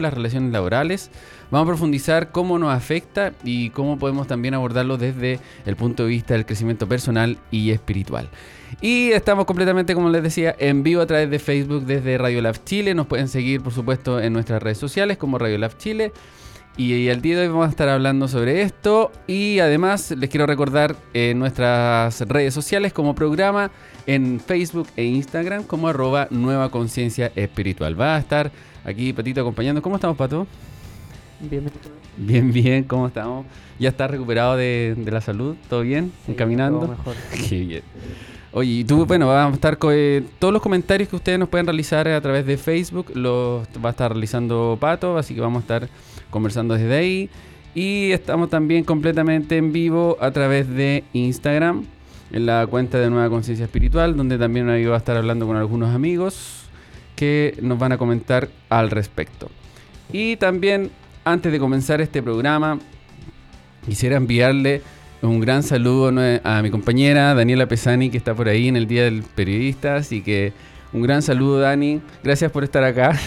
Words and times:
las 0.00 0.14
relaciones 0.14 0.52
laborales. 0.52 1.10
Vamos 1.50 1.66
a 1.66 1.70
profundizar 1.70 2.30
cómo 2.30 2.58
nos 2.58 2.74
afecta 2.74 3.32
y 3.44 3.70
cómo 3.70 3.98
podemos 3.98 4.26
también 4.26 4.54
abordarlo 4.54 4.96
desde 4.96 5.40
el 5.66 5.76
punto 5.76 6.04
de 6.04 6.10
vista 6.10 6.34
del 6.34 6.46
crecimiento 6.46 6.88
personal 6.88 7.38
y 7.50 7.70
espiritual. 7.70 8.28
Y 8.80 9.10
estamos 9.10 9.44
completamente, 9.44 9.94
como 9.94 10.08
les 10.08 10.22
decía, 10.22 10.54
en 10.58 10.82
vivo 10.82 11.02
a 11.02 11.06
través 11.06 11.30
de 11.30 11.38
Facebook 11.38 11.84
desde 11.84 12.16
Radio 12.18 12.40
Lab 12.40 12.64
Chile. 12.64 12.94
Nos 12.94 13.06
pueden 13.06 13.28
seguir, 13.28 13.60
por 13.60 13.72
supuesto, 13.72 14.18
en 14.20 14.32
nuestras 14.32 14.62
redes 14.62 14.78
sociales 14.78 15.18
como 15.18 15.38
Radio 15.38 15.58
Lab 15.58 15.76
Chile. 15.76 16.12
Y, 16.76 17.08
el 17.08 17.20
día 17.20 17.36
de 17.36 17.42
hoy 17.42 17.48
vamos 17.48 17.66
a 17.66 17.70
estar 17.70 17.88
hablando 17.88 18.28
sobre 18.28 18.62
esto. 18.62 19.12
Y 19.26 19.58
además 19.58 20.10
les 20.12 20.30
quiero 20.30 20.46
recordar 20.46 20.96
en 21.12 21.38
nuestras 21.38 22.20
redes 22.22 22.54
sociales 22.54 22.92
como 22.92 23.14
programa 23.14 23.70
en 24.06 24.40
Facebook 24.40 24.88
e 24.96 25.04
Instagram 25.04 25.64
como 25.64 25.88
arroba 25.88 26.28
Nueva 26.30 26.70
Conciencia 26.70 27.32
Espiritual. 27.36 28.00
Va 28.00 28.16
a 28.16 28.18
estar 28.18 28.50
aquí 28.84 29.12
Patito 29.12 29.40
acompañando. 29.40 29.82
¿Cómo 29.82 29.96
estamos, 29.96 30.16
Pato? 30.16 30.46
Bien, 31.40 31.64
bien, 32.16 32.52
bien, 32.52 32.84
¿cómo 32.84 33.08
estamos? 33.08 33.46
¿Ya 33.78 33.88
está 33.88 34.06
recuperado 34.06 34.56
de, 34.56 34.96
la 35.04 35.20
salud? 35.20 35.56
¿Todo 35.68 35.82
bien? 35.82 36.12
¿Encaminando? 36.28 36.80
Todo 36.80 36.88
mejor. 36.88 37.16
Qué 37.48 37.60
bien. 37.60 37.82
Oye, 38.52 38.70
y 38.70 38.84
tú, 38.84 39.06
bueno, 39.06 39.28
vamos 39.28 39.52
a 39.52 39.56
estar 39.56 39.78
con 39.78 39.94
eh, 39.96 40.22
todos 40.38 40.52
los 40.52 40.62
comentarios 40.62 41.08
que 41.08 41.16
ustedes 41.16 41.38
nos 41.38 41.48
pueden 41.48 41.66
realizar 41.66 42.06
a 42.06 42.20
través 42.20 42.44
de 42.44 42.58
Facebook, 42.58 43.10
los 43.14 43.66
va 43.82 43.88
a 43.88 43.90
estar 43.90 44.12
realizando 44.12 44.76
Pato, 44.78 45.16
así 45.16 45.34
que 45.34 45.40
vamos 45.40 45.60
a 45.60 45.62
estar 45.62 45.88
conversando 46.30 46.74
desde 46.74 46.94
ahí. 46.94 47.30
Y 47.74 48.12
estamos 48.12 48.50
también 48.50 48.84
completamente 48.84 49.56
en 49.56 49.72
vivo 49.72 50.18
a 50.20 50.30
través 50.30 50.68
de 50.68 51.02
Instagram, 51.14 51.86
en 52.32 52.46
la 52.46 52.66
cuenta 52.66 52.98
de 52.98 53.10
Nueva 53.10 53.28
Conciencia 53.28 53.64
Espiritual, 53.64 54.16
donde 54.16 54.38
también 54.38 54.68
ahí 54.68 54.84
va 54.84 54.94
a 54.94 54.98
estar 54.98 55.16
hablando 55.16 55.46
con 55.46 55.56
algunos 55.56 55.94
amigos 55.94 56.64
que 57.14 57.56
nos 57.60 57.78
van 57.78 57.92
a 57.92 57.98
comentar 57.98 58.48
al 58.68 58.90
respecto. 58.90 59.50
Y 60.12 60.36
también, 60.36 60.90
antes 61.24 61.52
de 61.52 61.58
comenzar 61.58 62.00
este 62.00 62.22
programa, 62.22 62.78
quisiera 63.86 64.16
enviarle 64.16 64.82
un 65.22 65.40
gran 65.40 65.62
saludo 65.62 66.12
a 66.42 66.62
mi 66.62 66.70
compañera 66.70 67.34
Daniela 67.34 67.66
Pesani, 67.66 68.10
que 68.10 68.16
está 68.16 68.34
por 68.34 68.48
ahí 68.48 68.68
en 68.68 68.76
el 68.76 68.86
Día 68.86 69.04
del 69.04 69.22
Periodista. 69.22 69.96
Así 69.96 70.22
que 70.22 70.52
un 70.92 71.02
gran 71.02 71.22
saludo, 71.22 71.60
Dani. 71.60 72.00
Gracias 72.24 72.50
por 72.50 72.64
estar 72.64 72.82
acá. 72.82 73.18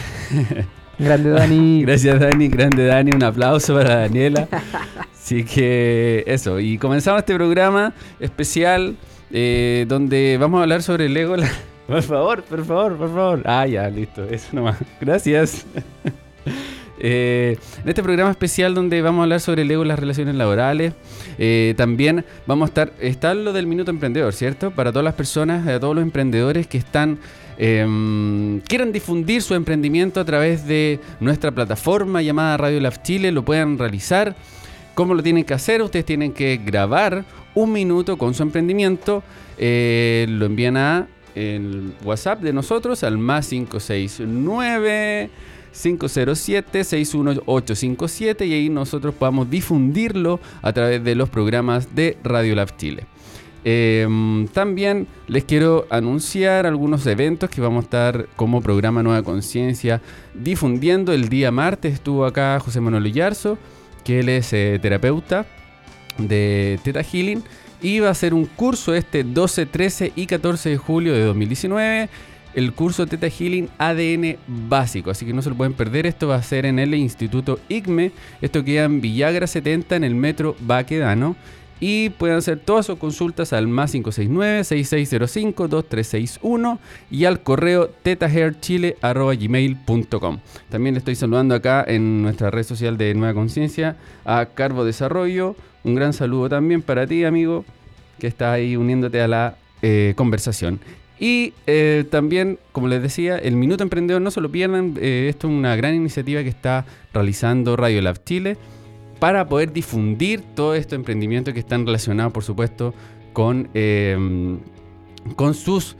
Grande 0.99 1.29
Dani. 1.29 1.81
Gracias 1.85 2.19
Dani, 2.19 2.47
grande 2.47 2.85
Dani, 2.85 3.11
un 3.15 3.23
aplauso 3.23 3.75
para 3.75 3.95
Daniela. 3.95 4.47
Así 5.25 5.43
que 5.43 6.23
eso, 6.27 6.59
y 6.59 6.77
comenzamos 6.77 7.17
este 7.21 7.33
programa 7.33 7.95
especial 8.19 8.95
eh, 9.31 9.85
donde 9.87 10.37
vamos 10.39 10.59
a 10.59 10.61
hablar 10.61 10.83
sobre 10.83 11.07
el 11.07 11.17
ego. 11.17 11.35
Por 11.87 12.03
favor, 12.03 12.43
por 12.43 12.65
favor, 12.65 12.97
por 12.97 13.09
favor. 13.09 13.41
Ah, 13.45 13.65
ya, 13.67 13.87
listo, 13.89 14.23
eso 14.23 14.47
nomás. 14.53 14.77
Gracias. 15.01 15.65
Eh, 16.97 17.57
en 17.83 17.89
este 17.89 18.01
programa 18.01 18.31
especial 18.31 18.73
donde 18.73 19.01
vamos 19.01 19.19
a 19.19 19.23
hablar 19.23 19.41
sobre 19.41 19.63
el 19.63 19.69
ego 19.69 19.83
y 19.83 19.87
las 19.87 19.99
relaciones 19.99 20.33
laborales, 20.33 20.93
eh, 21.37 21.73
también 21.75 22.23
vamos 22.47 22.67
a 22.67 22.69
estar, 22.69 22.93
está 23.01 23.33
lo 23.33 23.51
del 23.51 23.67
minuto 23.67 23.91
emprendedor, 23.91 24.31
¿cierto? 24.31 24.71
Para 24.71 24.91
todas 24.91 25.03
las 25.03 25.13
personas, 25.13 25.67
a 25.67 25.77
todos 25.77 25.93
los 25.93 26.01
emprendedores 26.03 26.67
que 26.67 26.77
están 26.77 27.19
eh, 27.57 28.61
quieran 28.67 28.93
difundir 28.93 29.41
su 29.41 29.55
emprendimiento 29.55 30.21
a 30.21 30.25
través 30.25 30.65
de 30.65 31.01
nuestra 31.19 31.51
plataforma 31.51 32.21
llamada 32.21 32.55
Radio 32.55 32.79
Lab 32.79 33.03
Chile, 33.03 33.33
lo 33.33 33.43
puedan 33.43 33.77
realizar. 33.77 34.35
¿Cómo 34.95 35.13
lo 35.13 35.21
tienen 35.21 35.43
que 35.43 35.53
hacer? 35.53 35.81
Ustedes 35.81 36.05
tienen 36.05 36.31
que 36.31 36.57
grabar 36.57 37.25
un 37.53 37.71
minuto 37.71 38.17
con 38.17 38.33
su 38.33 38.43
emprendimiento, 38.43 39.23
eh, 39.57 40.25
lo 40.29 40.45
envían 40.45 40.77
a 40.77 41.07
el 41.35 41.93
WhatsApp 42.03 42.39
de 42.41 42.53
nosotros 42.53 43.03
al 43.03 43.17
más 43.17 43.49
569 43.49 45.29
507 45.73 46.83
61857 46.85 48.45
y 48.45 48.53
ahí 48.53 48.69
nosotros 48.69 49.13
podamos 49.13 49.49
difundirlo 49.49 50.39
a 50.61 50.71
través 50.71 51.03
de 51.03 51.13
los 51.15 51.27
programas 51.29 51.93
de 51.93 52.17
Radio 52.23 52.55
Lab 52.55 52.77
Chile. 52.77 53.03
Em, 53.67 54.47
también 54.49 55.07
les 55.27 55.43
quiero 55.43 55.87
anunciar 55.89 56.65
algunos 56.67 57.05
eventos 57.07 57.49
que 57.49 57.61
vamos 57.61 57.81
a 57.81 57.85
estar 57.85 58.27
como 58.35 58.61
programa 58.61 59.03
Nueva 59.03 59.23
Conciencia 59.23 60.01
difundiendo. 60.35 61.11
El 61.11 61.29
día 61.29 61.51
martes 61.51 61.95
estuvo 61.95 62.25
acá 62.25 62.59
José 62.59 62.79
Manuel 62.79 63.11
Yarzo, 63.11 63.57
que 64.05 64.21
él 64.21 64.29
es 64.29 64.53
eh, 64.53 64.79
terapeuta 64.81 65.45
de 66.17 66.79
Teta 66.83 67.03
Healing. 67.03 67.43
Y 67.81 67.99
va 67.99 68.09
a 68.09 68.15
ser 68.15 68.33
un 68.33 68.45
curso 68.45 68.95
este 68.95 69.25
12, 69.25 69.65
13 69.65 70.13
y 70.15 70.27
14 70.27 70.69
de 70.69 70.77
julio 70.77 71.13
de 71.13 71.23
2019 71.25 72.09
el 72.55 72.71
curso 72.71 73.05
Teta 73.05 73.29
Healing 73.29 73.69
ADN 73.77 74.37
básico, 74.47 75.11
así 75.11 75.25
que 75.25 75.33
no 75.33 75.41
se 75.41 75.49
lo 75.49 75.57
pueden 75.57 75.73
perder. 75.73 76.05
Esto 76.05 76.29
va 76.29 76.35
a 76.35 76.43
ser 76.43 76.65
en 76.65 76.79
el 76.79 76.95
Instituto 76.95 77.59
IGME. 77.67 78.13
Esto 78.41 78.63
queda 78.63 78.85
en 78.85 79.01
Villagra 79.01 79.45
70 79.45 79.97
en 79.97 80.05
el 80.05 80.15
metro 80.15 80.55
Baquedano 80.61 81.35
y 81.79 82.09
pueden 82.11 82.37
hacer 82.37 82.59
todas 82.59 82.85
sus 82.85 82.97
consultas 82.97 83.51
al 83.53 83.67
más 83.67 83.95
569-6605-2361 83.95 86.77
y 87.11 87.25
al 87.25 87.41
correo 87.41 87.89
tetahairchile.gmail.com. 88.01 90.39
También 90.69 90.95
le 90.95 90.99
estoy 90.99 91.15
saludando 91.15 91.55
acá 91.55 91.83
en 91.87 92.21
nuestra 92.21 92.51
red 92.51 92.63
social 92.63 92.97
de 92.97 93.13
Nueva 93.13 93.33
Conciencia 93.33 93.97
a 94.23 94.45
Carbo 94.47 94.85
Desarrollo. 94.85 95.57
Un 95.83 95.95
gran 95.95 96.13
saludo 96.13 96.47
también 96.49 96.81
para 96.81 97.05
ti, 97.07 97.25
amigo, 97.25 97.65
que 98.19 98.27
está 98.27 98.53
ahí 98.53 98.77
uniéndote 98.77 99.21
a 99.21 99.27
la 99.27 99.57
eh, 99.81 100.13
conversación. 100.15 100.79
Y 101.19 101.53
eh, 101.65 102.05
también, 102.09 102.59
como 102.71 102.87
les 102.87 103.01
decía, 103.01 103.37
el 103.37 103.55
Minuto 103.55 103.83
Emprendedor 103.83 104.21
no 104.21 104.31
se 104.31 104.41
lo 104.41 104.51
pierdan. 104.51 104.95
Eh, 104.99 105.27
esto 105.29 105.47
es 105.47 105.53
una 105.53 105.75
gran 105.75 105.93
iniciativa 105.95 106.43
que 106.43 106.49
está 106.49 106.85
realizando 107.13 107.77
Radio 107.77 108.01
Lab 108.01 108.23
Chile 108.23 108.57
para 109.19 109.47
poder 109.47 109.71
difundir 109.71 110.41
todo 110.41 110.75
estos 110.75 110.95
emprendimientos 110.97 111.53
que 111.53 111.59
están 111.59 111.85
relacionados, 111.85 112.33
por 112.33 112.43
supuesto, 112.43 112.93
con, 113.33 113.69
em, 113.73 114.59
con 115.35 115.53
sus 115.53 115.95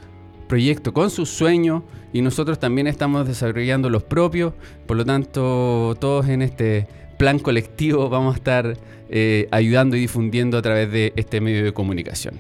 proyectos, 0.48 0.94
con 0.94 1.09
sus 1.09 1.30
sueños. 1.30 1.84
Y 2.14 2.22
nosotros 2.22 2.59
también 2.59 2.88
estamos 2.88 3.28
desarrollando 3.28 3.90
los 3.90 4.03
propios. 4.03 4.53
Por 4.86 4.98
lo 4.98 5.06
tanto, 5.06 5.96
todos 6.00 6.28
en 6.30 6.42
este 6.42 6.88
plan 7.18 7.40
colectivo 7.40 8.09
vamos 8.09 8.36
a 8.36 8.38
estar 8.38 8.78
eh, 9.09 9.47
ayudando 9.52 9.96
y 9.96 10.02
difundiendo 10.02 10.58
a 10.58 10.62
través 10.62 10.92
de 10.92 11.14
este 11.16 11.42
medio 11.42 11.64
de 11.64 11.74
comunicación. 11.74 12.36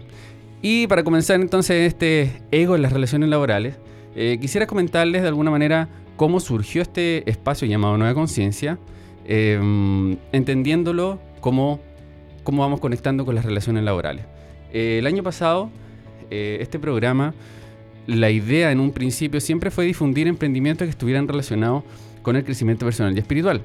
Y 0.61 0.87
para 0.87 1.03
comenzar 1.03 1.39
entonces 1.39 1.87
este 1.87 2.41
ego 2.51 2.75
en 2.75 2.81
las 2.81 2.91
relaciones 2.91 3.29
laborales, 3.29 3.75
eh, 4.15 4.37
quisiera 4.41 4.65
comentarles 4.65 5.21
de 5.21 5.27
alguna 5.27 5.51
manera 5.51 5.89
cómo 6.15 6.39
surgió 6.39 6.81
este 6.81 7.29
espacio 7.29 7.67
llamado 7.67 7.97
Nueva 7.97 8.13
Conciencia, 8.13 8.79
em, 9.27 10.17
entendiéndolo 10.31 11.19
cómo 11.41 11.79
vamos 12.45 12.79
conectando 12.79 13.25
con 13.25 13.35
las 13.35 13.45
relaciones 13.45 13.83
laborales. 13.83 14.25
Eh, 14.73 14.97
el 14.99 15.07
año 15.07 15.23
pasado, 15.23 15.69
eh, 16.29 16.57
este 16.61 16.79
programa, 16.79 17.33
la 18.07 18.29
idea 18.29 18.71
en 18.71 18.79
un 18.79 18.91
principio 18.91 19.39
siempre 19.39 19.71
fue 19.71 19.85
difundir 19.85 20.27
emprendimientos 20.27 20.85
que 20.85 20.91
estuvieran 20.91 21.27
relacionados 21.27 21.83
con 22.21 22.35
el 22.35 22.43
crecimiento 22.43 22.85
personal 22.85 23.15
y 23.15 23.19
espiritual. 23.19 23.61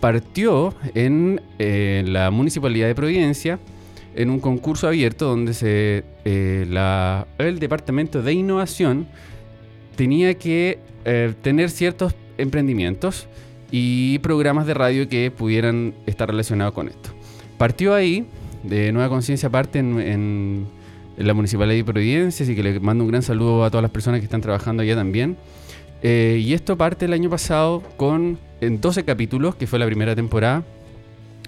partió 0.00 0.74
en 0.94 1.40
la 1.58 2.30
Municipalidad 2.30 2.86
de 2.86 2.94
Providencia, 2.94 3.58
en 4.14 4.30
un 4.30 4.40
concurso 4.40 4.86
abierto 4.86 5.26
donde 5.26 5.54
se, 5.54 6.04
eh, 6.24 6.66
la, 6.68 7.26
el 7.38 7.58
Departamento 7.58 8.22
de 8.22 8.32
Innovación 8.32 9.06
tenía 9.96 10.34
que 10.34 10.78
eh, 11.04 11.34
tener 11.42 11.70
ciertos 11.70 12.14
emprendimientos 12.38 13.26
y 13.70 14.18
programas 14.20 14.66
de 14.66 14.74
radio 14.74 15.08
que 15.08 15.30
pudieran 15.30 15.94
estar 16.06 16.28
relacionados 16.28 16.74
con 16.74 16.88
esto. 16.88 17.10
Partió 17.58 17.94
ahí, 17.94 18.26
de 18.62 18.92
Nueva 18.92 19.08
Conciencia 19.08 19.50
parte 19.50 19.78
en, 19.78 20.66
la 21.16 21.34
Municipalidad 21.34 21.76
de 21.76 21.84
Providencia, 21.84 22.44
así 22.44 22.56
que 22.56 22.62
le 22.62 22.80
mando 22.80 23.04
un 23.04 23.10
gran 23.10 23.22
saludo 23.22 23.64
a 23.64 23.70
todas 23.70 23.82
las 23.82 23.90
personas 23.90 24.20
que 24.20 24.24
están 24.24 24.40
trabajando 24.40 24.82
allá 24.82 24.96
también. 24.96 25.36
Eh, 26.02 26.40
y 26.44 26.54
esto 26.54 26.76
parte 26.76 27.04
el 27.04 27.12
año 27.12 27.30
pasado 27.30 27.82
con 27.96 28.38
en 28.60 28.80
12 28.80 29.04
capítulos, 29.04 29.54
que 29.54 29.66
fue 29.66 29.78
la 29.78 29.86
primera 29.86 30.14
temporada, 30.14 30.64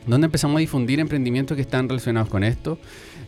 donde 0.06 0.26
empezamos 0.26 0.56
a 0.56 0.60
difundir 0.60 1.00
emprendimientos 1.00 1.56
que 1.56 1.62
están 1.62 1.88
relacionados 1.88 2.28
con 2.28 2.44
esto. 2.44 2.78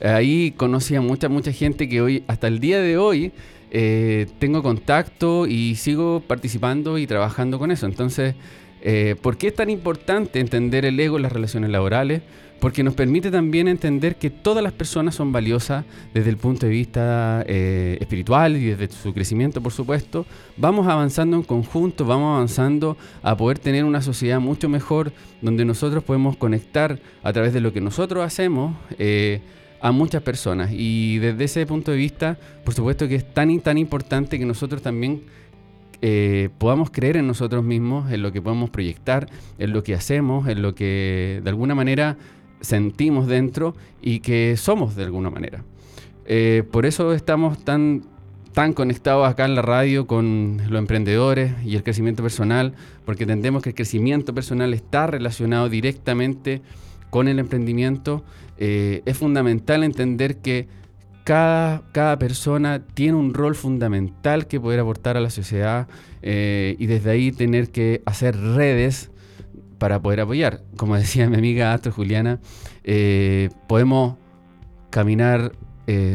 Ahí 0.03 0.53
conocí 0.57 0.95
a 0.95 1.01
mucha, 1.01 1.29
mucha 1.29 1.53
gente 1.53 1.89
que 1.89 2.01
hoy, 2.01 2.25
hasta 2.29 2.47
el 2.47 2.61
día 2.61 2.81
de 2.81 2.99
hoy, 2.99 3.33
eh, 3.71 4.27
tengo 4.39 4.63
contacto 4.63 5.47
y 5.47 5.75
sigo 5.77 6.23
participando 6.27 6.99
y 6.99 7.07
trabajando 7.07 7.59
con 7.59 7.71
eso. 7.71 7.87
Entonces, 7.87 8.35
eh, 8.81 9.17
¿por 9.21 9.37
qué 9.37 9.49
es 9.49 9.55
tan 9.55 9.71
importante 9.71 10.41
entender 10.41 10.85
el 10.85 10.99
ego 10.99 11.17
en 11.17 11.23
las 11.23 11.33
relaciones 11.33 11.71
laborales? 11.71 12.23
porque 12.61 12.83
nos 12.83 12.95
permite 12.95 13.31
también 13.31 13.69
entender 13.69 14.17
que 14.17 14.31
todas 14.31 14.63
las 14.63 14.73
personas 14.73 15.15
son 15.15 15.33
valiosas 15.33 15.85
desde 16.13 16.31
el 16.31 16.37
punto 16.37 16.67
de 16.67 16.73
vista 16.73 17.45
eh, 17.47 17.99
espiritual 18.01 18.57
y 18.57 18.65
desde 18.65 18.93
su 18.93 19.15
crecimiento, 19.15 19.63
por 19.63 19.73
supuesto. 19.73 20.27
Vamos 20.57 20.87
avanzando 20.87 21.37
en 21.37 21.45
conjunto, 21.45 22.05
vamos 22.05 22.35
avanzando 22.35 22.97
a 23.23 23.37
poder 23.37 23.59
tener 23.59 23.85
una 23.85 24.03
sociedad 24.03 24.41
mucho 24.41 24.69
mejor 24.69 25.13
donde 25.41 25.65
nosotros 25.65 26.03
podemos 26.03 26.37
conectar 26.37 26.99
a 27.23 27.33
través 27.33 27.53
de 27.53 27.61
lo 27.61 27.73
que 27.73 27.81
nosotros 27.81 28.25
hacemos. 28.25 28.75
A 29.81 29.93
muchas 29.93 30.23
personas 30.23 30.71
y 30.73 31.19
desde 31.19 31.45
ese 31.45 31.67
punto 31.67 31.93
de 31.93 31.97
vista, 31.97 32.37
por 32.65 32.75
supuesto 32.75 33.07
que 33.07 33.15
es 33.15 33.33
tan 33.33 33.61
tan 33.61 33.79
importante 33.79 34.39
que 34.39 34.45
nosotros 34.45 34.83
también 34.83 35.23
eh, 36.01 36.49
podamos 36.59 36.91
creer 36.91 37.17
en 37.17 37.27
nosotros 37.27 37.65
mismos, 37.65 38.13
en 38.13 38.23
lo 38.23 38.31
que 38.31 38.41
podemos 38.41 38.71
proyectar, 38.71 39.29
en 39.59 39.73
lo 39.73 39.83
que 39.83 39.95
hacemos, 39.95 40.49
en 40.49 40.63
lo 40.63 40.75
que 40.75 41.41
de 41.43 41.51
alguna 41.51 41.75
manera 41.75 42.17
sentimos 42.61 43.27
dentro 43.27 43.75
y 44.01 44.21
que 44.21 44.57
somos 44.57 44.95
de 44.95 45.05
alguna 45.05 45.31
manera. 45.31 45.65
Eh, 46.27 46.63
por 46.71 46.87
eso 46.87 47.13
estamos 47.13 47.65
tan, 47.65 48.05
tan 48.53 48.75
conectados 48.75 49.29
acá 49.29 49.45
en 49.45 49.55
la 49.55 49.63
radio 49.63 50.07
con 50.07 50.61
los 50.69 50.79
emprendedores 50.79 51.53
y 51.65 51.75
el 51.75 51.83
crecimiento 51.83 52.23
personal, 52.23 52.75
porque 53.05 53.25
entendemos 53.25 53.63
que 53.63 53.71
el 53.71 53.75
crecimiento 53.75 54.35
personal 54.35 54.75
está 54.75 55.07
relacionado 55.07 55.69
directamente 55.69 56.63
con 57.11 57.29
el 57.29 57.39
emprendimiento. 57.39 58.23
Eh, 58.59 59.03
es 59.07 59.17
fundamental 59.17 59.85
entender 59.85 60.39
que 60.39 60.69
cada, 61.25 61.83
cada, 61.93 62.19
persona 62.19 62.85
tiene 62.95 63.17
un 63.17 63.35
rol 63.35 63.55
fundamental 63.55 64.47
que 64.47 64.59
poder 64.59 64.81
aportar 64.81 65.17
a 65.17 65.21
la 65.21 65.31
sociedad 65.31 65.87
eh, 66.23 66.75
y 66.79 66.87
desde 66.87 67.11
ahí 67.11 67.33
tener 67.33 67.71
que 67.71 68.03
hacer 68.07 68.37
redes 68.37 69.11
para 69.79 70.01
poder 70.03 70.21
apoyar. 70.21 70.63
Como 70.77 70.97
decía 70.99 71.29
mi 71.29 71.37
amiga 71.37 71.73
Astro 71.73 71.93
Juliana, 71.93 72.41
eh, 72.85 73.51
podemos 73.69 74.17
caminar 74.91 75.53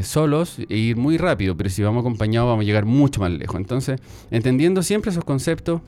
solos 0.04 0.60
e 0.70 0.78
ir 0.78 0.98
muy 0.98 1.18
rápido, 1.18 1.58
pero 1.58 1.68
si 1.68 1.82
vamos 1.82 2.02
acompañados 2.02 2.48
vamos 2.48 2.62
a 2.62 2.66
llegar 2.66 2.86
mucho 2.86 3.22
más 3.22 3.32
lejos. 3.32 3.56
Entonces, 3.56 4.00
entendiendo 4.30 4.84
siempre 4.84 5.10
esos 5.10 5.24
conceptos, 5.24 5.82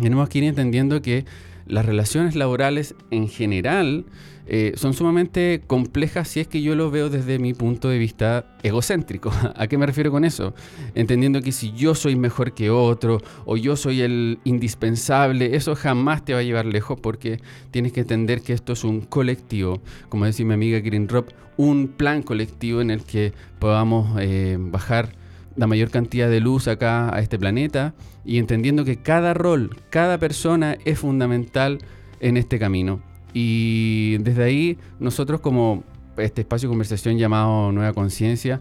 tenemos 0.00 0.26
que 0.30 0.38
ir 0.38 0.44
entendiendo 0.44 1.02
que 1.02 1.26
las 1.66 1.86
relaciones 1.86 2.34
laborales 2.34 2.94
en 3.10 3.28
general 3.28 4.04
eh, 4.46 4.74
son 4.76 4.92
sumamente 4.92 5.62
complejas 5.66 6.28
si 6.28 6.40
es 6.40 6.46
que 6.46 6.60
yo 6.60 6.74
lo 6.74 6.90
veo 6.90 7.08
desde 7.08 7.38
mi 7.38 7.54
punto 7.54 7.88
de 7.88 7.98
vista 7.98 8.56
egocéntrico. 8.62 9.32
¿A 9.56 9.66
qué 9.66 9.78
me 9.78 9.86
refiero 9.86 10.10
con 10.10 10.24
eso? 10.24 10.54
Entendiendo 10.94 11.40
que 11.40 11.52
si 11.52 11.72
yo 11.72 11.94
soy 11.94 12.16
mejor 12.16 12.52
que 12.52 12.70
otro 12.70 13.22
o 13.46 13.56
yo 13.56 13.76
soy 13.76 14.02
el 14.02 14.38
indispensable, 14.44 15.56
eso 15.56 15.74
jamás 15.74 16.24
te 16.24 16.34
va 16.34 16.40
a 16.40 16.42
llevar 16.42 16.66
lejos 16.66 17.00
porque 17.00 17.40
tienes 17.70 17.92
que 17.92 18.00
entender 18.00 18.42
que 18.42 18.52
esto 18.52 18.74
es 18.74 18.84
un 18.84 19.00
colectivo, 19.00 19.80
como 20.10 20.26
decía 20.26 20.44
mi 20.44 20.54
amiga 20.54 20.82
Kirin 20.82 21.08
Rob, 21.08 21.26
un 21.56 21.88
plan 21.88 22.22
colectivo 22.22 22.80
en 22.80 22.90
el 22.90 23.02
que 23.02 23.32
podamos 23.58 24.18
eh, 24.20 24.56
bajar 24.58 25.23
la 25.56 25.66
mayor 25.66 25.90
cantidad 25.90 26.28
de 26.28 26.40
luz 26.40 26.68
acá 26.68 27.14
a 27.14 27.20
este 27.20 27.38
planeta 27.38 27.94
y 28.24 28.38
entendiendo 28.38 28.84
que 28.84 28.96
cada 28.96 29.34
rol, 29.34 29.76
cada 29.90 30.18
persona 30.18 30.76
es 30.84 30.98
fundamental 30.98 31.78
en 32.20 32.36
este 32.36 32.58
camino. 32.58 33.00
Y 33.32 34.18
desde 34.18 34.44
ahí 34.44 34.78
nosotros 34.98 35.40
como 35.40 35.84
este 36.16 36.42
espacio 36.42 36.68
de 36.68 36.72
conversación 36.72 37.18
llamado 37.18 37.72
Nueva 37.72 37.92
Conciencia, 37.92 38.60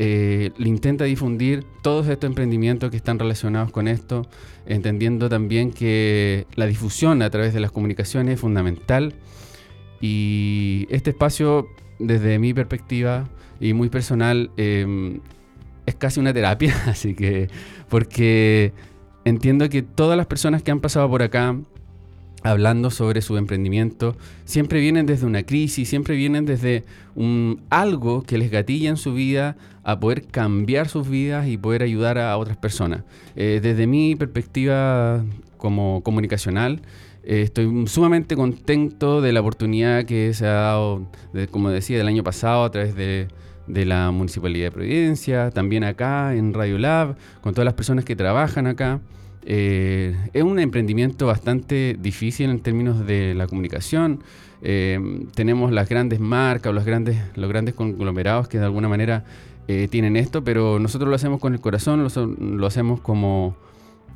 eh, 0.00 0.52
intenta 0.58 1.04
difundir 1.04 1.64
todos 1.82 2.06
estos 2.06 2.28
emprendimientos 2.28 2.90
que 2.90 2.96
están 2.96 3.18
relacionados 3.18 3.72
con 3.72 3.88
esto, 3.88 4.28
entendiendo 4.66 5.28
también 5.28 5.72
que 5.72 6.46
la 6.54 6.66
difusión 6.66 7.20
a 7.22 7.30
través 7.30 7.52
de 7.52 7.60
las 7.60 7.72
comunicaciones 7.72 8.34
es 8.34 8.40
fundamental. 8.40 9.14
Y 10.00 10.86
este 10.90 11.10
espacio, 11.10 11.66
desde 11.98 12.38
mi 12.38 12.54
perspectiva 12.54 13.28
y 13.60 13.72
muy 13.72 13.88
personal, 13.88 14.52
eh, 14.56 15.18
es 15.88 15.94
casi 15.94 16.20
una 16.20 16.32
terapia, 16.32 16.74
así 16.86 17.14
que, 17.14 17.48
porque 17.88 18.72
entiendo 19.24 19.68
que 19.68 19.82
todas 19.82 20.16
las 20.16 20.26
personas 20.26 20.62
que 20.62 20.70
han 20.70 20.80
pasado 20.80 21.08
por 21.08 21.22
acá, 21.22 21.56
hablando 22.42 22.90
sobre 22.90 23.20
su 23.20 23.36
emprendimiento, 23.36 24.16
siempre 24.44 24.80
vienen 24.80 25.06
desde 25.06 25.26
una 25.26 25.42
crisis, 25.42 25.88
siempre 25.88 26.14
vienen 26.14 26.46
desde 26.46 26.84
un, 27.14 27.62
algo 27.70 28.22
que 28.22 28.38
les 28.38 28.50
gatilla 28.50 28.90
en 28.90 28.96
su 28.96 29.12
vida 29.12 29.56
a 29.82 29.98
poder 29.98 30.26
cambiar 30.26 30.88
sus 30.88 31.08
vidas 31.08 31.48
y 31.48 31.56
poder 31.56 31.82
ayudar 31.82 32.18
a 32.18 32.36
otras 32.36 32.56
personas. 32.56 33.04
Eh, 33.34 33.60
desde 33.62 33.86
mi 33.86 34.14
perspectiva 34.14 35.24
como 35.56 36.02
comunicacional, 36.02 36.82
eh, 37.24 37.42
estoy 37.42 37.86
sumamente 37.88 38.36
contento 38.36 39.20
de 39.20 39.32
la 39.32 39.40
oportunidad 39.40 40.04
que 40.04 40.32
se 40.34 40.46
ha 40.46 40.52
dado, 40.52 41.08
como 41.50 41.70
decía, 41.70 41.98
del 41.98 42.06
año 42.06 42.22
pasado 42.22 42.64
a 42.64 42.70
través 42.70 42.94
de, 42.94 43.28
de 43.68 43.84
la 43.84 44.10
Municipalidad 44.10 44.66
de 44.66 44.70
Providencia, 44.72 45.50
también 45.50 45.84
acá 45.84 46.34
en 46.34 46.54
Radio 46.54 46.78
Lab, 46.78 47.16
con 47.40 47.54
todas 47.54 47.64
las 47.64 47.74
personas 47.74 48.04
que 48.04 48.16
trabajan 48.16 48.66
acá. 48.66 49.00
Eh, 49.50 50.14
es 50.34 50.42
un 50.42 50.58
emprendimiento 50.58 51.26
bastante 51.26 51.96
difícil 51.98 52.50
en 52.50 52.60
términos 52.60 53.06
de 53.06 53.34
la 53.34 53.46
comunicación. 53.46 54.22
Eh, 54.60 54.98
tenemos 55.34 55.72
las 55.72 55.88
grandes 55.88 56.20
marcas 56.20 56.74
los 56.74 56.84
grandes, 56.84 57.16
los 57.36 57.48
grandes 57.48 57.74
conglomerados 57.74 58.48
que 58.48 58.58
de 58.58 58.64
alguna 58.64 58.88
manera 58.88 59.24
eh, 59.68 59.88
tienen 59.90 60.16
esto, 60.16 60.44
pero 60.44 60.78
nosotros 60.78 61.08
lo 61.08 61.14
hacemos 61.14 61.40
con 61.40 61.54
el 61.54 61.60
corazón, 61.60 62.02
lo, 62.02 62.66
hacemos 62.66 63.00
como 63.00 63.56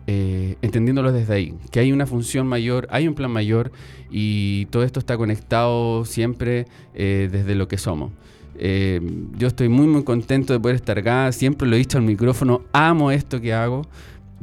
entendiéndolo 0.07 1.13
desde 1.13 1.33
ahí, 1.33 1.55
que 1.71 1.79
hay 1.79 1.93
una 1.93 2.07
función 2.07 2.47
mayor, 2.47 2.89
hay 2.91 3.07
un 3.07 3.15
plan 3.15 3.31
mayor 3.31 3.71
y 4.11 4.67
todo 4.67 4.83
esto 4.83 4.99
está 4.99 5.17
conectado 5.17 6.05
siempre 6.05 6.67
desde 6.93 7.55
lo 7.55 7.69
que 7.69 7.79
somos. 7.79 8.11
Yo 8.59 9.47
estoy 9.49 9.69
muy 9.69 9.87
muy 9.87 10.05
contento 10.05 10.53
de 10.53 10.61
poder 10.61 10.77
estar 10.77 10.99
acá, 10.99 11.33
siempre 11.33 11.69
lo 11.69 11.77
he 11.77 11.79
dicho 11.79 11.99
al 11.99 12.05
micrófono, 12.05 12.63
amo 12.73 13.11
esto 13.11 13.41
que 13.41 13.53
hago, 13.53 13.83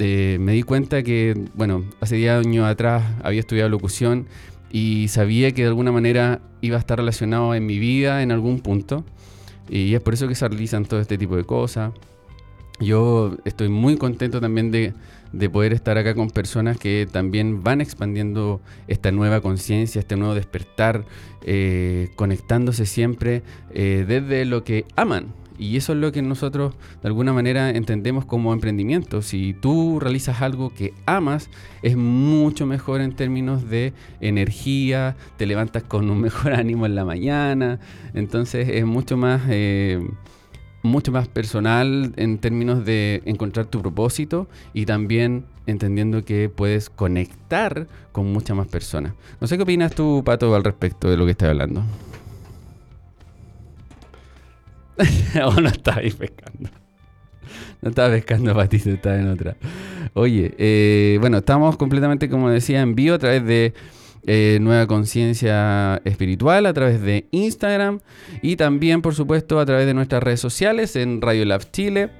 eh, 0.02 0.38
me 0.40 0.52
di 0.52 0.62
cuenta 0.62 1.02
que, 1.02 1.38
bueno, 1.54 1.84
hace 2.00 2.16
10 2.16 2.46
años 2.46 2.66
atrás 2.66 3.04
había 3.22 3.40
estudiado 3.40 3.68
locución 3.68 4.26
y 4.70 5.08
sabía 5.08 5.52
que 5.52 5.60
de 5.60 5.68
alguna 5.68 5.92
manera 5.92 6.40
iba 6.62 6.76
a 6.76 6.80
estar 6.80 6.98
relacionado 6.98 7.54
en 7.54 7.66
mi 7.66 7.78
vida 7.78 8.22
en 8.22 8.32
algún 8.32 8.60
punto. 8.60 9.04
Y 9.68 9.94
es 9.94 10.00
por 10.00 10.14
eso 10.14 10.26
que 10.26 10.34
se 10.34 10.48
realizan 10.48 10.86
todo 10.86 11.00
este 11.00 11.18
tipo 11.18 11.36
de 11.36 11.44
cosas. 11.44 11.92
Yo 12.80 13.36
estoy 13.44 13.68
muy 13.68 13.98
contento 13.98 14.40
también 14.40 14.70
de, 14.70 14.94
poder 15.52 15.72
estar 15.72 15.96
acá 15.98 16.14
con 16.14 16.30
personas 16.30 16.78
que 16.78 17.08
también 17.10 17.62
van 17.62 17.80
expandiendo 17.80 18.60
esta 18.88 19.12
nueva 19.12 19.40
conciencia, 19.40 20.00
este 20.00 20.16
nuevo 20.16 20.34
despertar, 20.34 21.04
eh, 21.42 22.10
conectándose 22.16 22.86
siempre 22.86 23.42
eh, 23.72 24.04
desde 24.06 24.44
lo 24.44 24.64
que 24.64 24.84
aman, 24.96 25.32
y 25.60 25.76
eso 25.76 25.92
es 25.92 25.98
lo 25.98 26.10
que 26.10 26.22
nosotros 26.22 26.74
de 27.02 27.08
alguna 27.08 27.34
manera 27.34 27.68
entendemos 27.68 28.24
como 28.24 28.54
emprendimiento. 28.54 29.20
Si 29.20 29.52
tú 29.52 30.00
realizas 30.00 30.40
algo 30.40 30.70
que 30.70 30.94
amas, 31.04 31.50
es 31.82 31.98
mucho 31.98 32.64
mejor 32.64 33.02
en 33.02 33.12
términos 33.12 33.68
de 33.68 33.92
energía, 34.22 35.16
te 35.36 35.44
levantas 35.44 35.82
con 35.82 36.10
un 36.10 36.18
mejor 36.22 36.54
ánimo 36.54 36.86
en 36.86 36.94
la 36.94 37.04
mañana, 37.04 37.78
entonces 38.14 38.68
es 38.70 38.86
mucho 38.86 39.18
más... 39.18 39.42
Eh, 39.50 40.00
mucho 40.82 41.12
más 41.12 41.28
personal 41.28 42.12
en 42.16 42.38
términos 42.38 42.84
de 42.84 43.22
encontrar 43.24 43.66
tu 43.66 43.80
propósito 43.80 44.48
y 44.72 44.86
también 44.86 45.44
entendiendo 45.66 46.24
que 46.24 46.48
puedes 46.48 46.90
conectar 46.90 47.86
con 48.12 48.32
muchas 48.32 48.56
más 48.56 48.68
personas. 48.68 49.12
No 49.40 49.46
sé 49.46 49.56
qué 49.56 49.62
opinas 49.62 49.94
tú, 49.94 50.22
Pato, 50.24 50.54
al 50.54 50.64
respecto 50.64 51.08
de 51.10 51.16
lo 51.16 51.24
que 51.24 51.32
estoy 51.32 51.48
hablando. 51.48 51.84
o 55.44 55.60
no 55.60 55.68
estabais 55.68 56.14
pescando. 56.14 56.70
No 57.82 57.90
estaba 57.90 58.10
pescando 58.10 58.54
patito, 58.54 58.90
estaba 58.90 59.16
en 59.16 59.28
otra. 59.28 59.56
Oye, 60.14 60.54
eh, 60.58 61.18
bueno, 61.20 61.38
estamos 61.38 61.76
completamente, 61.76 62.28
como 62.28 62.50
decía, 62.50 62.80
en 62.80 62.94
vivo 62.94 63.14
a 63.14 63.18
través 63.18 63.44
de 63.44 63.74
eh, 64.26 64.58
Nueva 64.60 64.86
Conciencia 64.86 66.00
Espiritual, 66.04 66.66
a 66.66 66.72
través 66.72 67.00
de 67.00 67.26
Instagram 67.30 68.00
y 68.42 68.56
también, 68.56 69.02
por 69.02 69.14
supuesto, 69.14 69.58
a 69.58 69.66
través 69.66 69.86
de 69.86 69.94
nuestras 69.94 70.22
redes 70.22 70.40
sociales 70.40 70.96
en 70.96 71.20
Radio 71.20 71.44
Lab 71.44 71.70
Chile. 71.70 72.10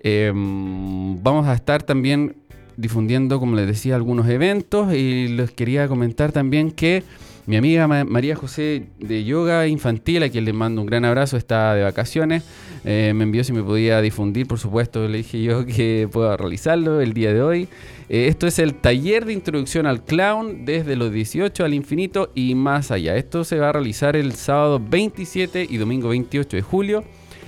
Em, 0.00 1.22
vamos 1.22 1.46
a 1.46 1.54
estar 1.54 1.82
también 1.82 2.36
difundiendo, 2.76 3.38
como 3.40 3.56
les 3.56 3.66
decía, 3.66 3.94
algunos 3.94 4.28
eventos 4.28 4.92
y 4.94 5.28
les 5.28 5.50
quería 5.50 5.88
comentar 5.88 6.32
también 6.32 6.70
que 6.70 7.04
mi 7.46 7.56
amiga 7.56 7.86
María 7.86 8.36
José 8.36 8.86
de 8.98 9.24
Yoga 9.24 9.66
Infantil, 9.66 10.22
a 10.22 10.30
quien 10.30 10.46
le 10.46 10.54
mando 10.54 10.80
un 10.80 10.86
gran 10.86 11.04
abrazo, 11.04 11.36
está 11.36 11.74
de 11.74 11.82
vacaciones. 11.82 12.42
Eh, 12.84 13.12
me 13.14 13.24
envió 13.24 13.44
si 13.44 13.52
me 13.52 13.62
podía 13.62 14.00
difundir, 14.00 14.46
por 14.46 14.58
supuesto, 14.58 15.06
le 15.08 15.18
dije 15.18 15.42
yo 15.42 15.66
que 15.66 16.08
pueda 16.10 16.36
realizarlo 16.36 17.00
el 17.00 17.12
día 17.12 17.34
de 17.34 17.42
hoy. 17.42 17.68
Eh, 18.08 18.28
esto 18.28 18.46
es 18.46 18.58
el 18.58 18.74
taller 18.74 19.26
de 19.26 19.34
introducción 19.34 19.86
al 19.86 20.04
clown 20.04 20.64
desde 20.64 20.96
los 20.96 21.12
18 21.12 21.64
al 21.64 21.74
infinito 21.74 22.30
y 22.34 22.54
más 22.54 22.90
allá. 22.90 23.16
Esto 23.16 23.44
se 23.44 23.58
va 23.58 23.68
a 23.68 23.72
realizar 23.72 24.16
el 24.16 24.34
sábado 24.34 24.80
27 24.80 25.66
y 25.68 25.76
domingo 25.76 26.08
28 26.08 26.56
de 26.56 26.62
julio 26.62 27.04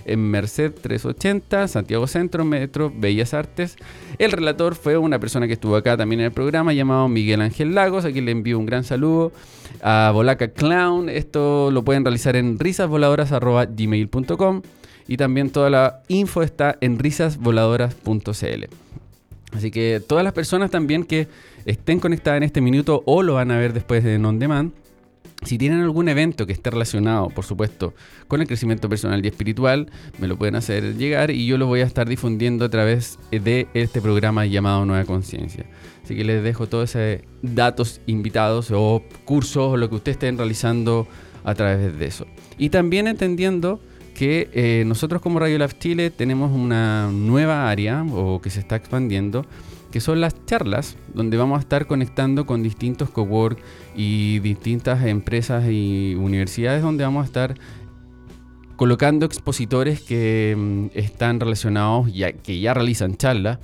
en 0.06 0.20
Merced 0.20 0.72
380, 0.72 1.68
Santiago 1.68 2.06
Centro, 2.06 2.44
Metro, 2.44 2.92
Bellas 2.94 3.34
Artes. 3.34 3.76
El 4.18 4.32
relator 4.32 4.74
fue 4.74 4.96
una 4.96 5.18
persona 5.18 5.46
que 5.46 5.52
estuvo 5.52 5.76
acá 5.76 5.96
también 5.96 6.20
en 6.20 6.26
el 6.26 6.32
programa 6.32 6.72
llamado 6.72 7.08
Miguel 7.08 7.42
Ángel 7.42 7.74
Lagos, 7.74 8.04
a 8.04 8.12
quien 8.12 8.24
le 8.24 8.32
envío 8.32 8.58
un 8.58 8.66
gran 8.66 8.84
saludo. 8.84 9.32
A 9.82 10.10
Bolaca 10.14 10.48
Clown, 10.48 11.08
esto 11.08 11.70
lo 11.70 11.84
pueden 11.84 12.04
realizar 12.04 12.36
en 12.36 12.58
risasvoladoras.gmail.com 12.58 14.62
y 15.08 15.16
también 15.16 15.50
toda 15.50 15.70
la 15.70 16.02
info 16.08 16.42
está 16.42 16.76
en 16.80 16.98
risasvoladoras.cl. 16.98 18.64
Así 19.52 19.70
que 19.70 20.02
todas 20.06 20.24
las 20.24 20.32
personas 20.32 20.70
también 20.70 21.04
que 21.04 21.28
estén 21.64 22.00
conectadas 22.00 22.38
en 22.38 22.42
este 22.44 22.60
minuto 22.60 23.02
o 23.06 23.22
lo 23.22 23.34
van 23.34 23.50
a 23.50 23.58
ver 23.58 23.72
después 23.72 24.04
en 24.04 24.24
on 24.24 24.38
demand, 24.38 24.72
Si 25.42 25.58
tienen 25.58 25.80
algún 25.80 26.08
evento 26.08 26.46
que 26.46 26.52
esté 26.52 26.70
relacionado, 26.70 27.28
por 27.28 27.44
supuesto, 27.44 27.94
con 28.26 28.40
el 28.40 28.46
crecimiento 28.46 28.88
personal 28.88 29.24
y 29.24 29.28
espiritual, 29.28 29.90
me 30.18 30.28
lo 30.28 30.36
pueden 30.36 30.56
hacer 30.56 30.96
llegar 30.96 31.30
y 31.30 31.46
yo 31.46 31.58
lo 31.58 31.66
voy 31.66 31.80
a 31.80 31.84
estar 31.84 32.08
difundiendo 32.08 32.64
a 32.64 32.68
través 32.70 33.18
de 33.30 33.68
este 33.74 34.00
programa 34.00 34.46
llamado 34.46 34.86
Nueva 34.86 35.04
Conciencia. 35.04 35.66
Así 36.02 36.16
que 36.16 36.24
les 36.24 36.42
dejo 36.42 36.68
todos 36.68 36.94
esos 36.94 37.24
datos 37.42 38.00
invitados 38.06 38.70
o 38.72 39.02
cursos 39.24 39.72
o 39.72 39.76
lo 39.76 39.90
que 39.90 39.96
ustedes 39.96 40.16
estén 40.16 40.38
realizando 40.38 41.06
a 41.44 41.54
través 41.54 41.98
de 41.98 42.06
eso. 42.06 42.26
Y 42.58 42.70
también 42.70 43.06
entendiendo 43.06 43.80
que 44.14 44.48
eh, 44.52 44.84
nosotros 44.86 45.20
como 45.20 45.38
Radio 45.38 45.58
Lab 45.58 45.78
Chile 45.78 46.10
tenemos 46.10 46.50
una 46.50 47.10
nueva 47.12 47.68
área 47.68 48.02
o 48.02 48.40
que 48.40 48.48
se 48.48 48.60
está 48.60 48.76
expandiendo 48.76 49.44
que 49.96 50.00
son 50.02 50.20
las 50.20 50.44
charlas, 50.44 50.94
donde 51.14 51.38
vamos 51.38 51.56
a 51.56 51.60
estar 51.60 51.86
conectando 51.86 52.44
con 52.44 52.62
distintos 52.62 53.08
cowork 53.08 53.58
y 53.94 54.40
distintas 54.40 55.02
empresas 55.06 55.64
y 55.70 56.14
universidades, 56.14 56.82
donde 56.82 57.02
vamos 57.02 57.22
a 57.22 57.24
estar 57.24 57.54
colocando 58.76 59.24
expositores 59.24 60.02
que 60.02 60.54
mm, 60.54 60.86
están 60.92 61.40
relacionados, 61.40 62.12
ya, 62.12 62.34
que 62.34 62.60
ya 62.60 62.74
realizan 62.74 63.16
charlas 63.16 63.58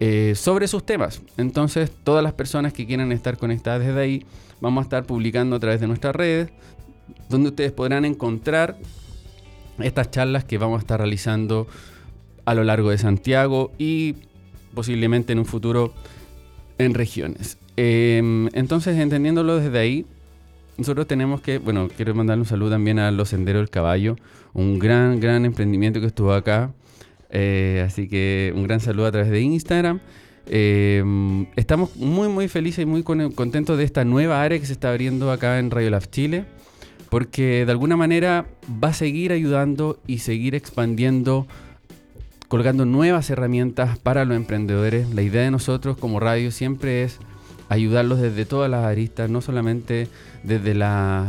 eh, 0.00 0.34
sobre 0.36 0.68
sus 0.68 0.84
temas. 0.84 1.22
Entonces, 1.38 1.90
todas 2.04 2.22
las 2.22 2.34
personas 2.34 2.74
que 2.74 2.86
quieran 2.86 3.10
estar 3.10 3.38
conectadas 3.38 3.86
desde 3.86 3.98
ahí, 3.98 4.26
vamos 4.60 4.82
a 4.82 4.84
estar 4.84 5.06
publicando 5.06 5.56
a 5.56 5.60
través 5.60 5.80
de 5.80 5.86
nuestras 5.86 6.14
redes, 6.14 6.50
donde 7.30 7.48
ustedes 7.48 7.72
podrán 7.72 8.04
encontrar 8.04 8.76
estas 9.78 10.10
charlas 10.10 10.44
que 10.44 10.58
vamos 10.58 10.76
a 10.76 10.80
estar 10.80 11.00
realizando 11.00 11.66
a 12.44 12.52
lo 12.52 12.64
largo 12.64 12.90
de 12.90 12.98
Santiago 12.98 13.72
y 13.78 14.16
posiblemente 14.74 15.32
en 15.32 15.38
un 15.38 15.46
futuro 15.46 15.92
en 16.78 16.94
regiones. 16.94 17.58
Em, 17.76 18.48
entonces, 18.52 18.98
entendiéndolo 18.98 19.58
desde 19.58 19.78
ahí, 19.78 20.06
nosotros 20.76 21.06
tenemos 21.06 21.40
que, 21.40 21.58
bueno, 21.58 21.88
quiero 21.94 22.14
mandar 22.14 22.38
un 22.38 22.46
saludo 22.46 22.70
también 22.70 22.98
a 22.98 23.10
Los 23.10 23.30
Senderos 23.30 23.60
del 23.60 23.70
Caballo, 23.70 24.16
un 24.54 24.78
gran, 24.78 25.20
gran 25.20 25.44
emprendimiento 25.44 26.00
que 26.00 26.06
estuvo 26.06 26.32
acá. 26.32 26.72
Eh, 27.30 27.84
así 27.86 28.08
que 28.08 28.52
un 28.56 28.64
gran 28.64 28.80
saludo 28.80 29.06
a 29.06 29.12
través 29.12 29.30
de 29.30 29.40
Instagram. 29.40 30.00
Em, 30.46 31.46
estamos 31.56 31.96
muy, 31.96 32.28
muy 32.28 32.48
felices 32.48 32.82
y 32.82 32.86
muy 32.86 33.02
contentos 33.02 33.78
de 33.78 33.84
esta 33.84 34.04
nueva 34.04 34.42
área 34.42 34.58
que 34.58 34.66
se 34.66 34.72
está 34.72 34.90
abriendo 34.90 35.30
acá 35.30 35.58
en 35.58 35.70
Radio 35.70 35.90
Lab 35.90 36.10
Chile, 36.10 36.44
porque 37.08 37.64
de 37.66 37.70
alguna 37.70 37.96
manera 37.96 38.46
va 38.82 38.88
a 38.88 38.92
seguir 38.94 39.32
ayudando 39.32 40.00
y 40.06 40.18
seguir 40.18 40.54
expandiendo 40.54 41.46
colgando 42.50 42.84
nuevas 42.84 43.30
herramientas 43.30 43.96
para 44.00 44.24
los 44.24 44.36
emprendedores. 44.36 45.14
La 45.14 45.22
idea 45.22 45.42
de 45.42 45.52
nosotros 45.52 45.96
como 45.96 46.18
radio 46.18 46.50
siempre 46.50 47.04
es 47.04 47.20
ayudarlos 47.68 48.20
desde 48.20 48.44
todas 48.44 48.68
las 48.68 48.84
aristas, 48.84 49.30
no 49.30 49.40
solamente 49.40 50.08
desde 50.42 50.74
las 50.74 51.28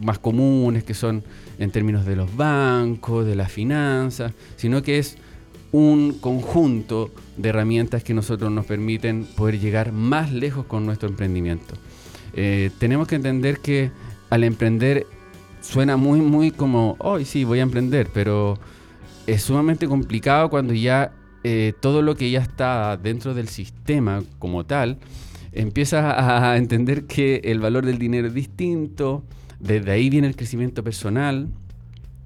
más 0.00 0.18
comunes, 0.18 0.82
que 0.82 0.94
son 0.94 1.22
en 1.58 1.70
términos 1.70 2.06
de 2.06 2.16
los 2.16 2.34
bancos, 2.34 3.26
de 3.26 3.36
las 3.36 3.52
finanzas, 3.52 4.32
sino 4.56 4.82
que 4.82 4.98
es 4.98 5.18
un 5.70 6.16
conjunto 6.18 7.10
de 7.36 7.50
herramientas 7.50 8.02
que 8.02 8.14
nosotros 8.14 8.50
nos 8.50 8.64
permiten 8.64 9.26
poder 9.36 9.60
llegar 9.60 9.92
más 9.92 10.32
lejos 10.32 10.64
con 10.64 10.86
nuestro 10.86 11.10
emprendimiento. 11.10 11.74
Eh, 12.32 12.70
tenemos 12.78 13.06
que 13.06 13.16
entender 13.16 13.58
que 13.58 13.90
al 14.30 14.44
emprender 14.44 15.06
suena 15.60 15.98
muy, 15.98 16.22
muy 16.22 16.52
como, 16.52 16.96
hoy 17.00 17.26
sí, 17.26 17.44
voy 17.44 17.58
a 17.58 17.64
emprender, 17.64 18.08
pero 18.14 18.58
es 19.26 19.42
sumamente 19.42 19.86
complicado 19.86 20.50
cuando 20.50 20.74
ya 20.74 21.12
eh, 21.42 21.72
todo 21.80 22.02
lo 22.02 22.16
que 22.16 22.30
ya 22.30 22.40
está 22.40 22.96
dentro 22.96 23.34
del 23.34 23.48
sistema 23.48 24.22
como 24.38 24.64
tal, 24.64 24.98
empieza 25.52 26.50
a 26.50 26.56
entender 26.56 27.06
que 27.06 27.42
el 27.44 27.60
valor 27.60 27.86
del 27.86 27.98
dinero 27.98 28.28
es 28.28 28.34
distinto, 28.34 29.24
desde 29.60 29.90
ahí 29.92 30.10
viene 30.10 30.26
el 30.26 30.36
crecimiento 30.36 30.82
personal, 30.82 31.48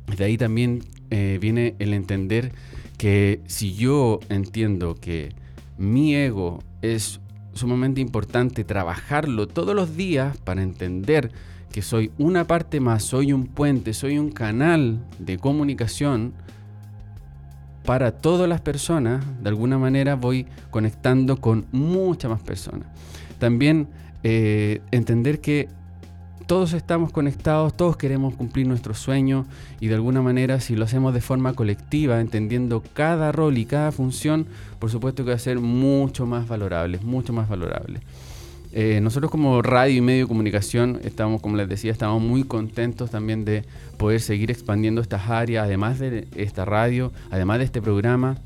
desde 0.07 0.25
ahí 0.25 0.39
también 0.39 0.83
eh, 1.11 1.39
viene 1.41 1.75
el 1.79 1.95
entender 1.95 2.53
que 2.97 3.41
si 3.47 3.75
yo 3.75 4.21
entiendo 4.29 4.95
que 4.95 5.31
mi 5.79 6.15
ego 6.15 6.63
es 6.83 7.21
sumamente 7.53 8.01
importante 8.01 8.65
trabajarlo 8.65 9.47
todos 9.47 9.75
los 9.75 9.97
días 9.97 10.37
para 10.39 10.63
entender 10.63 11.33
que 11.73 11.83
soy 11.83 12.11
una 12.19 12.47
parte 12.47 12.81
más, 12.81 13.05
soy 13.05 13.33
un 13.33 13.47
puente, 13.47 13.93
soy 13.95 14.19
un 14.19 14.31
canal 14.31 15.05
de 15.19 15.39
comunicación, 15.39 16.35
para 17.89 18.13
todas 18.13 18.47
las 18.47 18.61
personas, 18.61 19.25
de 19.41 19.49
alguna 19.49 19.79
manera 19.79 20.15
voy 20.15 20.45
conectando 20.71 21.39
con 21.39 21.65
muchas 21.73 22.31
más 22.31 22.43
personas. 22.43 22.87
También 23.39 23.89
eh, 24.23 24.83
entender 24.91 25.41
que 25.41 25.71
todos 26.47 26.75
estamos 26.75 27.13
conectados, 27.13 27.75
todos 27.75 27.97
queremos 27.97 28.35
cumplir 28.35 28.67
nuestros 28.67 28.99
sueños 28.99 29.47
y 29.81 29.87
de 29.87 29.95
alguna 29.95 30.21
manera 30.21 30.61
si 30.61 30.77
lo 30.77 30.85
hacemos 30.85 31.15
de 31.15 31.23
forma 31.23 31.55
colectiva, 31.55 32.21
entendiendo 32.21 32.83
cada 32.93 33.33
rol 33.33 33.57
y 33.57 33.65
cada 33.65 33.91
función, 33.91 34.47
por 34.79 34.91
supuesto 34.91 35.25
que 35.25 35.31
va 35.31 35.37
a 35.37 35.39
ser 35.39 35.59
mucho 35.59 36.27
más 36.27 36.47
valorable, 36.47 36.99
mucho 37.03 37.33
más 37.33 37.49
valorable. 37.49 38.01
Eh, 38.73 39.01
nosotros 39.01 39.31
como 39.31 39.63
radio 39.63 39.97
y 39.97 40.01
medio 40.01 40.25
de 40.25 40.29
comunicación 40.29 41.01
estamos, 41.03 41.41
como 41.41 41.57
les 41.57 41.69
decía, 41.69 41.91
estamos 41.91 42.23
muy 42.23 42.45
contentos 42.45 43.11
también 43.11 43.45
de 43.45 43.65
poder 43.97 44.21
seguir 44.21 44.51
expandiendo 44.51 45.01
estas 45.01 45.31
áreas, 45.31 45.65
además 45.65 45.99
de 45.99 46.29
esta 46.37 46.65
radio, 46.65 47.13
además 47.31 47.59
de 47.59 47.65
este 47.65 47.81
programa, 47.81 48.37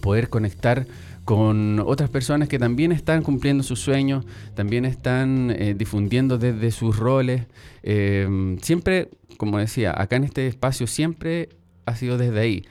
poder 0.00 0.28
conectar 0.28 0.86
con 1.24 1.78
otras 1.80 2.08
personas 2.08 2.48
que 2.48 2.58
también 2.58 2.90
están 2.90 3.22
cumpliendo 3.22 3.62
sus 3.62 3.80
sueños, 3.80 4.24
también 4.54 4.84
están 4.84 5.50
eh, 5.50 5.74
difundiendo 5.76 6.38
desde 6.38 6.70
sus 6.70 6.96
roles. 6.96 7.42
Eh, 7.82 8.56
siempre, 8.62 9.10
como 9.36 9.58
decía, 9.58 9.94
acá 9.96 10.16
en 10.16 10.24
este 10.24 10.46
espacio 10.46 10.86
siempre 10.86 11.50
ha 11.84 11.94
sido 11.96 12.18
desde 12.18 12.40
ahí 12.40 12.64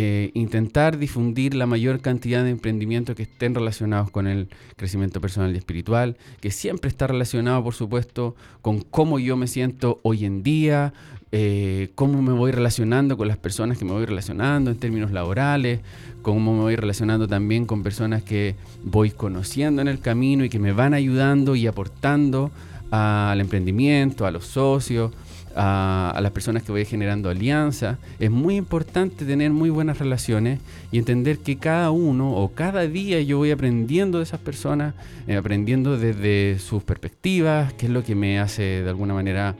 eh, 0.00 0.30
intentar 0.34 0.96
difundir 0.96 1.56
la 1.56 1.66
mayor 1.66 2.00
cantidad 2.00 2.44
de 2.44 2.50
emprendimientos 2.50 3.16
que 3.16 3.24
estén 3.24 3.52
relacionados 3.52 4.12
con 4.12 4.28
el 4.28 4.48
crecimiento 4.76 5.20
personal 5.20 5.52
y 5.52 5.58
espiritual, 5.58 6.16
que 6.40 6.52
siempre 6.52 6.88
está 6.88 7.08
relacionado, 7.08 7.64
por 7.64 7.74
supuesto, 7.74 8.36
con 8.62 8.82
cómo 8.82 9.18
yo 9.18 9.36
me 9.36 9.48
siento 9.48 9.98
hoy 10.04 10.24
en 10.24 10.44
día, 10.44 10.92
eh, 11.32 11.90
cómo 11.96 12.22
me 12.22 12.32
voy 12.32 12.52
relacionando 12.52 13.16
con 13.16 13.26
las 13.26 13.38
personas 13.38 13.76
que 13.76 13.84
me 13.84 13.90
voy 13.90 14.06
relacionando 14.06 14.70
en 14.70 14.78
términos 14.78 15.10
laborales, 15.10 15.80
cómo 16.22 16.54
me 16.54 16.60
voy 16.60 16.76
relacionando 16.76 17.26
también 17.26 17.66
con 17.66 17.82
personas 17.82 18.22
que 18.22 18.54
voy 18.84 19.10
conociendo 19.10 19.82
en 19.82 19.88
el 19.88 19.98
camino 19.98 20.44
y 20.44 20.48
que 20.48 20.60
me 20.60 20.70
van 20.70 20.94
ayudando 20.94 21.56
y 21.56 21.66
aportando 21.66 22.52
al 22.92 23.40
emprendimiento, 23.40 24.26
a 24.26 24.30
los 24.30 24.46
socios, 24.46 25.10
a, 25.58 26.18
las 26.22 26.30
personas 26.30 26.62
que 26.62 26.72
voy 26.72 26.84
generando 26.84 27.28
alianza. 27.28 27.98
Es 28.18 28.30
muy 28.30 28.56
importante 28.56 29.24
tener 29.24 29.50
muy 29.50 29.70
buenas 29.70 29.98
relaciones 29.98 30.60
y 30.92 30.98
entender 30.98 31.38
que 31.38 31.56
cada 31.56 31.90
uno 31.90 32.32
o 32.32 32.52
cada 32.52 32.86
día 32.86 33.20
yo 33.20 33.38
voy 33.38 33.50
aprendiendo 33.50 34.18
de 34.18 34.24
esas 34.24 34.40
personas, 34.40 34.94
eh, 35.26 35.36
aprendiendo 35.36 35.98
desde 35.98 36.58
sus 36.60 36.82
perspectivas, 36.84 37.72
qué 37.74 37.86
es 37.86 37.92
lo 37.92 38.04
que 38.04 38.14
me 38.14 38.38
hace 38.38 38.82
de 38.82 38.88
alguna 38.88 39.14
manera 39.14 39.56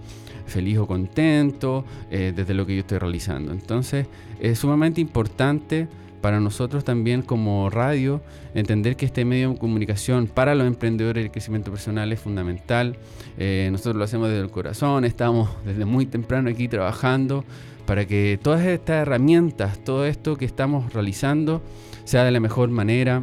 feliz 0.46 0.78
o 0.78 0.86
contento, 0.86 1.84
eh, 2.10 2.32
desde 2.34 2.54
lo 2.54 2.64
que 2.64 2.74
yo 2.76 2.80
estoy 2.80 2.98
realizando. 2.98 3.52
Entonces 3.52 4.06
es 4.40 4.58
sumamente 4.58 5.00
importante 5.00 5.88
para 6.20 6.40
nosotros 6.40 6.84
también 6.84 7.22
como 7.22 7.70
radio, 7.70 8.20
entender 8.54 8.96
que 8.96 9.06
este 9.06 9.24
medio 9.24 9.50
de 9.50 9.58
comunicación 9.58 10.26
para 10.26 10.54
los 10.54 10.66
emprendedores 10.66 11.22
y 11.22 11.24
el 11.26 11.30
crecimiento 11.30 11.70
personal 11.70 12.12
es 12.12 12.20
fundamental. 12.20 12.96
Eh, 13.38 13.68
nosotros 13.70 13.96
lo 13.96 14.04
hacemos 14.04 14.28
desde 14.28 14.42
el 14.42 14.50
corazón, 14.50 15.04
estamos 15.04 15.50
desde 15.64 15.84
muy 15.84 16.06
temprano 16.06 16.50
aquí 16.50 16.68
trabajando 16.68 17.44
para 17.86 18.06
que 18.06 18.38
todas 18.42 18.66
estas 18.66 19.02
herramientas, 19.02 19.78
todo 19.82 20.04
esto 20.04 20.36
que 20.36 20.44
estamos 20.44 20.92
realizando, 20.92 21.62
sea 22.04 22.24
de 22.24 22.30
la 22.30 22.40
mejor 22.40 22.68
manera, 22.68 23.22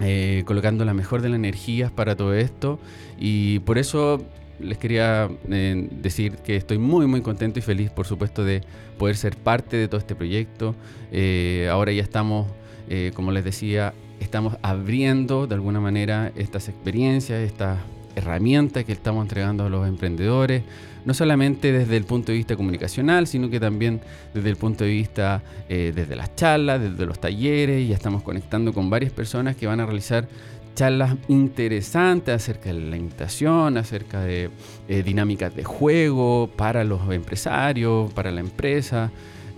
eh, 0.00 0.42
colocando 0.46 0.84
la 0.84 0.94
mejor 0.94 1.22
de 1.22 1.28
las 1.28 1.36
energías 1.36 1.90
para 1.90 2.14
todo 2.14 2.34
esto. 2.34 2.78
Y 3.18 3.58
por 3.60 3.78
eso 3.78 4.24
les 4.60 4.78
quería 4.78 5.28
eh, 5.50 5.88
decir 5.90 6.36
que 6.36 6.56
estoy 6.56 6.78
muy 6.78 7.06
muy 7.06 7.20
contento 7.22 7.58
y 7.58 7.62
feliz 7.62 7.90
por 7.90 8.06
supuesto 8.06 8.44
de 8.44 8.62
poder 8.98 9.16
ser 9.16 9.36
parte 9.36 9.76
de 9.76 9.88
todo 9.88 9.98
este 9.98 10.14
proyecto. 10.14 10.74
Eh, 11.10 11.68
ahora 11.70 11.92
ya 11.92 12.02
estamos, 12.02 12.50
eh, 12.88 13.12
como 13.14 13.32
les 13.32 13.44
decía, 13.44 13.94
estamos 14.20 14.56
abriendo 14.62 15.46
de 15.46 15.54
alguna 15.54 15.80
manera 15.80 16.32
estas 16.36 16.68
experiencias, 16.68 17.40
estas 17.40 17.78
herramientas 18.14 18.84
que 18.84 18.92
estamos 18.92 19.22
entregando 19.22 19.64
a 19.64 19.70
los 19.70 19.88
emprendedores, 19.88 20.62
no 21.04 21.14
solamente 21.14 21.72
desde 21.72 21.96
el 21.96 22.04
punto 22.04 22.30
de 22.30 22.38
vista 22.38 22.54
comunicacional, 22.54 23.26
sino 23.26 23.48
que 23.48 23.58
también 23.58 24.00
desde 24.34 24.50
el 24.50 24.56
punto 24.56 24.84
de 24.84 24.90
vista 24.90 25.42
desde 25.68 26.14
las 26.14 26.36
charlas, 26.36 26.80
desde 26.80 27.06
los 27.06 27.18
talleres, 27.18 27.88
ya 27.88 27.94
estamos 27.94 28.22
conectando 28.22 28.74
con 28.74 28.90
varias 28.90 29.12
personas 29.12 29.56
que 29.56 29.66
van 29.66 29.80
a 29.80 29.86
realizar 29.86 30.28
charlas 30.74 31.16
interesantes 31.28 32.34
acerca 32.34 32.72
de 32.72 32.80
la 32.80 32.96
invitación, 32.96 33.76
acerca 33.76 34.22
de 34.22 34.50
eh, 34.88 35.02
dinámicas 35.02 35.54
de 35.54 35.64
juego 35.64 36.50
para 36.56 36.84
los 36.84 37.10
empresarios, 37.10 38.12
para 38.12 38.30
la 38.30 38.40
empresa. 38.40 39.10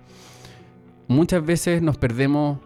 Muchas 1.08 1.44
veces 1.44 1.82
nos 1.82 1.96
perdemos 1.96 2.58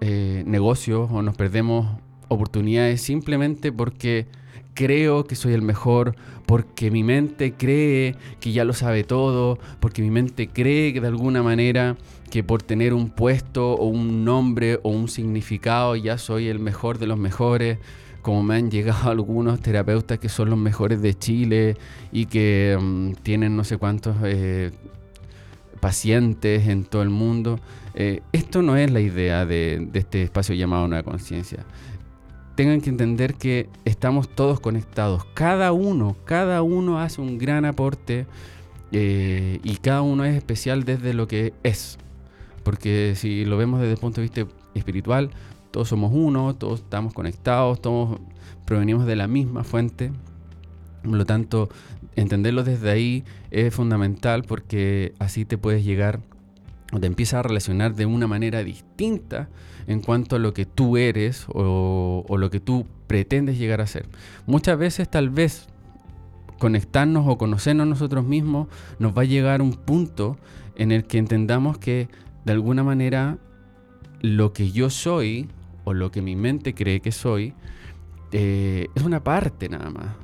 eh, 0.00 0.42
negocios 0.46 1.08
o 1.10 1.22
nos 1.22 1.36
perdemos 1.36 1.98
oportunidades 2.28 3.00
simplemente 3.00 3.72
porque 3.72 4.26
creo 4.74 5.24
que 5.24 5.36
soy 5.36 5.54
el 5.54 5.62
mejor, 5.62 6.16
porque 6.46 6.90
mi 6.90 7.02
mente 7.02 7.54
cree 7.54 8.16
que 8.40 8.52
ya 8.52 8.64
lo 8.64 8.74
sabe 8.74 9.04
todo, 9.04 9.58
porque 9.80 10.02
mi 10.02 10.10
mente 10.10 10.48
cree 10.48 10.92
que 10.92 11.00
de 11.00 11.08
alguna 11.08 11.42
manera 11.42 11.96
que 12.30 12.44
por 12.44 12.62
tener 12.62 12.92
un 12.92 13.08
puesto 13.08 13.72
o 13.72 13.86
un 13.86 14.24
nombre 14.24 14.80
o 14.82 14.90
un 14.90 15.08
significado 15.08 15.96
ya 15.96 16.18
soy 16.18 16.48
el 16.48 16.58
mejor 16.58 16.98
de 16.98 17.06
los 17.06 17.18
mejores 17.18 17.78
como 18.24 18.42
me 18.42 18.56
han 18.56 18.70
llegado 18.72 19.10
algunos 19.10 19.60
terapeutas 19.60 20.18
que 20.18 20.28
son 20.28 20.50
los 20.50 20.58
mejores 20.58 21.00
de 21.00 21.16
Chile 21.16 21.76
y 22.10 22.26
que 22.26 22.76
mm, 22.80 23.12
tienen 23.22 23.54
no 23.54 23.62
sé 23.62 23.76
cuántos 23.76 24.16
eh, 24.24 24.72
pacientes 25.78 26.66
en 26.66 26.84
todo 26.84 27.02
el 27.02 27.10
mundo. 27.10 27.60
Eh, 27.94 28.22
esto 28.32 28.62
no 28.62 28.76
es 28.76 28.90
la 28.90 29.00
idea 29.00 29.46
de, 29.46 29.88
este 29.92 30.22
espacio 30.22 30.54
llamado 30.54 30.88
Nueva 30.88 31.04
Conciencia. 31.04 31.64
Tengan 32.56 32.80
que 32.80 32.88
entender 32.88 33.34
que 33.34 33.68
estamos 33.84 34.28
todos 34.28 34.58
conectados. 34.58 35.24
Cada 35.34 35.72
uno, 35.72 36.16
cada 36.24 36.62
uno 36.62 37.00
hace 37.00 37.20
un 37.20 37.36
gran 37.36 37.64
aporte 37.64 38.26
eh, 38.92 39.60
y 39.62 39.76
cada 39.76 40.02
uno 40.02 40.24
es 40.24 40.34
especial 40.34 40.84
desde 40.84 41.12
lo 41.12 41.28
que 41.28 41.52
es. 41.62 41.98
Porque 42.62 43.12
si 43.16 43.44
lo 43.44 43.58
vemos 43.58 43.80
desde 43.80 43.92
el 43.92 43.98
punto 43.98 44.22
de 44.22 44.28
vista 44.28 44.46
espiritual, 44.74 45.30
todos 45.74 45.88
somos 45.88 46.12
uno, 46.14 46.54
todos 46.54 46.82
estamos 46.82 47.12
conectados, 47.12 47.82
todos 47.82 48.20
provenimos 48.64 49.06
de 49.06 49.16
la 49.16 49.26
misma 49.26 49.64
fuente. 49.64 50.12
Por 51.02 51.16
lo 51.16 51.26
tanto, 51.26 51.68
entenderlo 52.14 52.62
desde 52.62 52.92
ahí 52.92 53.24
es 53.50 53.74
fundamental 53.74 54.44
porque 54.44 55.14
así 55.18 55.44
te 55.44 55.58
puedes 55.58 55.84
llegar 55.84 56.20
o 56.92 57.00
te 57.00 57.08
empiezas 57.08 57.40
a 57.40 57.42
relacionar 57.42 57.96
de 57.96 58.06
una 58.06 58.28
manera 58.28 58.62
distinta 58.62 59.48
en 59.88 60.00
cuanto 60.00 60.36
a 60.36 60.38
lo 60.38 60.54
que 60.54 60.64
tú 60.64 60.96
eres 60.96 61.44
o, 61.52 62.24
o 62.28 62.38
lo 62.38 62.50
que 62.50 62.60
tú 62.60 62.86
pretendes 63.08 63.58
llegar 63.58 63.80
a 63.80 63.88
ser. 63.88 64.06
Muchas 64.46 64.78
veces 64.78 65.10
tal 65.10 65.28
vez 65.28 65.66
conectarnos 66.60 67.26
o 67.26 67.36
conocernos 67.36 67.88
nosotros 67.88 68.24
mismos 68.24 68.68
nos 69.00 69.12
va 69.12 69.22
a 69.22 69.24
llegar 69.24 69.60
un 69.60 69.72
punto 69.72 70.36
en 70.76 70.92
el 70.92 71.02
que 71.02 71.18
entendamos 71.18 71.78
que 71.78 72.08
de 72.44 72.52
alguna 72.52 72.84
manera 72.84 73.38
lo 74.20 74.52
que 74.52 74.70
yo 74.70 74.88
soy 74.88 75.48
o 75.84 75.94
lo 75.94 76.10
que 76.10 76.22
mi 76.22 76.36
mente 76.36 76.74
cree 76.74 77.00
que 77.00 77.12
soy, 77.12 77.54
eh, 78.32 78.88
es 78.94 79.02
una 79.02 79.22
parte 79.22 79.68
nada 79.68 79.90
más. 79.90 80.16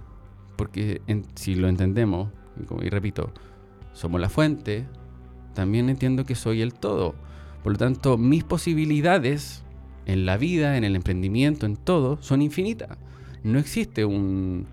Porque 0.57 1.01
si 1.35 1.55
lo 1.55 1.69
entendemos, 1.69 2.29
y, 2.83 2.89
repito, 2.89 3.33
somos 3.93 4.21
la 4.21 4.29
fuente, 4.29 4.87
también 5.55 5.89
entiendo 5.89 6.25
que 6.25 6.35
soy 6.35 6.61
el 6.61 6.75
todo. 6.75 7.15
Por 7.63 7.73
lo 7.73 7.79
tanto, 7.79 8.19
mis 8.19 8.45
posibilidades 8.45 9.63
en 10.07 10.27
la 10.27 10.37
vida, 10.37 10.77
en 10.77 10.85
el 10.85 10.97
emprendimiento, 10.97 11.67
en 11.67 11.77
todo, 11.77 12.19
son 12.21 12.43
infinitas. 12.43 12.99
No 13.43 13.59
existe 13.59 14.05
un, 14.05 14.67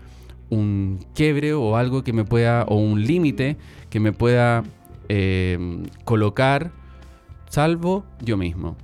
un 0.50 0.98
quiebre 1.14 1.54
o 1.54 1.76
algo 1.76 2.02
que 2.02 2.12
me 2.12 2.24
pueda, 2.24 2.64
o 2.64 2.76
un 2.76 3.06
límite 3.06 3.56
que 3.90 4.00
me 4.00 4.12
pueda 4.12 4.64
eh, 5.08 5.82
colocar, 6.04 6.72
salvo 7.48 8.04
yo 8.20 8.36
mismo. 8.36 8.76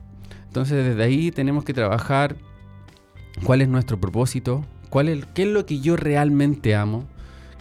Entonces 0.55 0.87
desde 0.87 1.03
ahí 1.03 1.33
tenemos 1.33 1.65
que 1.65 1.75
trabajar 1.75 2.37
cuál 3.43 3.61
es 3.61 3.67
nuestro 3.67 3.99
propósito, 3.99 4.65
cuál 4.89 5.09
es, 5.09 5.27
qué 5.35 5.43
es 5.43 5.49
lo 5.49 5.67
que 5.67 5.81
yo 5.81 5.97
realmente 5.97 6.77
amo, 6.77 7.09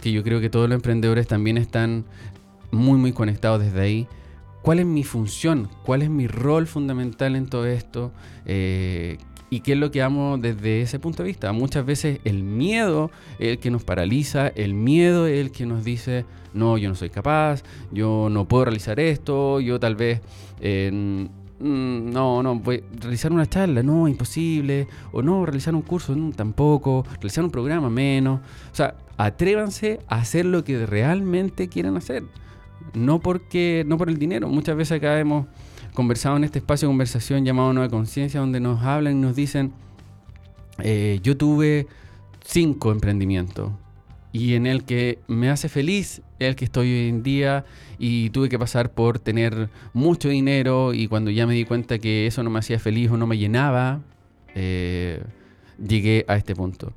que 0.00 0.12
yo 0.12 0.22
creo 0.22 0.40
que 0.40 0.48
todos 0.48 0.68
los 0.68 0.76
emprendedores 0.76 1.26
también 1.26 1.58
están 1.58 2.04
muy 2.70 2.96
muy 2.96 3.10
conectados 3.10 3.60
desde 3.60 3.80
ahí. 3.80 4.08
¿Cuál 4.62 4.78
es 4.78 4.86
mi 4.86 5.02
función? 5.02 5.68
¿Cuál 5.84 6.02
es 6.02 6.08
mi 6.08 6.28
rol 6.28 6.68
fundamental 6.68 7.34
en 7.34 7.48
todo 7.48 7.66
esto? 7.66 8.12
Eh, 8.46 9.18
¿Y 9.50 9.58
qué 9.62 9.72
es 9.72 9.78
lo 9.78 9.90
que 9.90 10.00
amo 10.00 10.38
desde 10.38 10.80
ese 10.80 11.00
punto 11.00 11.24
de 11.24 11.30
vista? 11.30 11.50
Muchas 11.50 11.84
veces 11.84 12.20
el 12.22 12.44
miedo 12.44 13.10
es 13.40 13.48
el 13.48 13.58
que 13.58 13.72
nos 13.72 13.82
paraliza, 13.82 14.46
el 14.46 14.72
miedo 14.72 15.26
es 15.26 15.40
el 15.40 15.50
que 15.50 15.66
nos 15.66 15.82
dice, 15.82 16.26
no, 16.52 16.78
yo 16.78 16.90
no 16.90 16.94
soy 16.94 17.10
capaz, 17.10 17.64
yo 17.90 18.28
no 18.30 18.46
puedo 18.46 18.66
realizar 18.66 19.00
esto, 19.00 19.58
yo 19.58 19.80
tal 19.80 19.96
vez... 19.96 20.20
Eh, 20.60 21.26
Mm, 21.60 22.10
no, 22.10 22.42
no, 22.42 22.60
realizar 23.00 23.32
una 23.32 23.46
charla, 23.46 23.82
no, 23.82 24.08
imposible, 24.08 24.88
o 25.12 25.22
no, 25.22 25.46
realizar 25.46 25.74
un 25.74 25.82
curso, 25.82 26.16
tampoco, 26.34 27.04
realizar 27.14 27.44
un 27.44 27.50
programa, 27.50 27.88
menos. 27.90 28.40
O 28.72 28.74
sea, 28.74 28.96
atrévanse 29.16 30.00
a 30.08 30.16
hacer 30.16 30.46
lo 30.46 30.64
que 30.64 30.84
realmente 30.86 31.68
quieran 31.68 31.96
hacer. 31.96 32.24
No 32.94 33.20
porque, 33.20 33.84
no 33.86 33.98
por 33.98 34.08
el 34.08 34.18
dinero. 34.18 34.48
Muchas 34.48 34.76
veces 34.76 34.98
acá 34.98 35.18
hemos 35.18 35.46
conversado 35.94 36.36
en 36.36 36.44
este 36.44 36.58
espacio 36.58 36.88
de 36.88 36.90
conversación 36.90 37.44
llamado 37.44 37.72
Nueva 37.72 37.88
Conciencia, 37.88 38.40
donde 38.40 38.60
nos 38.60 38.82
hablan 38.82 39.18
y 39.18 39.20
nos 39.20 39.36
dicen, 39.36 39.72
eh, 40.78 41.20
yo 41.22 41.36
tuve 41.36 41.86
cinco 42.44 42.90
emprendimientos 42.92 43.70
y 44.34 44.54
en 44.54 44.66
el 44.66 44.82
que 44.82 45.20
me 45.28 45.48
hace 45.48 45.68
feliz 45.68 46.20
el 46.40 46.56
que 46.56 46.64
estoy 46.64 46.92
hoy 46.92 47.08
en 47.08 47.22
día 47.22 47.64
y 48.00 48.30
tuve 48.30 48.48
que 48.48 48.58
pasar 48.58 48.90
por 48.90 49.20
tener 49.20 49.70
mucho 49.92 50.28
dinero 50.28 50.92
y 50.92 51.06
cuando 51.06 51.30
ya 51.30 51.46
me 51.46 51.54
di 51.54 51.64
cuenta 51.64 52.00
que 52.00 52.26
eso 52.26 52.42
no 52.42 52.50
me 52.50 52.58
hacía 52.58 52.80
feliz 52.80 53.12
o 53.12 53.16
no 53.16 53.28
me 53.28 53.38
llenaba, 53.38 54.00
eh, 54.56 55.22
llegué 55.78 56.24
a 56.26 56.34
este 56.34 56.56
punto. 56.56 56.92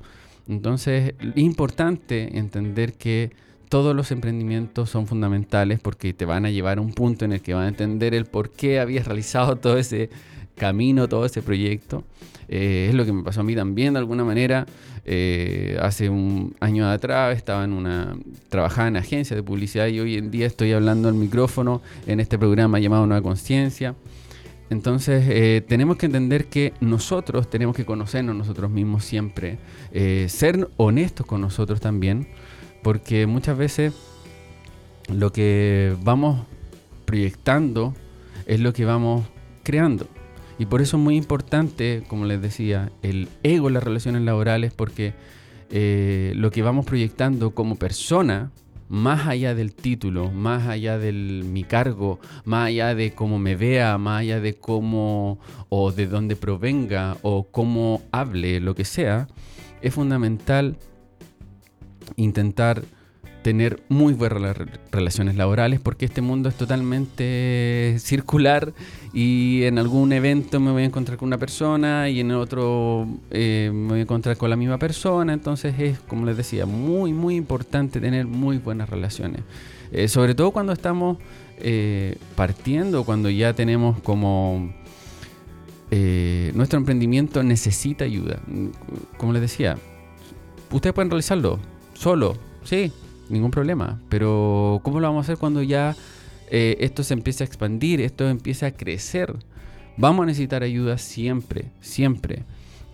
Entonces 0.48 1.14
es 1.20 1.36
importante 1.36 2.36
entender 2.36 2.94
que 2.94 3.30
todos 3.68 3.94
los 3.94 4.10
emprendimientos 4.10 4.90
son 4.90 5.06
fundamentales 5.06 5.78
porque 5.78 6.12
te 6.12 6.24
van 6.24 6.44
a 6.44 6.50
llevar 6.50 6.78
a 6.78 6.80
un 6.80 6.92
punto 6.92 7.24
en 7.24 7.34
el 7.34 7.40
que 7.40 7.54
van 7.54 7.66
a 7.66 7.68
entender 7.68 8.14
el 8.14 8.24
por 8.24 8.50
qué 8.50 8.80
habías 8.80 9.06
realizado 9.06 9.54
todo 9.54 9.78
ese 9.78 10.10
camino, 10.56 11.08
todo 11.08 11.24
ese 11.24 11.40
proyecto. 11.40 12.02
Eh, 12.48 12.86
es 12.88 12.96
lo 12.96 13.04
que 13.04 13.12
me 13.12 13.22
pasó 13.22 13.42
a 13.42 13.44
mí 13.44 13.54
también 13.54 13.92
de 13.92 14.00
alguna 14.00 14.24
manera. 14.24 14.66
Eh, 15.10 15.78
hace 15.80 16.10
un 16.10 16.54
año 16.60 16.86
atrás 16.86 17.34
estaba 17.34 17.64
en 17.64 17.72
una, 17.72 18.14
trabajaba 18.50 18.88
en 18.88 18.98
agencia 18.98 19.34
de 19.34 19.42
publicidad 19.42 19.86
y 19.86 20.00
hoy 20.00 20.18
en 20.18 20.30
día 20.30 20.46
estoy 20.46 20.72
hablando 20.72 21.08
al 21.08 21.14
micrófono 21.14 21.80
en 22.06 22.20
este 22.20 22.38
programa 22.38 22.78
llamado 22.78 23.06
Nueva 23.06 23.22
Conciencia. 23.22 23.94
Entonces 24.68 25.24
eh, 25.30 25.64
tenemos 25.66 25.96
que 25.96 26.04
entender 26.04 26.48
que 26.48 26.74
nosotros 26.82 27.48
tenemos 27.48 27.74
que 27.74 27.86
conocernos 27.86 28.36
nosotros 28.36 28.70
mismos 28.70 29.02
siempre, 29.02 29.56
eh, 29.92 30.26
ser 30.28 30.68
honestos 30.76 31.24
con 31.24 31.40
nosotros 31.40 31.80
también, 31.80 32.28
porque 32.82 33.26
muchas 33.26 33.56
veces 33.56 33.94
lo 35.10 35.32
que 35.32 35.96
vamos 36.02 36.44
proyectando 37.06 37.94
es 38.44 38.60
lo 38.60 38.74
que 38.74 38.84
vamos 38.84 39.24
creando. 39.62 40.06
Y 40.58 40.66
por 40.66 40.82
eso 40.82 40.96
es 40.96 41.02
muy 41.02 41.16
importante, 41.16 42.02
como 42.08 42.24
les 42.24 42.42
decía, 42.42 42.90
el 43.02 43.28
ego 43.42 43.68
en 43.68 43.74
las 43.74 43.82
relaciones 43.84 44.22
laborales, 44.22 44.72
porque 44.74 45.14
eh, 45.70 46.32
lo 46.34 46.50
que 46.50 46.62
vamos 46.62 46.84
proyectando 46.84 47.52
como 47.52 47.76
persona, 47.76 48.50
más 48.88 49.26
allá 49.26 49.54
del 49.54 49.74
título, 49.74 50.30
más 50.30 50.66
allá 50.66 50.98
de 50.98 51.12
mi 51.12 51.62
cargo, 51.62 52.18
más 52.44 52.68
allá 52.68 52.94
de 52.94 53.12
cómo 53.12 53.38
me 53.38 53.54
vea, 53.54 53.98
más 53.98 54.22
allá 54.22 54.40
de 54.40 54.54
cómo 54.54 55.38
o 55.68 55.92
de 55.92 56.06
dónde 56.06 56.36
provenga 56.36 57.16
o 57.22 57.48
cómo 57.48 58.02
hable, 58.10 58.60
lo 58.60 58.74
que 58.74 58.84
sea, 58.84 59.28
es 59.82 59.94
fundamental 59.94 60.76
intentar 62.16 62.82
tener 63.48 63.82
muy 63.88 64.12
buenas 64.12 64.58
relaciones 64.92 65.36
laborales 65.36 65.80
porque 65.80 66.04
este 66.04 66.20
mundo 66.20 66.50
es 66.50 66.54
totalmente 66.54 67.96
circular 67.98 68.74
y 69.14 69.62
en 69.62 69.78
algún 69.78 70.12
evento 70.12 70.60
me 70.60 70.70
voy 70.70 70.82
a 70.82 70.84
encontrar 70.84 71.16
con 71.16 71.28
una 71.28 71.38
persona 71.38 72.10
y 72.10 72.20
en 72.20 72.32
otro 72.32 73.08
eh, 73.30 73.70
me 73.72 73.88
voy 73.88 73.98
a 74.00 74.02
encontrar 74.02 74.36
con 74.36 74.50
la 74.50 74.56
misma 74.56 74.78
persona. 74.78 75.32
Entonces 75.32 75.74
es, 75.78 75.98
como 76.00 76.26
les 76.26 76.36
decía, 76.36 76.66
muy, 76.66 77.14
muy 77.14 77.36
importante 77.36 78.02
tener 78.02 78.26
muy 78.26 78.58
buenas 78.58 78.90
relaciones. 78.90 79.40
Eh, 79.92 80.08
sobre 80.08 80.34
todo 80.34 80.50
cuando 80.50 80.74
estamos 80.74 81.16
eh, 81.56 82.18
partiendo, 82.36 83.04
cuando 83.04 83.30
ya 83.30 83.54
tenemos 83.54 83.98
como... 84.02 84.74
nuestro 85.90 86.78
emprendimiento 86.78 87.42
necesita 87.42 88.04
ayuda. 88.04 88.40
Como 89.16 89.32
les 89.32 89.40
decía, 89.40 89.78
ustedes 90.70 90.92
pueden 90.92 91.08
realizarlo 91.08 91.58
solo, 91.94 92.36
sí, 92.62 92.92
ningún 93.28 93.50
problema. 93.50 94.00
Pero 94.08 94.80
¿cómo 94.82 95.00
lo 95.00 95.08
vamos 95.08 95.24
a 95.24 95.26
hacer 95.26 95.38
cuando 95.38 95.62
ya 95.62 95.96
eh, 96.50 96.76
esto 96.80 97.02
se 97.02 97.14
empieza 97.14 97.44
a 97.44 97.46
expandir, 97.46 98.00
esto 98.00 98.28
empieza 98.28 98.66
a 98.66 98.70
crecer? 98.72 99.36
Vamos 99.96 100.24
a 100.24 100.26
necesitar 100.26 100.62
ayuda 100.62 100.98
siempre, 100.98 101.66
siempre. 101.80 102.44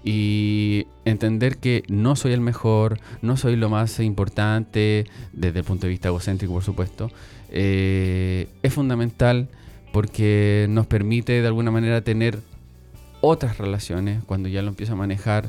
Y 0.02 0.86
entender 1.04 1.56
que 1.58 1.82
no 1.88 2.14
soy 2.16 2.32
el 2.32 2.40
mejor, 2.40 3.00
no 3.22 3.36
soy 3.36 3.56
lo 3.56 3.70
más 3.70 4.00
importante, 4.00 5.06
desde 5.32 5.60
el 5.60 5.64
punto 5.64 5.86
de 5.86 5.90
vista 5.90 6.08
egocéntrico, 6.08 6.52
por 6.52 6.62
supuesto, 6.62 7.10
eh, 7.50 8.48
es 8.62 8.72
fundamental 8.72 9.48
porque 9.92 10.66
nos 10.68 10.86
permite 10.86 11.40
de 11.40 11.46
alguna 11.46 11.70
manera 11.70 12.02
tener 12.02 12.40
otras 13.20 13.58
relaciones 13.58 14.22
cuando 14.24 14.48
ya 14.48 14.60
lo 14.60 14.68
empiezo 14.68 14.94
a 14.94 14.96
manejar 14.96 15.48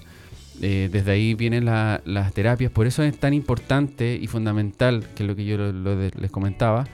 eh, 0.61 0.89
desde 0.91 1.11
ahí 1.11 1.33
vienen 1.33 1.65
las 1.65 2.33
terapias, 2.33 2.71
por 2.71 2.87
eso 2.87 3.03
es 3.03 3.17
tan 3.17 3.33
importante 3.33 4.17
y 4.19 4.27
fundamental, 4.27 5.05
que 5.15 5.23
es 5.23 5.27
lo 5.27 5.35
que 5.35 5.45
yo 5.45 5.57
les 5.57 6.31
comentaba, 6.31 6.85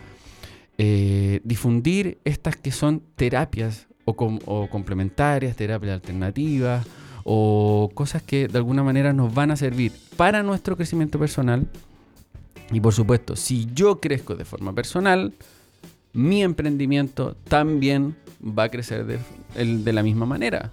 eh, 0.78 1.42
difundir 1.44 2.18
estas 2.26 2.56
que 2.56 2.72
son 2.72 3.04
terapias 3.16 3.88
o, 4.06 4.68
complementarias, 4.70 5.56
terapias 5.56 5.94
alternativas 5.94 6.86
o 7.24 7.92
cosas 7.94 8.24
que 8.24 8.48
de 8.48 8.58
alguna 8.58 8.84
manera 8.84 9.14
nos 9.14 9.32
van 9.32 9.52
a 9.52 9.56
servir 9.56 9.92
para 10.18 10.42
nuestro 10.42 10.76
crecimiento 10.76 11.20
personal. 11.20 11.68
Y 12.72 12.80
por 12.80 12.94
supuesto, 12.94 13.36
si 13.36 13.68
yo 13.76 14.00
crezco 14.00 14.36
de 14.36 14.46
forma 14.46 14.74
personal, 14.74 15.34
mi 16.14 16.42
emprendimiento 16.42 17.36
también 17.48 18.16
va 18.42 18.64
a 18.64 18.70
crecer 18.70 19.06
de 19.06 19.94
la 19.94 20.02
misma 20.02 20.26
manera. 20.26 20.72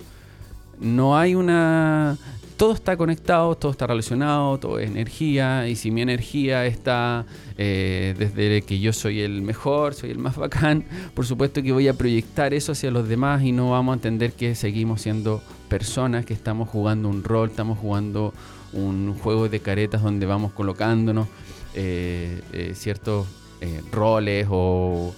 No 0.80 1.18
hay 1.18 1.34
una 1.34 2.16
todo 2.58 2.72
está 2.74 2.96
conectado, 2.96 3.54
todo 3.54 3.70
está 3.70 3.86
relacionado, 3.86 4.58
todo 4.58 4.80
es 4.80 4.90
energía, 4.90 5.68
y 5.68 5.76
si 5.76 5.92
mi 5.92 6.02
energía 6.02 6.66
está 6.66 7.24
eh, 7.56 8.16
desde 8.18 8.62
que 8.62 8.80
yo 8.80 8.92
soy 8.92 9.20
el 9.20 9.42
mejor, 9.42 9.94
soy 9.94 10.10
el 10.10 10.18
más 10.18 10.36
bacán, 10.36 10.84
por 11.14 11.24
supuesto 11.24 11.62
que 11.62 11.70
voy 11.70 11.86
a 11.86 11.94
proyectar 11.94 12.52
eso 12.52 12.72
hacia 12.72 12.90
los 12.90 13.08
demás 13.08 13.44
y 13.44 13.52
no 13.52 13.70
vamos 13.70 13.92
a 13.92 13.94
entender 13.94 14.32
que 14.32 14.56
seguimos 14.56 15.02
siendo 15.02 15.40
personas, 15.68 16.26
que 16.26 16.34
estamos 16.34 16.68
jugando 16.68 17.08
un 17.08 17.22
rol, 17.22 17.48
estamos 17.48 17.78
jugando 17.78 18.34
un 18.72 19.14
juego 19.14 19.48
de 19.48 19.60
caretas 19.60 20.02
donde 20.02 20.26
vamos 20.26 20.52
colocándonos 20.52 21.28
eh, 21.74 22.42
eh, 22.52 22.72
ciertos 22.74 23.28
roles 23.92 24.46
o, 24.50 25.14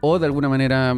o 0.00 0.18
de 0.18 0.26
alguna 0.26 0.48
manera 0.48 0.96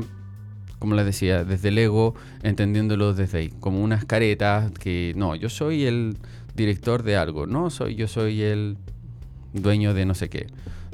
como 0.78 0.94
les 0.94 1.04
decía, 1.04 1.44
desde 1.44 1.68
el 1.68 1.78
ego, 1.78 2.14
entendiéndolo 2.42 3.14
desde 3.14 3.38
ahí, 3.38 3.52
como 3.60 3.82
unas 3.82 4.04
caretas 4.04 4.70
que 4.72 5.12
no, 5.16 5.34
yo 5.34 5.48
soy 5.48 5.84
el 5.84 6.16
director 6.54 7.02
de 7.02 7.16
algo, 7.16 7.46
no 7.46 7.70
soy 7.70 7.94
yo 7.94 8.08
soy 8.08 8.42
el 8.42 8.76
dueño 9.52 9.94
de 9.94 10.04
no 10.04 10.14
sé 10.14 10.28
qué. 10.28 10.46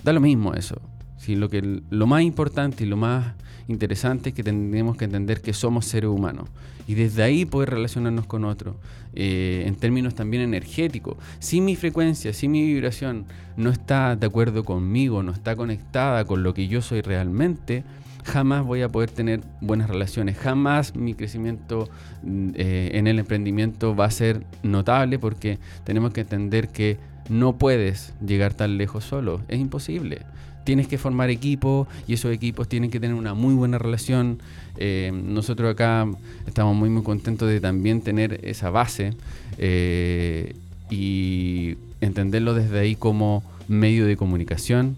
Da 0.03 0.13
lo 0.13 0.21
mismo 0.21 0.55
eso. 0.55 0.81
Si 1.17 1.37
lo 1.37 1.49
que 1.49 1.81
lo 1.89 2.07
más 2.07 2.23
importante 2.23 2.85
y 2.85 2.87
lo 2.87 2.97
más 2.97 3.35
interesante 3.69 4.31
es 4.31 4.35
que 4.35 4.43
tenemos 4.43 4.97
que 4.97 5.07
entender 5.07 5.41
que 5.41 5.55
somos 5.55 5.87
seres 5.87 6.11
humanos 6.11 6.49
y 6.87 6.95
desde 6.95 7.23
ahí 7.23 7.47
poder 7.47 7.71
relacionarnos 7.71 8.27
con 8.27 8.45
otros 8.45 8.77
eh, 9.15 9.65
en 9.67 9.75
términos 9.77 10.15
también 10.15 10.43
energéticos. 10.43 11.17
Si 11.39 11.61
mi 11.61 11.77
frecuencia, 11.77 12.33
si 12.33 12.49
mi 12.49 12.63
vibración 12.63 13.25
no 13.57 13.71
está 13.71 14.17
de 14.17 14.27
acuerdo 14.27 14.65
conmigo, 14.65 15.23
no 15.23 15.33
está 15.33 15.57
conectada 15.57 16.25
con 16.27 16.43
lo 16.43 16.53
que 16.53 16.69
yo 16.69 16.83
soy 16.83 17.01
realmente, 17.01 17.85
jamás 18.25 18.65
voy 18.65 18.83
a 18.83 18.89
poder 18.89 19.11
tener 19.11 19.41
buenas 19.61 19.89
relaciones, 19.89 20.37
jamás 20.37 20.97
mi 20.97 21.15
crecimiento 21.15 21.89
mm, 22.23 22.51
eh, 22.55 22.91
en 22.95 23.07
el 23.07 23.19
emprendimiento 23.19 23.95
va 23.95 24.07
a 24.07 24.11
ser 24.11 24.45
notable 24.63 25.19
porque 25.19 25.59
tenemos 25.85 26.13
que 26.13 26.23
entender 26.23 26.69
que 26.69 26.97
no 27.29 27.57
puedes 27.57 28.13
llegar 28.25 28.55
tan 28.55 28.77
lejos 28.79 29.05
solo, 29.05 29.41
es 29.49 29.61
imposible. 29.61 30.23
Tienes 30.65 30.89
que 30.89 30.97
formar 30.97 31.29
equipos 31.29 31.87
y 32.09 32.15
esos 32.15 32.33
equipos 32.33 32.69
tienen 32.69 32.91
que 32.91 32.99
tener 32.99 33.15
una 33.15 33.35
muy 33.35 33.55
buena 33.55 33.77
relación. 33.77 34.39
Eh, 34.79 35.13
nosotros 35.13 35.71
acá 35.71 36.07
estamos 36.47 36.75
muy 36.75 36.89
muy 36.89 37.03
contentos 37.03 37.51
de 37.51 37.61
también 37.61 38.01
tener 38.01 38.41
esa 38.43 38.71
base 38.71 39.13
eh, 39.59 40.57
y 40.89 41.77
entenderlo 42.01 42.55
desde 42.55 42.79
ahí 42.79 42.97
como 42.97 43.43
medio 43.69 44.07
de 44.07 44.17
comunicación. 44.17 44.97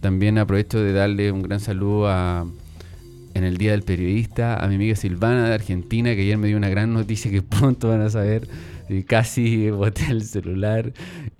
También 0.00 0.38
aprovecho 0.38 0.78
de 0.78 0.92
darle 0.92 1.32
un 1.32 1.42
gran 1.42 1.58
saludo 1.58 2.08
a, 2.08 2.46
en 3.38 3.44
el 3.44 3.56
Día 3.56 3.70
del 3.70 3.82
Periodista 3.82 4.56
a 4.62 4.68
mi 4.68 4.74
amiga 4.74 4.96
Silvana 4.96 5.48
de 5.48 5.54
Argentina, 5.54 6.14
que 6.14 6.22
ayer 6.22 6.36
me 6.36 6.48
dio 6.48 6.56
una 6.56 6.68
gran 6.68 6.92
noticia 6.92 7.30
que 7.30 7.42
pronto 7.42 7.88
van 7.88 8.02
a 8.02 8.10
saber. 8.10 8.48
Y 8.90 9.02
casi 9.02 9.70
boté 9.70 10.06
el 10.10 10.24
celular. 10.24 10.92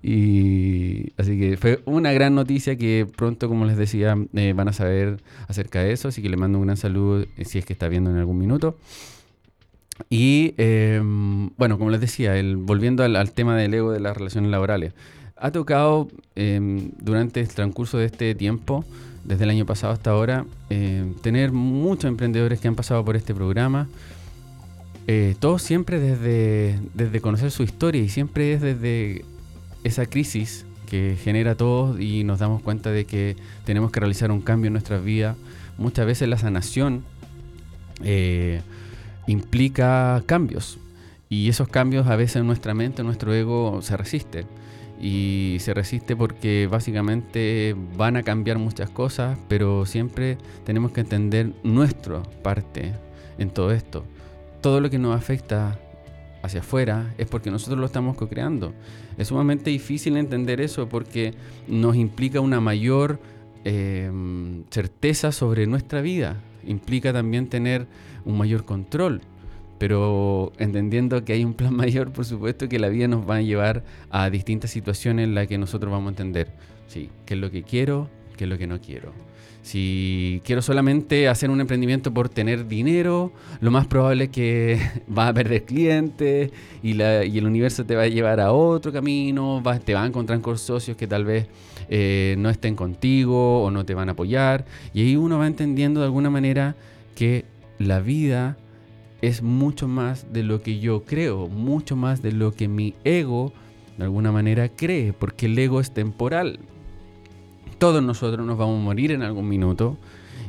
Y 0.03 1.13
así 1.17 1.39
que 1.39 1.57
fue 1.57 1.81
una 1.85 2.11
gran 2.13 2.35
noticia 2.35 2.75
que 2.77 3.07
pronto, 3.15 3.47
como 3.47 3.65
les 3.65 3.75
decía, 3.75 4.15
eh, 4.33 4.53
van 4.53 4.67
a 4.67 4.73
saber 4.73 5.21
acerca 5.47 5.81
de 5.81 5.91
eso. 5.91 6.07
Así 6.07 6.21
que 6.21 6.29
le 6.29 6.37
mando 6.37 6.59
un 6.59 6.65
gran 6.65 6.77
saludo 6.77 7.25
eh, 7.37 7.45
si 7.45 7.57
es 7.57 7.65
que 7.65 7.73
está 7.73 7.87
viendo 7.87 8.11
en 8.11 8.17
algún 8.17 8.37
minuto. 8.37 8.77
Y 10.09 10.53
em, 10.57 11.49
bueno, 11.57 11.77
como 11.77 11.89
les 11.89 11.99
decía, 11.99 12.37
el, 12.37 12.55
volviendo 12.55 13.03
al, 13.03 13.31
tema 13.31 13.57
del 13.57 13.73
ego 13.73 13.91
de 13.91 13.99
las 13.99 14.15
relaciones 14.15 14.51
laborales, 14.51 14.93
ha 15.35 15.51
tocado 15.51 16.07
em, 16.35 16.91
durante 16.99 17.41
el 17.41 17.47
transcurso 17.49 17.97
de 17.97 18.05
este 18.05 18.35
tiempo 18.35 18.85
desde 19.29 19.43
el 19.43 19.51
año 19.51 19.65
pasado 19.67 19.93
hasta 19.93 20.09
ahora, 20.09 20.45
eh, 20.71 21.13
tener 21.21 21.51
muchos 21.51 22.05
emprendedores 22.05 22.59
que 22.59 22.67
han 22.67 22.75
pasado 22.75 23.05
por 23.05 23.15
este 23.15 23.35
programa. 23.35 23.87
Eh, 25.05 25.35
todos 25.39 25.61
siempre 25.61 25.99
desde, 25.99 26.79
desde 26.95 27.21
conocer 27.21 27.51
su 27.51 27.61
historia 27.61 28.01
y 28.01 28.09
siempre 28.09 28.53
es 28.53 28.61
desde 28.61 29.23
esa 29.83 30.07
crisis 30.07 30.65
que 30.89 31.15
genera 31.23 31.53
todo 31.53 31.99
y 31.99 32.23
nos 32.23 32.39
damos 32.39 32.63
cuenta 32.63 32.89
de 32.89 33.05
que 33.05 33.35
tenemos 33.65 33.91
que 33.91 33.99
realizar 33.99 34.31
un 34.31 34.41
cambio 34.41 34.67
en 34.67 34.73
nuestras 34.73 35.03
vidas. 35.03 35.37
Muchas 35.77 36.07
veces 36.07 36.27
la 36.27 36.39
sanación 36.39 37.03
eh, 38.03 38.61
implica 39.27 40.23
cambios 40.25 40.79
y 41.29 41.49
esos 41.49 41.67
cambios 41.67 42.07
a 42.07 42.15
veces 42.15 42.37
en 42.37 42.47
nuestra 42.47 42.73
mente, 42.73 43.03
en 43.03 43.05
nuestro 43.05 43.31
ego 43.31 43.83
se 43.83 43.95
resiste 43.95 44.47
y 44.99 45.57
se 45.59 45.73
resiste 45.73 46.15
porque 46.15 46.67
básicamente 46.69 47.75
van 47.95 48.17
a 48.17 48.23
cambiar 48.23 48.57
muchas 48.57 48.89
cosas, 48.89 49.37
pero 49.47 49.85
siempre 49.85 50.37
tenemos 50.65 50.91
que 50.91 51.01
entender 51.01 51.53
nuestra 51.63 52.21
parte 52.43 52.93
en 53.37 53.49
todo 53.49 53.71
esto. 53.71 54.03
Todo 54.61 54.81
lo 54.81 54.89
que 54.89 54.99
nos 54.99 55.15
afecta 55.15 55.79
hacia 56.41 56.59
afuera 56.59 57.13
es 57.17 57.27
porque 57.27 57.49
nosotros 57.49 57.79
lo 57.79 57.85
estamos 57.85 58.17
co-creando. 58.17 58.73
Es 59.17 59.29
sumamente 59.29 59.69
difícil 59.69 60.17
entender 60.17 60.59
eso 60.59 60.89
porque 60.89 61.33
nos 61.67 61.95
implica 61.95 62.41
una 62.41 62.59
mayor 62.59 63.19
eh, 63.63 64.11
certeza 64.69 65.31
sobre 65.31 65.65
nuestra 65.65 66.01
vida, 66.01 66.37
implica 66.65 67.13
también 67.13 67.47
tener 67.47 67.87
un 68.25 68.37
mayor 68.37 68.65
control 68.65 69.21
pero 69.79 70.51
entendiendo 70.59 71.25
que 71.25 71.33
hay 71.33 71.43
un 71.43 71.55
plan 71.55 71.73
mayor, 71.75 72.11
por 72.11 72.25
supuesto 72.25 72.69
que 72.69 72.77
la 72.77 72.89
vida 72.89 73.07
nos 73.07 73.27
va 73.27 73.37
a 73.37 73.41
llevar 73.41 73.83
a 74.11 74.29
distintas 74.29 74.69
situaciones 74.69 75.23
en 75.23 75.33
las 75.33 75.47
que 75.47 75.57
nosotros 75.57 75.91
vamos 75.91 76.07
a 76.07 76.09
entender, 76.11 76.49
sí, 76.87 77.09
qué 77.25 77.33
es 77.33 77.39
lo 77.39 77.49
que 77.49 77.63
quiero, 77.63 78.09
qué 78.37 78.43
es 78.43 78.49
lo 78.49 78.57
que 78.57 78.67
no 78.67 78.79
quiero. 78.79 79.11
Si 79.61 80.41
quiero 80.45 80.61
solamente 80.61 81.27
hacer 81.27 81.49
un 81.49 81.59
emprendimiento 81.59 82.13
por 82.13 82.29
tener 82.29 82.67
dinero, 82.67 83.33
lo 83.59 83.71
más 83.71 83.87
probable 83.87 84.25
es 84.25 84.29
que 84.29 84.79
vas 85.07 85.29
a 85.29 85.33
perder 85.33 85.65
clientes 85.65 86.51
y, 86.81 86.99
el 86.99 87.45
universo 87.45 87.85
te 87.85 87.95
va 87.95 88.03
a 88.03 88.07
llevar 88.07 88.39
a 88.39 88.51
otro 88.51 88.91
camino, 88.91 89.61
te 89.83 89.93
va 89.93 90.03
a 90.03 90.07
encontrar 90.07 90.41
con 90.41 90.57
socios 90.57 90.95
que 90.97 91.07
tal 91.07 91.25
vez 91.25 91.47
eh, 91.89 92.35
no 92.37 92.49
estén 92.49 92.75
contigo 92.75 93.63
o 93.63 93.71
no 93.71 93.85
te 93.85 93.93
van 93.93 94.09
a 94.09 94.13
apoyar. 94.13 94.65
Y 94.93 95.01
ahí 95.01 95.15
uno 95.15 95.37
va 95.37 95.47
entendiendo 95.47 95.99
de 95.99 96.05
alguna 96.07 96.29
manera 96.29 96.75
que 97.15 97.45
la 97.77 97.99
vida 97.99 98.57
es 99.21 99.41
mucho 99.41 99.87
más 99.87 100.31
de 100.31 100.43
lo 100.43 100.61
que 100.61 100.79
yo 100.79 101.03
creo, 101.03 101.47
mucho 101.47 101.95
más 101.95 102.21
de 102.21 102.31
lo 102.31 102.53
que 102.53 102.67
mi 102.67 102.93
ego 103.03 103.53
de 103.97 104.05
alguna 104.05 104.31
manera 104.31 104.69
cree, 104.69 105.11
porque 105.11 105.47
el 105.47 105.59
ego 105.59 105.81
es 105.81 105.91
temporal. 105.91 106.59
Todos 107.79 108.01
nosotros 108.01 108.45
nos 108.45 108.57
vamos 108.57 108.79
a 108.79 108.83
morir 108.83 109.11
en 109.11 109.23
algún 109.23 109.47
minuto 109.49 109.97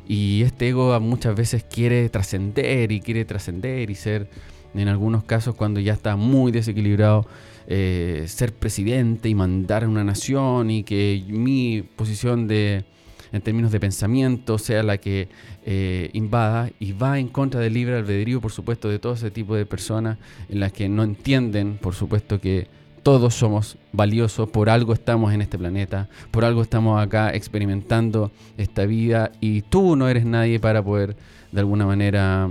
y 0.06 0.42
este 0.42 0.68
ego 0.68 0.98
muchas 1.00 1.34
veces 1.34 1.64
quiere 1.64 2.08
trascender 2.08 2.92
y 2.92 3.00
quiere 3.00 3.24
trascender 3.24 3.90
y 3.90 3.94
ser, 3.94 4.30
en 4.74 4.88
algunos 4.88 5.24
casos 5.24 5.54
cuando 5.56 5.80
ya 5.80 5.92
está 5.92 6.14
muy 6.14 6.52
desequilibrado, 6.52 7.26
eh, 7.66 8.24
ser 8.26 8.52
presidente 8.52 9.28
y 9.28 9.34
mandar 9.34 9.84
a 9.84 9.88
una 9.88 10.04
nación 10.04 10.70
y 10.70 10.84
que 10.84 11.22
mi 11.28 11.82
posición 11.96 12.46
de, 12.46 12.84
en 13.32 13.42
términos 13.42 13.72
de 13.72 13.80
pensamiento 13.80 14.58
sea 14.58 14.82
la 14.82 14.98
que 14.98 15.28
eh, 15.64 16.10
invada 16.14 16.70
y 16.78 16.92
va 16.92 17.18
en 17.18 17.28
contra 17.28 17.60
del 17.60 17.74
libre 17.74 17.96
albedrío, 17.96 18.40
por 18.40 18.52
supuesto, 18.52 18.88
de 18.88 18.98
todo 18.98 19.14
ese 19.14 19.30
tipo 19.30 19.54
de 19.54 19.66
personas 19.66 20.18
en 20.48 20.60
las 20.60 20.72
que 20.72 20.88
no 20.88 21.02
entienden, 21.02 21.78
por 21.80 21.94
supuesto, 21.94 22.40
que 22.40 22.66
todos 23.02 23.34
somos 23.34 23.76
valiosos, 23.92 24.48
por 24.48 24.70
algo 24.70 24.92
estamos 24.92 25.32
en 25.32 25.42
este 25.42 25.58
planeta, 25.58 26.08
por 26.30 26.44
algo 26.44 26.62
estamos 26.62 27.00
acá 27.00 27.34
experimentando 27.34 28.30
esta 28.56 28.86
vida 28.86 29.32
y 29.40 29.62
tú 29.62 29.96
no 29.96 30.08
eres 30.08 30.24
nadie 30.24 30.60
para 30.60 30.82
poder 30.82 31.16
de 31.52 31.60
alguna 31.60 31.86
manera 31.86 32.50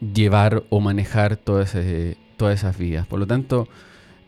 llevar 0.00 0.64
o 0.70 0.80
manejar 0.80 1.36
todas, 1.36 1.76
todas 2.36 2.58
esas 2.58 2.78
vidas. 2.78 3.06
Por 3.06 3.18
lo 3.18 3.26
tanto, 3.26 3.68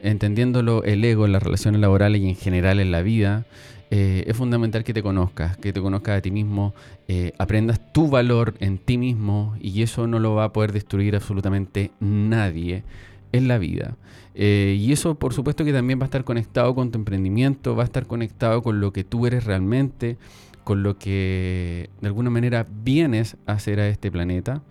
entendiéndolo 0.03 0.85
el 0.85 1.05
ego 1.05 1.27
en 1.27 1.33
las 1.33 1.43
relaciones 1.43 1.81
laborales 1.81 2.21
y 2.21 2.29
en 2.29 2.37
general 2.37 2.81
en 2.81 2.91
la 2.91 3.03
vida, 3.03 3.47
eh, 3.95 4.25
es 4.27 4.35
fundamental 4.35 4.85
que 4.85 4.95
te 4.95 5.03
conozcas, 5.03 5.59
que 5.59 5.71
te 5.71 5.83
conozcas 5.83 6.17
a 6.17 6.23
ti 6.23 6.31
mismo, 6.31 6.73
eh, 7.09 7.35
aprendas 7.37 7.93
tu 7.93 8.09
valor 8.09 8.55
en 8.59 8.79
ti 8.79 8.97
mismo 8.97 9.55
y 9.61 9.83
eso 9.83 10.07
no 10.07 10.19
lo 10.19 10.35
va 10.35 10.45
a 10.45 10.53
poder 10.55 10.73
destruir 10.73 11.15
absolutamente 11.15 11.91
nadie 12.01 12.85
en 13.33 13.49
la 13.49 13.59
vida. 13.59 13.99
Eh, 14.35 14.79
y 14.81 14.93
eso 14.93 15.17
por 15.17 15.35
supuesto 15.35 15.63
que 15.67 15.75
también 15.75 15.99
va 15.99 16.05
a 16.05 16.07
estar 16.07 16.25
conectado 16.25 16.75
con 16.75 16.91
tu 16.91 16.97
emprendimiento, 16.97 17.77
va 17.77 17.83
a 17.83 17.85
estar 17.85 18.07
conectado 18.07 18.63
con 18.63 18.81
lo 18.81 18.95
que 18.95 19.05
tú 19.05 19.27
eres 19.27 19.45
realmente, 19.45 20.17
con 20.65 20.83
lo 20.83 20.97
que 20.97 21.91
de 22.01 22.07
alguna 22.07 22.31
manera 22.31 22.67
vienes 22.83 23.37
a 23.45 23.53
hacer 23.53 23.79
a 23.79 23.89
este 23.89 24.11
planeta, 24.11 24.63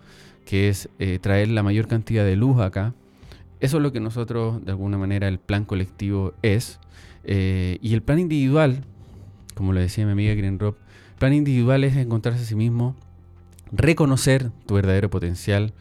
que 0.44 0.68
es 0.68 0.88
traer 1.20 1.46
la 1.46 1.62
mayor 1.62 1.86
cantidad 1.86 2.24
de 2.24 2.34
luz 2.34 2.58
acá. 2.58 2.92
Eso 3.60 3.76
es 3.76 3.84
lo 3.84 3.92
que 3.92 4.00
nosotros, 4.00 4.64
de 4.64 4.72
alguna 4.72 4.98
manera, 4.98 5.28
el 5.28 5.38
plan 5.38 5.64
colectivo 5.64 6.32
es. 6.42 6.80
y 7.24 7.94
el 7.94 8.02
plan 8.02 8.18
individual, 8.18 8.84
como 9.54 9.72
lo 9.72 9.80
decía 9.80 10.04
mi 10.06 10.12
amiga 10.12 10.34
Green 10.34 10.58
Rob, 10.58 10.76
plan 11.18 11.32
individual 11.32 11.84
es 11.84 11.96
encontrarse 11.96 12.42
a 12.42 12.46
sí 12.46 12.54
mismo, 12.54 12.96
reconocer 13.70 14.50
tu 14.66 14.74
verdadero 14.74 15.10
potencial, 15.10 15.72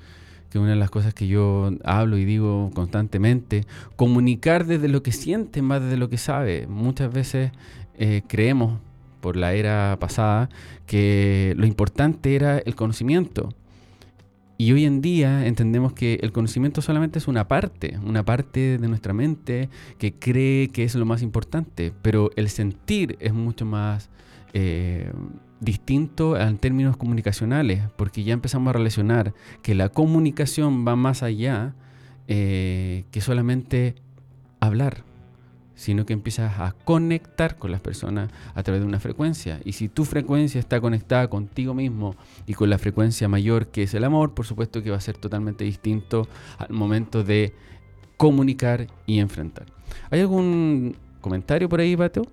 que 0.50 0.58
es 0.58 0.62
una 0.62 0.72
de 0.72 0.78
las 0.78 0.92
cosas 0.92 1.14
que 1.14 1.28
yo 1.28 1.72
hablo 1.84 2.18
y 2.18 2.26
digo 2.26 2.72
constantemente, 2.74 3.66
comunicar 3.96 4.66
desde 4.66 4.88
lo 4.88 5.02
que 5.02 5.12
siente 5.12 5.62
más 5.62 5.82
desde 5.82 5.98
lo 5.98 6.10
que 6.10 6.18
sabe. 6.18 6.68
Muchas 6.68 7.12
veces 7.12 7.52
eh, 7.98 8.22
creemos, 8.28 8.80
por 9.22 9.38
la 9.38 9.54
era 9.54 9.98
pasada, 10.00 10.50
que 10.88 11.54
lo 11.58 11.66
importante 11.66 12.36
era 12.36 12.58
el 12.58 12.76
conocimiento. 12.76 13.54
Y 14.62 14.72
hoy 14.74 14.86
en 14.86 15.02
día 15.02 15.48
entendemos 15.48 15.94
que 15.94 16.20
el 16.22 16.32
conocimiento 16.32 16.84
solamente 16.84 17.18
es 17.18 17.28
una 17.28 17.48
parte, 17.48 17.98
una 18.06 18.24
parte 18.24 18.78
de 18.78 18.88
nuestra 18.88 19.12
mente 19.12 19.70
que 19.98 20.14
cree 20.14 20.68
que 20.68 20.84
es 20.84 20.94
lo 20.94 21.04
más 21.04 21.24
importante, 21.24 21.92
pero 22.04 22.30
el 22.36 22.48
sentir 22.48 23.18
es 23.20 23.34
mucho 23.34 23.66
más 23.66 24.12
eh, 24.54 25.12
distinto 25.62 26.40
en 26.40 26.60
términos 26.60 26.96
comunicacionales, 26.96 27.82
porque 27.96 28.24
ya 28.24 28.34
empezamos 28.34 28.70
a 28.70 28.74
relacionar 28.74 29.34
que 29.64 29.74
la 29.74 29.90
comunicación 29.90 30.88
va 30.88 30.96
más 30.96 31.24
allá 31.24 31.74
eh, 32.28 33.06
que 33.10 33.20
solamente 33.20 33.96
hablar 34.60 35.04
sino 35.82 36.06
que 36.06 36.14
empiezas 36.14 36.60
a 36.60 36.76
conectar 36.86 37.58
con 37.58 37.72
las 37.72 37.82
personas 37.82 38.30
a 38.54 38.62
través 38.62 38.84
de 38.84 38.88
una 38.88 39.00
frecuencia. 39.00 39.60
Y 39.66 39.74
si 39.74 39.90
tu 39.90 40.06
frecuencia 40.06 40.60
está 40.60 40.80
conectada 40.80 41.28
contigo 41.28 41.74
mismo 41.74 42.16
y 42.46 42.54
con 42.54 42.70
la 42.70 42.78
frecuencia 42.78 43.28
mayor 43.28 43.68
que 43.68 43.82
es 43.84 43.94
el 43.96 44.04
amor, 44.04 44.36
por 44.36 44.46
supuesto 44.46 44.84
que 44.84 44.92
va 44.92 44.98
a 44.98 45.02
ser 45.02 45.18
totalmente 45.18 45.64
distinto 45.64 46.28
al 46.60 46.70
momento 46.70 47.24
de 47.24 47.56
comunicar 48.16 48.86
y 49.08 49.18
enfrentar. 49.18 49.66
¿Hay 50.12 50.20
algún 50.20 50.96
comentario 51.20 51.68
por 51.68 51.80
ahí, 51.80 51.96
Bateo? 51.96 52.28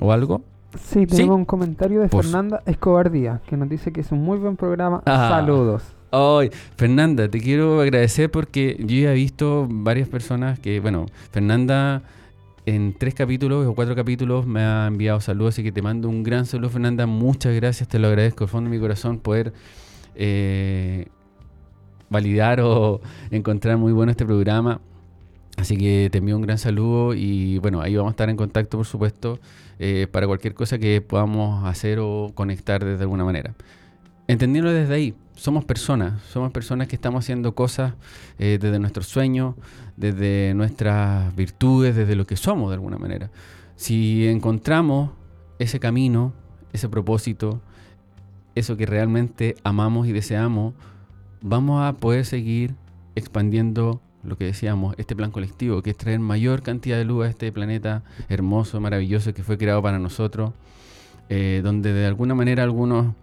¿O 0.00 0.10
algo? 0.10 0.42
Sí, 0.82 1.06
tenemos 1.06 1.36
un 1.36 1.44
comentario 1.44 2.00
de 2.00 2.08
Fernanda 2.08 2.60
Escobar 2.66 3.08
Díaz, 3.12 3.40
que 3.42 3.56
nos 3.56 3.68
dice 3.68 3.92
que 3.92 4.00
es 4.00 4.10
un 4.10 4.20
muy 4.20 4.38
buen 4.38 4.56
programa. 4.56 5.00
Ah. 5.06 5.28
Saludos. 5.30 5.84
Ay, 6.10 6.50
Fernanda, 6.76 7.28
te 7.28 7.40
quiero 7.40 7.80
agradecer 7.80 8.32
porque 8.32 8.76
yo 8.80 8.96
ya 8.96 9.12
he 9.12 9.14
visto 9.14 9.68
varias 9.70 10.08
personas 10.08 10.58
que, 10.58 10.80
bueno, 10.80 11.06
Fernanda 11.30 12.02
en 12.66 12.94
tres 12.94 13.14
capítulos 13.14 13.66
o 13.66 13.74
cuatro 13.74 13.94
capítulos 13.94 14.46
me 14.46 14.60
ha 14.60 14.86
enviado 14.86 15.20
saludos, 15.20 15.54
así 15.54 15.62
que 15.62 15.72
te 15.72 15.82
mando 15.82 16.08
un 16.08 16.22
gran 16.22 16.46
saludo, 16.46 16.70
Fernanda. 16.70 17.06
Muchas 17.06 17.54
gracias, 17.54 17.88
te 17.88 17.98
lo 17.98 18.08
agradezco 18.08 18.44
al 18.44 18.50
fondo 18.50 18.70
de 18.70 18.76
mi 18.76 18.80
corazón 18.80 19.18
poder 19.18 19.52
eh, 20.14 21.06
validar 22.08 22.60
o 22.60 23.00
encontrar 23.30 23.76
muy 23.76 23.92
bueno 23.92 24.10
este 24.10 24.24
programa. 24.24 24.80
Así 25.56 25.76
que 25.76 26.08
te 26.10 26.18
envío 26.18 26.36
un 26.36 26.42
gran 26.42 26.58
saludo 26.58 27.14
y 27.14 27.58
bueno, 27.58 27.80
ahí 27.80 27.94
vamos 27.94 28.10
a 28.10 28.12
estar 28.12 28.28
en 28.28 28.36
contacto, 28.36 28.76
por 28.76 28.86
supuesto, 28.86 29.38
eh, 29.78 30.08
para 30.10 30.26
cualquier 30.26 30.54
cosa 30.54 30.78
que 30.78 31.00
podamos 31.00 31.64
hacer 31.66 31.98
o 32.00 32.32
conectar 32.34 32.84
de 32.84 33.00
alguna 33.00 33.24
manera. 33.24 33.54
Entendiendo 34.26 34.72
desde 34.72 34.94
ahí, 34.94 35.14
somos 35.34 35.64
personas, 35.64 36.22
somos 36.22 36.50
personas 36.50 36.88
que 36.88 36.96
estamos 36.96 37.24
haciendo 37.24 37.54
cosas 37.54 37.94
eh, 38.38 38.58
desde 38.60 38.78
nuestros 38.78 39.06
sueños, 39.06 39.54
desde 39.96 40.54
nuestras 40.54 41.34
virtudes, 41.36 41.94
desde 41.94 42.16
lo 42.16 42.26
que 42.26 42.36
somos 42.36 42.70
de 42.70 42.74
alguna 42.74 42.96
manera. 42.96 43.30
Si 43.76 44.26
encontramos 44.26 45.10
ese 45.58 45.78
camino, 45.80 46.32
ese 46.72 46.88
propósito, 46.88 47.60
eso 48.54 48.76
que 48.76 48.86
realmente 48.86 49.56
amamos 49.64 50.06
y 50.06 50.12
deseamos, 50.12 50.74
vamos 51.42 51.84
a 51.84 51.92
poder 51.94 52.24
seguir 52.24 52.74
expandiendo 53.16 54.00
lo 54.22 54.38
que 54.38 54.46
decíamos, 54.46 54.94
este 54.96 55.14
plan 55.14 55.30
colectivo, 55.30 55.82
que 55.82 55.90
es 55.90 55.96
traer 55.98 56.18
mayor 56.18 56.62
cantidad 56.62 56.96
de 56.96 57.04
luz 57.04 57.26
a 57.26 57.28
este 57.28 57.52
planeta 57.52 58.02
hermoso, 58.30 58.80
maravilloso, 58.80 59.34
que 59.34 59.42
fue 59.42 59.58
creado 59.58 59.82
para 59.82 59.98
nosotros, 59.98 60.52
eh, 61.28 61.60
donde 61.62 61.92
de 61.92 62.06
alguna 62.06 62.34
manera 62.34 62.62
algunos 62.62 63.14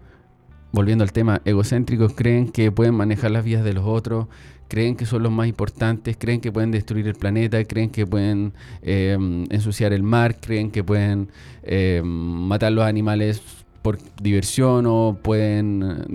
volviendo 0.72 1.04
al 1.04 1.12
tema, 1.12 1.42
egocéntricos 1.46 2.14
creen 2.14 2.50
que 2.50 2.72
pueden 2.72 2.96
manejar 2.96 3.32
las 3.32 3.44
vidas 3.44 3.64
de 3.64 3.74
los 3.74 3.86
otros, 3.86 4.28
creen 4.68 4.96
que 4.96 5.06
son 5.06 5.24
los 5.24 5.32
más 5.32 5.48
importantes, 5.48 6.16
creen 6.18 6.40
que 6.40 6.52
pueden 6.52 6.72
destruir 6.72 7.08
el 7.08 7.16
planeta, 7.16 7.64
creen 7.66 7.90
que 7.90 8.08
pueden 8.08 8.54
em, 8.82 9.46
ensuciar 9.50 9.92
el 9.92 10.04
mar, 10.04 10.40
creen 10.40 10.72
que 10.72 10.84
pueden 10.84 11.30
em, 11.64 12.06
matar 12.06 12.72
los 12.72 12.86
animales 12.86 13.42
por 13.82 13.98
diversión 14.22 14.86
o 14.88 15.18
pueden... 15.22 16.06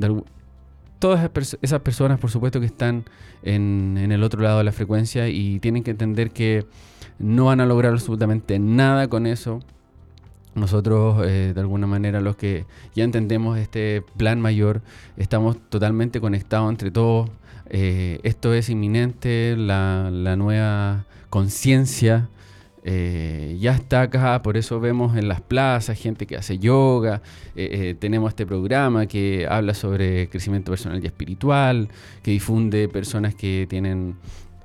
todas 0.99 1.29
esas 1.61 1.81
personas, 1.81 2.19
por 2.19 2.31
supuesto, 2.31 2.59
que 2.61 2.67
están 2.67 3.05
en, 3.43 3.99
en 4.01 4.11
el 4.13 4.23
otro 4.23 4.41
lado 4.41 4.59
de 4.59 4.65
la 4.65 4.73
frecuencia 4.73 5.29
y 5.29 5.61
tienen 5.61 5.83
que 5.83 5.91
entender 5.91 6.31
que 6.31 6.65
no 7.19 7.47
van 7.47 7.61
a 7.61 7.67
lograr 7.67 7.93
absolutamente 7.93 8.59
nada 8.59 9.09
con 9.09 9.27
eso 9.27 9.61
nosotros, 10.57 11.25
eh, 11.25 11.53
de 11.55 11.61
alguna 11.61 11.87
manera, 11.87 12.21
los 12.21 12.37
que 12.37 12.65
ya 12.95 13.05
entendemos 13.05 13.59
este 13.59 14.03
plan 14.17 14.41
mayor, 14.41 14.83
estamos 15.17 15.57
totalmente 15.69 16.21
conectados 16.21 16.71
entre 16.71 16.91
todos. 16.91 17.31
Eh, 17.69 18.21
esto 18.23 18.55
es 18.55 18.71
inminente, 18.71 19.55
la, 19.57 20.11
nueva 20.37 21.05
conciencia 21.31 22.29
eh, 22.85 23.57
ya 23.61 23.73
está 23.73 24.03
acá, 24.03 24.41
por 24.43 24.57
eso 24.57 24.79
vemos 24.79 25.17
en 25.17 25.27
las 25.27 25.41
plazas 25.41 25.99
gente 25.99 26.27
que 26.27 26.37
hace 26.37 26.59
yoga, 26.59 27.21
tenemos 27.99 28.29
este 28.29 28.47
programa 28.47 29.07
que 29.07 29.49
habla 29.51 29.75
sobre 29.75 30.29
crecimiento 30.29 30.71
personal 30.71 31.03
y 31.03 31.07
espiritual, 31.07 31.89
que 32.23 32.31
difunde 32.31 32.89
personas 32.89 33.35
que 33.35 33.67
tienen 33.69 34.15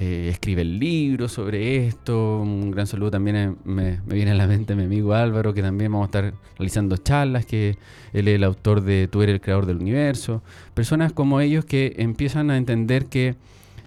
eh, 0.03 0.29
escribe 0.29 0.63
el 0.63 0.79
libro 0.79 1.29
sobre 1.29 1.85
esto. 1.85 2.39
Un 2.41 2.71
gran 2.71 2.87
saludo 2.87 3.11
también 3.11 3.59
me, 3.65 3.99
viene 4.07 4.31
a 4.31 4.33
la 4.33 4.47
mente 4.47 4.75
mi 4.75 4.85
amigo 4.85 5.13
Álvaro, 5.13 5.53
que 5.53 5.61
también 5.61 5.91
vamos 5.91 6.05
a 6.05 6.07
estar 6.07 6.33
realizando 6.57 6.97
charlas, 6.97 7.45
que 7.45 7.77
él 8.11 8.27
es 8.27 8.33
el 8.33 8.43
autor 8.43 8.81
de 8.81 9.07
Tú 9.07 9.21
eres 9.21 9.35
el 9.35 9.41
creador 9.41 9.67
del 9.67 9.77
universo. 9.77 10.41
Personas 10.73 11.13
como 11.13 11.39
ellos 11.39 11.65
que 11.65 11.93
empiezan 11.99 12.49
a 12.49 12.57
entender 12.57 13.05
que 13.05 13.35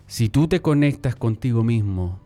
si 0.06 0.28
tú 0.28 0.46
te 0.46 0.60
conectas 0.60 1.16
contigo 1.16 1.64
mismo 1.64 2.20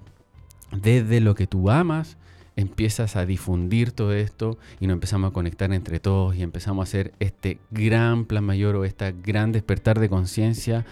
desde 0.71 1.23
lo 1.23 1.35
que 1.35 1.47
tú 1.47 1.71
amas, 1.71 2.19
empiezas 2.57 3.17
a 3.17 3.25
difundir 3.25 3.93
todo 3.93 4.13
esto 4.13 4.59
y 4.81 4.87
nos 4.87 4.97
empezamos 4.97 5.31
a 5.31 5.33
conectar 5.33 5.73
entre 5.73 5.99
todos 5.99 6.37
y 6.37 6.43
empezamos 6.43 6.83
a 6.83 6.89
hacer 6.91 7.15
este 7.21 7.59
gran 7.71 8.27
plan 8.27 8.45
mayor 8.45 8.77
o 8.77 8.85
este 8.85 9.15
gran 9.23 9.51
despertar 9.51 9.99
de 9.99 10.11
conciencia 10.11 10.85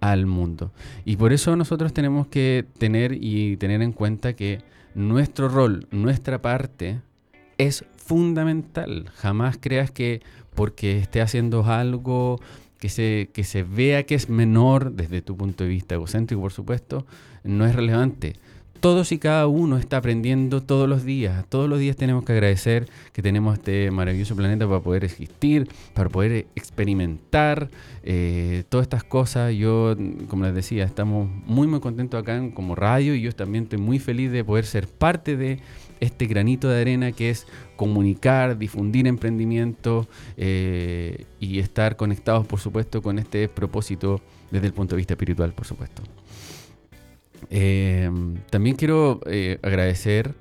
al 0.00 0.26
mundo. 0.26 0.72
Y 1.04 1.16
por 1.16 1.32
eso 1.32 1.56
nosotros 1.56 1.92
tenemos 1.92 2.26
que 2.26 2.64
tener 2.78 3.12
y 3.12 3.56
tener 3.56 3.82
en 3.82 3.92
cuenta 3.92 4.34
que 4.34 4.62
nuestro 4.94 5.48
rol, 5.48 5.86
nuestra 5.90 6.40
parte, 6.40 7.00
es 7.58 7.84
fundamental. 7.96 9.10
Jamás 9.14 9.58
creas 9.60 9.90
que 9.90 10.22
porque 10.54 10.98
esté 10.98 11.20
haciendo 11.20 11.64
algo 11.64 12.40
que 12.78 12.88
se, 12.88 13.30
que 13.32 13.44
se 13.44 13.62
vea 13.62 14.04
que 14.04 14.14
es 14.14 14.28
menor 14.28 14.92
desde 14.92 15.22
tu 15.22 15.36
punto 15.36 15.64
de 15.64 15.70
vista 15.70 15.94
egocéntrico, 15.94 16.42
por 16.42 16.52
supuesto, 16.52 17.06
no 17.44 17.66
es 17.66 17.74
relevante 17.74 18.34
todos 18.86 19.10
y 19.10 19.18
cada 19.18 19.48
uno 19.48 19.78
está 19.78 19.96
aprendiendo 19.96 20.62
todos 20.62 20.88
los 20.88 21.04
días. 21.04 21.44
Todos 21.48 21.68
los 21.68 21.80
días 21.80 21.96
tenemos 21.96 22.24
que 22.24 22.34
agradecer 22.34 22.88
que 23.12 23.20
tenemos 23.20 23.54
este 23.54 23.90
maravilloso 23.90 24.36
planeta 24.36 24.64
para 24.68 24.78
poder 24.78 25.02
existir, 25.02 25.68
para 25.92 26.08
poder 26.08 26.46
experimentar 26.54 27.68
eh, 28.04 28.62
todas 28.68 28.84
estas 28.84 29.02
cosas. 29.02 29.52
Yo, 29.54 29.96
como 30.28 30.44
les 30.44 30.54
decía, 30.54 30.84
estamos 30.84 31.28
muy 31.46 31.66
muy 31.66 31.80
contentos 31.80 32.22
acá 32.22 32.40
como 32.54 32.76
radio 32.76 33.16
y 33.16 33.22
yo 33.22 33.32
también 33.32 33.64
estoy 33.64 33.80
muy 33.80 33.98
feliz 33.98 34.30
de 34.30 34.44
poder 34.44 34.64
ser 34.64 34.86
parte 34.86 35.36
de 35.36 35.58
este 35.98 36.26
granito 36.26 36.68
de 36.68 36.80
arena 36.80 37.10
que 37.10 37.30
es 37.30 37.48
comunicar, 37.74 38.56
difundir 38.56 39.08
emprendimiento 39.08 40.06
eh, 40.36 41.24
y 41.40 41.58
estar 41.58 41.96
conectados, 41.96 42.46
por 42.46 42.60
supuesto, 42.60 43.02
con 43.02 43.18
este 43.18 43.48
propósito 43.48 44.20
desde 44.52 44.68
el 44.68 44.74
punto 44.74 44.94
de 44.94 44.98
vista 44.98 45.14
espiritual, 45.14 45.52
por 45.54 45.66
supuesto. 45.66 46.04
Eh, 47.50 48.10
también 48.50 48.76
quiero 48.76 49.20
eh, 49.26 49.58
agradecer 49.62 50.34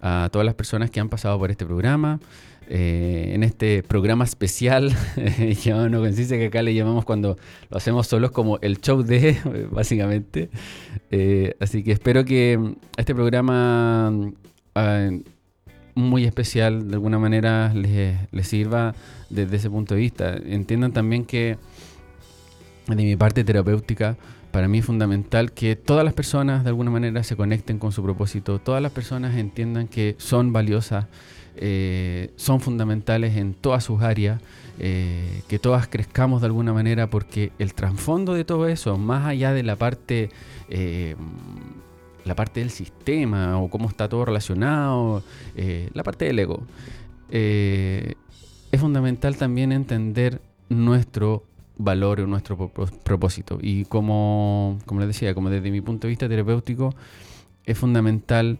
a 0.00 0.28
todas 0.32 0.44
las 0.46 0.54
personas 0.54 0.90
que 0.90 1.00
han 1.00 1.08
pasado 1.08 1.38
por 1.38 1.50
este 1.50 1.64
programa. 1.64 2.20
Eh, 2.68 3.32
en 3.34 3.42
este 3.42 3.82
programa 3.82 4.24
especial, 4.24 4.94
ya 5.64 5.88
no 5.88 6.00
consiste 6.00 6.38
que 6.38 6.46
acá 6.46 6.62
le 6.62 6.74
llamamos 6.74 7.04
cuando 7.04 7.36
lo 7.70 7.76
hacemos 7.76 8.06
solos 8.06 8.30
como 8.30 8.58
el 8.60 8.80
show 8.80 9.02
de, 9.02 9.36
básicamente. 9.70 10.48
así 11.60 11.82
que 11.82 11.92
espero 11.92 12.24
que 12.24 12.74
este 12.96 13.14
programa 13.14 14.12
muy 15.94 16.24
especial 16.24 16.88
de 16.88 16.94
alguna 16.94 17.18
manera 17.18 17.72
les, 17.74 18.46
sirva 18.46 18.94
desde 19.30 19.56
ese 19.56 19.70
punto 19.70 19.94
de 19.94 20.00
vista. 20.00 20.36
Entiendan 20.36 20.92
también 20.92 21.24
que 21.24 21.58
de 22.86 22.96
mi 22.96 23.16
parte 23.16 23.44
terapéutica, 23.44 24.16
para 24.52 24.68
mí 24.68 24.78
es 24.78 24.84
fundamental 24.84 25.52
que 25.52 25.76
todas 25.76 26.04
las 26.04 26.12
personas 26.12 26.62
de 26.62 26.68
alguna 26.68 26.90
manera 26.90 27.24
se 27.24 27.36
conecten 27.36 27.78
con 27.78 27.90
su 27.90 28.02
propósito, 28.02 28.58
todas 28.58 28.82
las 28.82 28.92
personas 28.92 29.36
entiendan 29.36 29.88
que 29.88 30.14
son 30.18 30.52
valiosas, 30.52 31.06
eh, 31.56 32.30
son 32.36 32.60
fundamentales 32.60 33.36
en 33.36 33.54
todas 33.54 33.82
sus 33.82 34.02
áreas, 34.02 34.40
eh, 34.78 35.42
que 35.48 35.58
todas 35.58 35.88
crezcamos 35.88 36.42
de 36.42 36.46
alguna 36.46 36.74
manera 36.74 37.08
porque 37.08 37.50
el 37.58 37.72
trasfondo 37.72 38.34
de 38.34 38.44
todo 38.44 38.68
eso, 38.68 38.98
más 38.98 39.26
allá 39.26 39.54
de 39.54 39.62
la 39.62 39.76
parte, 39.76 40.28
eh, 40.68 41.16
la 42.24 42.34
parte 42.34 42.60
del 42.60 42.70
sistema 42.70 43.58
o 43.58 43.70
cómo 43.70 43.88
está 43.88 44.08
todo 44.08 44.26
relacionado, 44.26 45.22
la 45.94 46.02
parte 46.04 46.26
del 46.26 46.38
ego, 46.38 46.62
es 47.30 48.80
fundamental 48.80 49.36
también 49.36 49.72
entender 49.72 50.40
nuestro 50.68 51.44
valor 51.76 52.20
o 52.20 52.26
nuestro 52.26 52.56
propósito. 53.04 53.58
Y 53.60 53.84
como, 53.86 54.78
como 54.86 55.00
les 55.00 55.08
decía, 55.08 55.34
como 55.34 55.50
desde 55.50 55.70
mi 55.70 55.80
punto 55.80 56.06
de 56.06 56.10
vista 56.10 56.28
terapéutico, 56.28 56.94
es 57.64 57.78
fundamental 57.78 58.58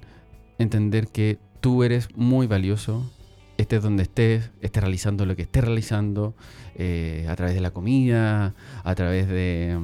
entender 0.59 1.09
que 1.09 1.39
tú 1.61 1.83
eres 1.83 2.09
muy 2.17 2.47
valioso, 2.47 3.11
estés 3.57 3.83
donde 3.83 4.05
estés, 4.05 4.51
estés 4.61 4.83
realizando 4.83 5.27
lo 5.27 5.37
que 5.37 5.43
estés 5.43 5.65
realizando, 5.65 6.35
eh, 6.75 7.27
a 7.29 7.37
través 7.37 7.55
de 7.55 7.61
la 7.61 7.71
comida, 7.71 8.55
a 8.85 8.95
través 8.95 9.29
de 9.29 9.79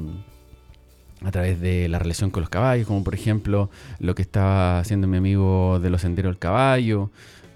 a 1.25 1.33
través 1.33 1.61
de 1.61 1.89
la 1.89 1.99
relación 1.99 2.31
con 2.31 2.43
los 2.43 2.51
caballos, 2.51 2.87
como 2.87 3.03
por 3.03 3.15
ejemplo 3.15 3.71
lo 3.99 4.15
que 4.15 4.23
estaba 4.23 4.79
haciendo 4.79 5.09
mi 5.09 5.17
amigo 5.17 5.81
de 5.81 5.91
los 5.91 6.03
senderos 6.03 6.31
del 6.31 6.39
caballo, 6.39 7.11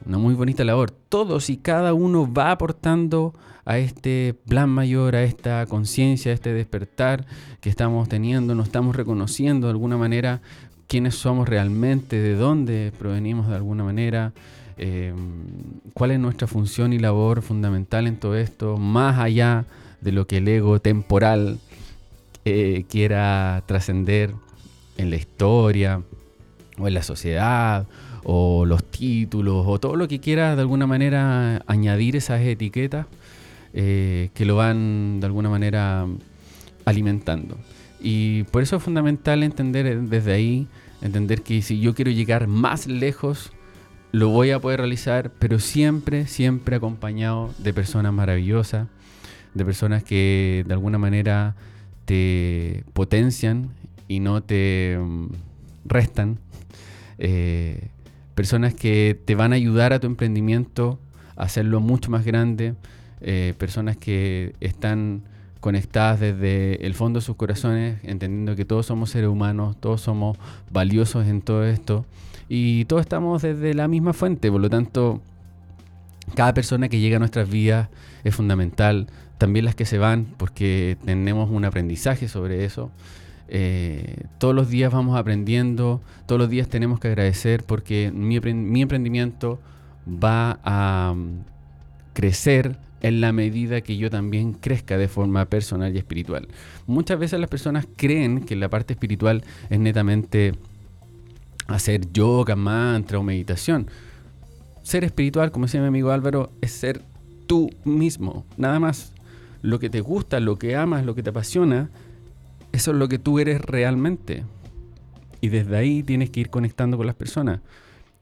una 0.07 0.19
muy 0.19 0.35
bonita 0.35 0.65
labor. 0.65 0.91
Todos 0.91 1.51
y 1.51 1.57
cada 1.57 1.95
uno 1.95 2.33
va 2.33 2.51
aportando 2.51 3.35
a 3.65 3.79
este 3.79 4.35
plan 4.49 4.69
mayor, 4.69 5.15
a 5.15 5.23
esta 5.23 5.67
conciencia, 5.67 6.33
a 6.33 6.35
este 6.35 6.53
despertar 6.53 7.27
que 7.61 7.71
estamos 7.71 8.09
teniendo, 8.09 8.55
nos 8.55 8.67
estamos 8.67 8.97
reconociendo 8.97 9.69
de 9.69 9.73
alguna 9.73 9.97
manera 9.97 10.41
quiénes 10.89 11.15
somos 11.15 11.49
realmente, 11.49 12.21
de 12.21 12.35
dónde 12.35 12.93
provenimos 12.99 13.49
de 13.49 13.55
alguna 13.55 13.85
manera, 13.85 14.33
em, 14.77 15.17
cuál 15.95 16.11
es 16.11 16.19
nuestra 16.19 16.47
función 16.47 16.93
y 16.93 16.99
labor 16.99 17.43
fundamental 17.43 18.07
en 18.07 18.17
todo 18.17 18.37
esto, 18.37 18.77
más 18.77 19.19
allá 19.19 19.65
de 20.01 20.13
lo 20.13 20.27
que 20.27 20.39
el 20.39 20.49
ego 20.49 20.81
temporal 20.81 21.59
eh, 22.45 22.85
quiera 22.91 23.63
trascender 23.67 24.35
en 24.99 25.11
la 25.11 25.17
historia 25.17 26.03
o 26.77 26.89
en 26.89 26.95
la 26.95 27.03
sociedad 27.03 27.87
o 28.25 28.65
los 28.67 28.85
títulos 28.85 29.65
o 29.67 29.79
todo 29.81 29.97
lo 29.97 30.09
que 30.09 30.21
quiera 30.21 30.55
de 30.55 30.63
alguna 30.63 30.87
manera 30.87 31.63
añadir 31.67 32.17
esas 32.17 32.41
etiquetas 32.41 33.07
eh, 33.75 34.31
que 34.35 34.45
lo 34.45 34.57
van 34.57 35.21
de 35.21 35.27
alguna 35.27 35.49
manera 35.49 36.07
alimentando. 36.85 37.57
Y 38.01 38.45
por 38.45 38.63
eso 38.63 38.77
es 38.77 38.83
fundamental 38.83 39.43
entender 39.43 40.01
desde 40.03 40.33
ahí, 40.33 40.67
entender 41.01 41.43
que 41.43 41.63
si 41.63 41.81
yo 41.81 41.95
quiero 41.95 42.11
llegar 42.11 42.49
más 42.49 42.87
lejos, 42.87 43.53
lo 44.11 44.29
voy 44.29 44.51
a 44.51 44.59
poder 44.59 44.81
realizar, 44.81 45.31
pero 45.39 45.59
siempre, 45.59 46.27
siempre 46.27 46.77
acompañado 46.77 47.55
de 47.59 47.73
personas 47.73 48.13
maravillosas, 48.13 48.89
de 49.55 49.65
personas 49.65 50.03
que 50.05 50.65
de 50.67 50.75
alguna 50.75 50.99
manera 50.99 51.55
te 52.05 52.85
potencian 52.93 53.71
y 54.09 54.21
no 54.21 54.43
te 54.43 54.99
mm, 55.01 55.27
restan. 55.85 56.39
Eh, 57.19 57.89
personas 58.35 58.75
que 58.75 59.19
te 59.25 59.35
van 59.35 59.53
a 59.53 59.57
ayudar 59.57 59.93
a 59.93 60.01
tu 60.01 60.07
emprendimiento 60.07 60.99
a 61.37 61.45
hacerlo 61.45 61.81
mucho 61.81 62.11
más 62.11 62.25
grande, 62.25 62.75
eh, 63.21 63.55
personas 63.59 63.97
que 63.97 64.55
están 64.61 65.23
conectadas 65.61 66.19
desde 66.19 66.85
el 66.85 66.95
fondo 66.95 67.21
de 67.21 67.25
sus 67.25 67.37
corazones, 67.37 67.99
entendiendo 68.03 68.57
que 68.57 68.65
todos 68.65 68.87
somos 68.87 69.11
seres 69.11 69.31
humanos, 69.31 69.77
todos 69.79 70.01
somos 70.01 70.37
valiosos 70.71 71.27
en 71.29 71.41
todo 71.41 71.65
esto 71.65 72.05
y 72.49 72.85
todos 72.87 73.03
estamos 73.03 73.43
desde 73.43 73.73
la 73.73 73.87
misma 73.87 74.13
fuente, 74.13 74.51
por 74.51 74.61
lo 74.61 74.69
tanto, 74.69 75.21
cada 76.35 76.53
persona 76.53 76.89
que 76.89 77.01
llega 77.01 77.17
a 77.17 77.19
nuestras 77.19 77.49
vidas 77.49 77.89
es 78.25 78.35
fundamental, 78.35 79.07
también 79.39 79.65
las 79.65 79.75
que 79.75 79.85
se 79.85 79.99
van, 79.99 80.27
porque 80.37 80.97
tenemos 81.05 81.51
un 81.51 81.65
aprendizaje 81.65 82.29
sobre 82.29 82.65
eso. 82.65 82.91
Eh, 83.49 84.25
todos 84.39 84.55
los 84.55 84.71
días 84.71 84.93
vamos 84.93 85.19
aprendiendo, 85.19 86.01
todos 86.27 86.39
los 86.39 86.49
días 86.49 86.69
tenemos 86.69 87.01
que 87.01 87.09
agradecer 87.09 87.65
porque 87.65 88.11
mi, 88.13 88.41
mi 88.41 88.83
emprendimiento 88.83 89.61
va 90.07 90.59
a 90.65 91.15
mm, 91.15 91.45
crecer 92.15 92.79
en 93.03 93.21
la 93.21 93.33
medida 93.33 93.81
que 93.81 93.97
yo 93.97 94.11
también 94.11 94.53
crezca 94.53 94.97
de 94.97 95.09
forma 95.09 95.45
personal 95.47 95.95
y 95.95 95.99
espiritual. 95.99 96.49
Muchas 96.87 97.19
veces 97.19 97.41
las 97.41 97.51
personas 97.51 97.87
creen 97.97 98.45
que 98.45 98.55
la 98.57 98.71
parte 98.71 98.95
espiritual 98.95 99.43
es 99.71 99.79
netamente 99.81 100.55
hacer 101.67 102.13
yoga, 102.13 102.55
mantra 102.55 103.19
o 103.19 103.23
meditación. 103.23 103.89
Ser 104.83 105.05
espiritual, 105.05 105.51
como 105.51 105.67
decía 105.67 105.81
mi 105.81 105.89
amigo 105.89 106.11
Álvaro, 106.11 106.53
es 106.61 106.73
ser 106.73 107.03
tú 107.47 107.71
mismo, 107.85 108.47
nada 108.57 108.79
más. 108.79 109.13
Lo 109.63 109.79
que 109.79 109.91
te 109.91 110.01
gusta, 110.01 110.41
lo 110.41 110.59
que 110.59 110.77
amas, 110.77 111.05
lo 111.05 111.15
que 111.15 111.23
te 111.23 111.31
apasiona, 111.31 111.91
eso 112.73 112.91
es 112.91 112.97
lo 112.97 113.09
que 113.09 113.19
tú 113.19 113.39
eres 113.39 113.61
realmente. 113.61 114.45
Y 115.41 115.49
desde 115.49 115.77
ahí 115.77 116.03
tienes 116.03 116.31
que 116.31 116.41
ir 116.41 116.51
conectando 116.51 116.97
con 116.97 117.07
las 117.07 117.15
personas. 117.15 117.61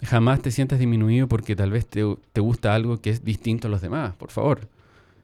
Jamás 0.03 0.41
te 0.41 0.51
sientas 0.51 0.79
disminuido 0.79 1.29
porque 1.29 1.55
tal 1.55 1.71
vez 1.71 1.87
te, 1.87 2.03
gusta 2.41 2.75
algo 2.75 3.01
que 3.01 3.11
es 3.11 3.25
distinto 3.25 3.69
a 3.69 3.71
los 3.71 3.81
demás. 3.81 4.15
Por 4.17 4.31
favor, 4.31 4.61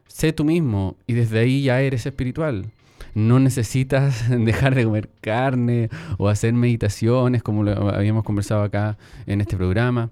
sé 0.06 0.32
tú 0.32 0.44
mismo 0.44 0.96
y 1.06 1.14
desde 1.14 1.40
ahí 1.40 1.62
ya 1.62 1.80
eres 1.80 2.06
espiritual. 2.06 2.66
No 3.14 3.40
necesitas 3.40 4.28
dejar 4.44 4.74
de 4.74 4.84
comer 4.84 5.08
carne 5.20 5.88
o 6.18 6.28
hacer 6.28 6.52
meditaciones 6.52 7.42
como 7.42 7.62
lo 7.62 7.90
habíamos 7.90 8.24
conversado 8.24 8.62
acá 8.62 8.98
en 9.26 9.40
este 9.40 9.56
programa. 9.56 10.10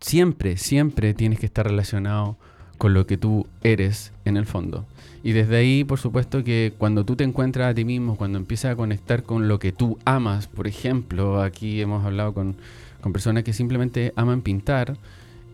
Siempre, 0.00 0.58
siempre 0.58 1.14
tienes 1.14 1.40
que 1.40 1.46
estar 1.46 1.66
relacionado 1.66 2.36
con 2.76 2.94
lo 2.94 3.06
que 3.06 3.16
tú 3.16 3.46
eres 3.62 4.12
en 4.24 4.36
el 4.36 4.44
fondo. 4.44 4.86
Y 5.24 5.32
desde 5.32 5.56
ahí, 5.56 5.84
por 5.84 5.98
supuesto, 5.98 6.42
que 6.42 6.74
cuando 6.76 7.04
tú 7.04 7.16
te 7.16 7.24
encuentras 7.24 7.70
a 7.70 7.74
ti 7.74 7.84
mismo, 7.84 8.16
cuando 8.16 8.38
empiezas 8.38 8.72
a 8.72 8.76
conectar 8.76 9.22
con 9.22 9.48
lo 9.48 9.58
que 9.58 9.72
tú 9.72 9.98
amas, 10.04 10.48
por 10.48 10.66
ejemplo, 10.66 11.42
aquí 11.42 11.80
hemos 11.80 12.04
hablado 12.04 12.34
con 12.34 12.56
con 13.02 13.12
personas 13.12 13.42
que 13.42 13.52
simplemente 13.52 14.14
aman 14.16 14.40
pintar 14.40 14.96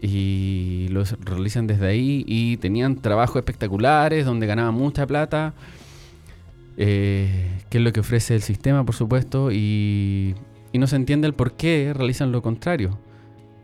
y 0.01 0.87
los 0.91 1.19
realizan 1.21 1.67
desde 1.67 1.89
ahí 1.89 2.23
y 2.27 2.59
tenían 2.59 2.97
trabajos 2.97 3.37
espectaculares 3.37 4.25
donde 4.25 4.47
ganaban 4.47 4.75
mucha 4.75 5.07
plata, 5.07 5.55
eh, 6.77 7.51
que 7.71 7.79
es 7.79 7.85
lo 7.85 7.93
que 7.93 8.01
ofrece 8.01 8.37
el 8.37 8.43
sistema, 8.43 8.85
por 8.85 8.95
supuesto, 8.95 9.51
y, 9.51 10.37
y 10.73 10.79
no 10.79 10.87
se 10.87 10.97
entiende 10.97 11.27
el 11.27 11.35
por 11.35 11.53
qué 11.53 11.93
realizan 11.95 12.31
lo 12.31 12.43
contrario. 12.43 12.99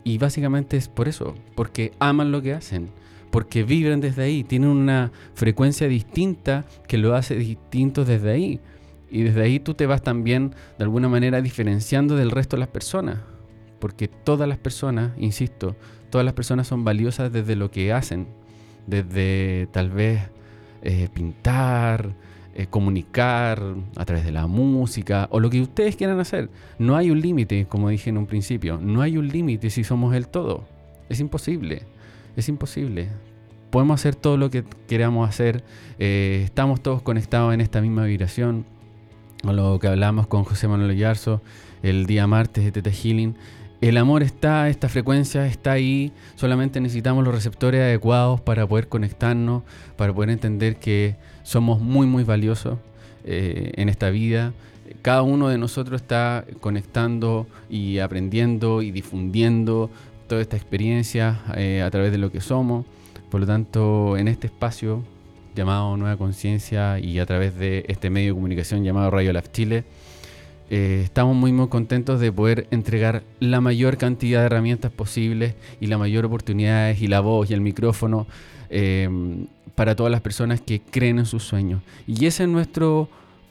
y 0.03 0.17
básicamente 0.19 0.77
es 0.77 0.87
por 0.87 1.07
eso, 1.07 1.35
porque 1.55 1.91
aman 1.99 2.31
lo 2.31 2.41
que 2.41 2.53
hacen, 2.53 2.89
porque 3.31 3.63
vibran 3.63 3.99
desde 3.99 4.23
ahí, 4.23 4.43
tienen 4.43 4.69
una 4.69 5.11
frecuencia 5.33 5.87
distinta 5.87 6.65
que 6.87 6.97
lo 6.97 7.15
hace 7.15 7.35
distinto 7.35 8.05
desde 8.05 8.31
ahí. 8.31 8.59
Y 9.09 9.23
desde 9.23 9.43
ahí 9.43 9.59
tú 9.59 9.73
te 9.73 9.85
vas 9.85 10.01
también 10.01 10.53
de 10.77 10.83
alguna 10.83 11.09
manera 11.09 11.41
diferenciando 11.41 12.15
del 12.15 12.31
resto 12.31 12.55
de 12.55 12.61
las 12.61 12.69
personas. 12.69 13.19
Porque 13.79 14.07
todas 14.07 14.47
las 14.47 14.57
personas, 14.57 15.11
insisto, 15.17 15.75
todas 16.09 16.25
las 16.25 16.33
personas 16.33 16.67
son 16.67 16.83
valiosas 16.83 17.31
desde 17.31 17.55
lo 17.55 17.71
que 17.71 17.93
hacen. 17.93 18.27
Desde 18.87 19.67
tal 19.71 19.89
vez 19.89 20.21
eh, 20.81 21.09
pintar, 21.13 22.15
eh, 22.57 22.67
comunicar 22.67 23.61
a 23.97 24.05
través 24.05 24.23
de 24.23 24.31
la 24.31 24.47
música 24.47 25.27
o 25.29 25.41
lo 25.41 25.49
que 25.49 25.61
ustedes 25.61 25.97
quieran 25.97 26.19
hacer. 26.19 26.49
No 26.79 26.95
hay 26.95 27.11
un 27.11 27.19
límite, 27.19 27.65
como 27.67 27.89
dije 27.89 28.09
en 28.09 28.17
un 28.17 28.27
principio. 28.27 28.79
No 28.81 29.01
hay 29.01 29.17
un 29.17 29.27
límite 29.27 29.69
si 29.69 29.83
somos 29.83 30.15
el 30.15 30.29
todo. 30.29 30.63
Es 31.09 31.19
imposible. 31.19 31.83
Es 32.35 32.49
imposible. 32.49 33.09
Podemos 33.69 33.99
hacer 33.99 34.15
todo 34.15 34.37
lo 34.37 34.49
que 34.49 34.63
queramos 34.87 35.27
hacer. 35.27 35.63
Eh, 35.99 36.41
estamos 36.43 36.81
todos 36.81 37.01
conectados 37.01 37.53
en 37.53 37.61
esta 37.61 37.81
misma 37.81 38.05
vibración. 38.05 38.65
Lo 39.43 39.79
que 39.79 39.87
hablamos 39.87 40.27
con 40.27 40.43
José 40.43 40.67
Manuel 40.67 40.97
Yarzo 40.97 41.41
el 41.83 42.05
día 42.05 42.25
martes 42.27 42.63
de 42.63 42.71
Teta 42.71 42.91
Healing. 42.91 43.35
El 43.81 43.97
amor 43.97 44.23
está, 44.23 44.69
esta 44.69 44.89
frecuencia 44.89 45.45
está 45.45 45.73
ahí, 45.73 46.11
solamente 46.35 46.79
necesitamos 46.79 47.23
los 47.23 47.35
receptores 47.35 47.81
adecuados 47.81 48.41
para 48.41 48.65
poder 48.65 48.87
conectarnos, 48.87 49.63
para 49.97 50.13
poder 50.13 50.31
entender 50.31 50.77
que 50.77 51.17
somos 51.43 51.81
muy, 51.81 52.07
muy 52.07 52.23
valiosos 52.23 52.79
eh, 53.25 53.73
en 53.75 53.89
esta 53.89 54.09
vida. 54.09 54.53
Cada 55.01 55.21
uno 55.21 55.49
de 55.49 55.57
nosotros 55.57 56.01
está 56.01 56.45
conectando 56.61 57.47
y 57.69 57.99
aprendiendo 57.99 58.81
y 58.81 58.91
difundiendo 58.91 59.91
toda 60.27 60.41
esta 60.41 60.57
experiencia 60.57 61.41
eh, 61.55 61.81
a 61.81 61.89
través 61.91 62.11
de 62.11 62.17
lo 62.17 62.31
que 62.31 62.41
somos. 62.41 62.85
Por 63.29 63.41
lo 63.41 63.47
tanto, 63.47 64.17
en 64.17 64.27
este 64.27 64.47
espacio 64.47 65.03
llamado 65.55 65.95
Nueva 65.97 66.17
Conciencia 66.17 66.99
y 66.99 67.19
a 67.19 67.25
través 67.25 67.55
de 67.57 67.85
este 67.87 68.09
medio 68.09 68.29
de 68.29 68.35
comunicación 68.35 68.83
llamado 68.83 69.09
Radio 69.11 69.33
Lab 69.33 69.51
Chile, 69.51 69.83
eh, 70.69 71.01
estamos 71.03 71.35
muy 71.35 71.51
muy 71.51 71.67
contentos 71.67 72.19
de 72.19 72.31
poder 72.31 72.67
entregar 72.71 73.23
la 73.39 73.61
mayor 73.61 73.97
cantidad 73.97 74.39
de 74.39 74.47
herramientas 74.47 74.91
posibles 74.91 75.53
y 75.79 75.87
la 75.87 75.97
mayor 75.97 76.25
oportunidades 76.25 77.01
y 77.01 77.07
la 77.07 77.19
voz 77.19 77.51
y 77.51 77.53
el 77.53 77.61
micrófono 77.61 78.25
eh, 78.69 79.07
para 79.75 79.95
todas 79.95 80.11
las 80.11 80.21
personas 80.21 80.61
que 80.61 80.81
creen 80.81 81.19
en 81.19 81.25
sus 81.25 81.43
sueños. 81.43 81.81
Y 82.07 82.25
ese 82.25 82.43
es 82.43 82.49
nuestro 82.49 83.09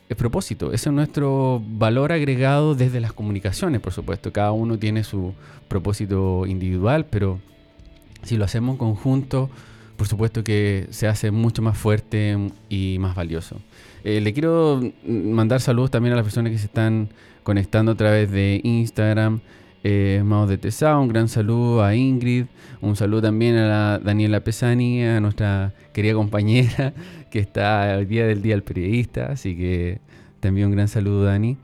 eh, 0.09 0.15
propósito, 0.15 0.73
ese 0.73 0.91
es 0.91 0.95
nuestro 0.95 1.63
valor 1.67 2.13
agregado 2.13 2.75
desde 2.75 3.01
las 3.01 3.13
comunicaciones, 3.13 3.81
por 3.81 3.93
supuesto. 3.93 4.33
Cada 4.33 4.53
uno 4.53 4.79
tiene 4.79 5.05
su 5.05 5.35
propósito 5.69 6.47
individual, 6.47 7.07
pero 7.07 7.41
si 8.23 8.37
lo 8.37 8.45
hacemos 8.45 8.75
en 8.75 8.79
conjunto, 8.79 9.51
por 9.97 10.07
supuesto 10.07 10.45
que 10.45 10.87
se 10.91 11.07
hace 11.07 11.31
mucho 11.31 11.63
más 11.63 11.79
fuerte 11.79 12.37
y 12.69 12.97
más 12.99 13.15
valioso. 13.15 13.61
Eh, 14.03 14.21
le 14.21 14.33
quiero 14.33 14.83
mandar 15.07 15.61
saludos 15.61 15.91
también 15.91 16.13
a 16.13 16.17
las 16.17 16.25
personas 16.25 16.53
que 16.53 16.59
se 16.59 16.67
están 16.67 17.09
conectando 17.43 17.93
a 17.93 17.95
través 17.95 18.31
de 18.31 18.61
Instagram. 18.63 19.41
Eh, 19.87 20.25
de 20.49 20.57
Tesa, 20.57 20.99
un 20.99 21.09
gran 21.09 21.29
saludo 21.29 21.85
a 21.85 21.95
Ingrid, 21.95 22.47
un 22.81 22.97
saludo 22.97 23.21
también 23.21 23.57
a 23.57 23.69
la 23.69 23.99
Daniela 23.99 24.41
Pesani, 24.41 25.05
a 25.05 25.21
nuestra 25.21 25.75
querida 25.93 26.15
compañera 26.15 26.95
que 27.31 27.39
está 27.39 27.95
el 27.95 28.09
día 28.09 28.27
del 28.27 28.41
Día 28.41 28.55
del 28.55 28.63
Periodista, 28.63 29.27
así 29.27 29.55
que 29.55 30.01
también 30.41 30.69
un 30.69 30.73
gran 30.73 30.89
saludo 30.89 31.25
Dani. 31.25 31.59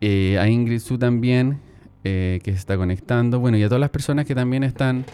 Eh, 0.00 0.38
a 0.38 0.48
Ingrid 0.48 0.80
Su 0.80 0.96
también, 0.96 1.60
eh, 2.04 2.40
que 2.42 2.52
se 2.52 2.56
está 2.56 2.78
conectando, 2.78 3.38
bueno, 3.38 3.58
y 3.58 3.62
a 3.62 3.68
todas 3.68 3.80
las 3.80 3.90
personas 3.90 4.24
que 4.24 4.34
también 4.34 4.64
están 4.64 5.04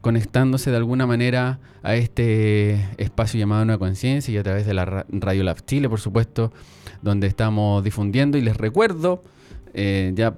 conectándose 0.00 0.72
de 0.72 0.78
alguna 0.78 1.06
manera 1.06 1.60
a 1.84 1.94
este 1.94 2.84
espacio 2.98 3.38
llamado 3.38 3.64
Nueva 3.64 3.78
Conciencia 3.78 4.34
y 4.34 4.38
a 4.38 4.42
través 4.42 4.66
de 4.66 4.74
la 4.74 5.06
Radio 5.08 5.44
Lab 5.44 5.64
Chile, 5.64 5.88
por 5.88 6.00
supuesto, 6.00 6.52
donde 7.00 7.28
estamos 7.28 7.84
difundiendo. 7.84 8.38
Y 8.38 8.42
les 8.42 8.56
recuerdo, 8.56 9.22
eh, 9.76 10.12
ya 10.14 10.34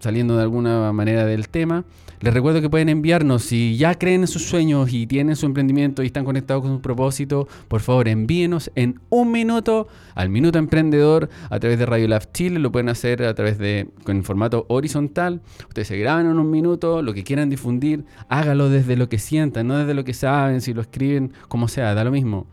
saliendo 0.00 0.36
de 0.36 0.42
alguna 0.42 0.92
manera 0.92 1.24
del 1.24 1.48
tema, 1.48 1.84
les 2.20 2.34
recuerdo 2.34 2.60
que 2.60 2.68
pueden 2.68 2.90
enviarnos, 2.90 3.44
si 3.44 3.78
ya 3.78 3.94
creen 3.94 4.22
en 4.22 4.26
sus 4.26 4.44
sueños 4.44 4.92
y 4.92 5.06
tienen 5.06 5.36
su 5.36 5.46
emprendimiento 5.46 6.02
y 6.02 6.06
están 6.06 6.26
conectados 6.26 6.62
con 6.62 6.74
su 6.74 6.82
propósito, 6.82 7.48
por 7.68 7.80
favor 7.80 8.08
envíenos 8.08 8.70
en 8.74 9.00
un 9.08 9.32
minuto 9.32 9.88
al 10.14 10.28
Minuto 10.28 10.58
Emprendedor 10.58 11.30
a 11.48 11.58
través 11.58 11.78
de 11.78 11.86
Radio 11.86 12.08
Lab 12.08 12.30
Chile. 12.32 12.58
Lo 12.58 12.70
pueden 12.72 12.90
hacer 12.90 13.22
a 13.22 13.34
través 13.34 13.56
de, 13.56 13.88
con 14.04 14.22
formato 14.22 14.66
horizontal. 14.68 15.40
Ustedes 15.68 15.88
se 15.88 15.96
graban 15.96 16.26
en 16.26 16.38
un 16.38 16.50
minuto, 16.50 17.00
lo 17.00 17.14
que 17.14 17.24
quieran 17.24 17.48
difundir, 17.48 18.04
hágalo 18.28 18.68
desde 18.68 18.96
lo 18.96 19.08
que 19.08 19.18
sientan, 19.18 19.66
no 19.66 19.78
desde 19.78 19.94
lo 19.94 20.04
que 20.04 20.12
saben, 20.12 20.60
si 20.60 20.74
lo 20.74 20.82
escriben, 20.82 21.32
como 21.48 21.68
sea, 21.68 21.94
da 21.94 22.04
lo 22.04 22.10
mismo 22.10 22.46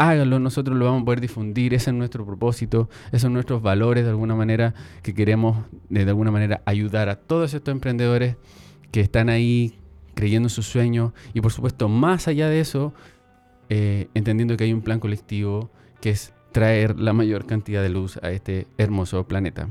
háganlo, 0.00 0.38
nosotros 0.38 0.78
lo 0.78 0.86
vamos 0.86 1.02
a 1.02 1.04
poder 1.04 1.20
difundir, 1.20 1.74
ese 1.74 1.90
es 1.90 1.96
nuestro 1.96 2.24
propósito, 2.24 2.88
esos 3.08 3.20
son 3.20 3.34
nuestros 3.34 3.60
valores 3.60 4.04
de 4.04 4.10
alguna 4.10 4.34
manera 4.34 4.72
que 5.02 5.12
queremos 5.12 5.66
de 5.90 6.02
alguna 6.02 6.30
manera 6.30 6.62
ayudar 6.64 7.10
a 7.10 7.16
todos 7.16 7.52
estos 7.52 7.70
emprendedores 7.70 8.36
que 8.92 9.00
están 9.00 9.28
ahí 9.28 9.78
creyendo 10.14 10.46
en 10.46 10.50
sus 10.50 10.66
sueños 10.66 11.12
y 11.34 11.42
por 11.42 11.52
supuesto 11.52 11.90
más 11.90 12.28
allá 12.28 12.48
de 12.48 12.60
eso, 12.60 12.94
eh, 13.68 14.08
entendiendo 14.14 14.56
que 14.56 14.64
hay 14.64 14.72
un 14.72 14.80
plan 14.80 15.00
colectivo 15.00 15.70
que 16.00 16.10
es 16.10 16.32
traer 16.50 16.98
la 16.98 17.12
mayor 17.12 17.44
cantidad 17.44 17.82
de 17.82 17.90
luz 17.90 18.18
a 18.22 18.30
este 18.30 18.66
hermoso 18.78 19.28
planeta. 19.28 19.68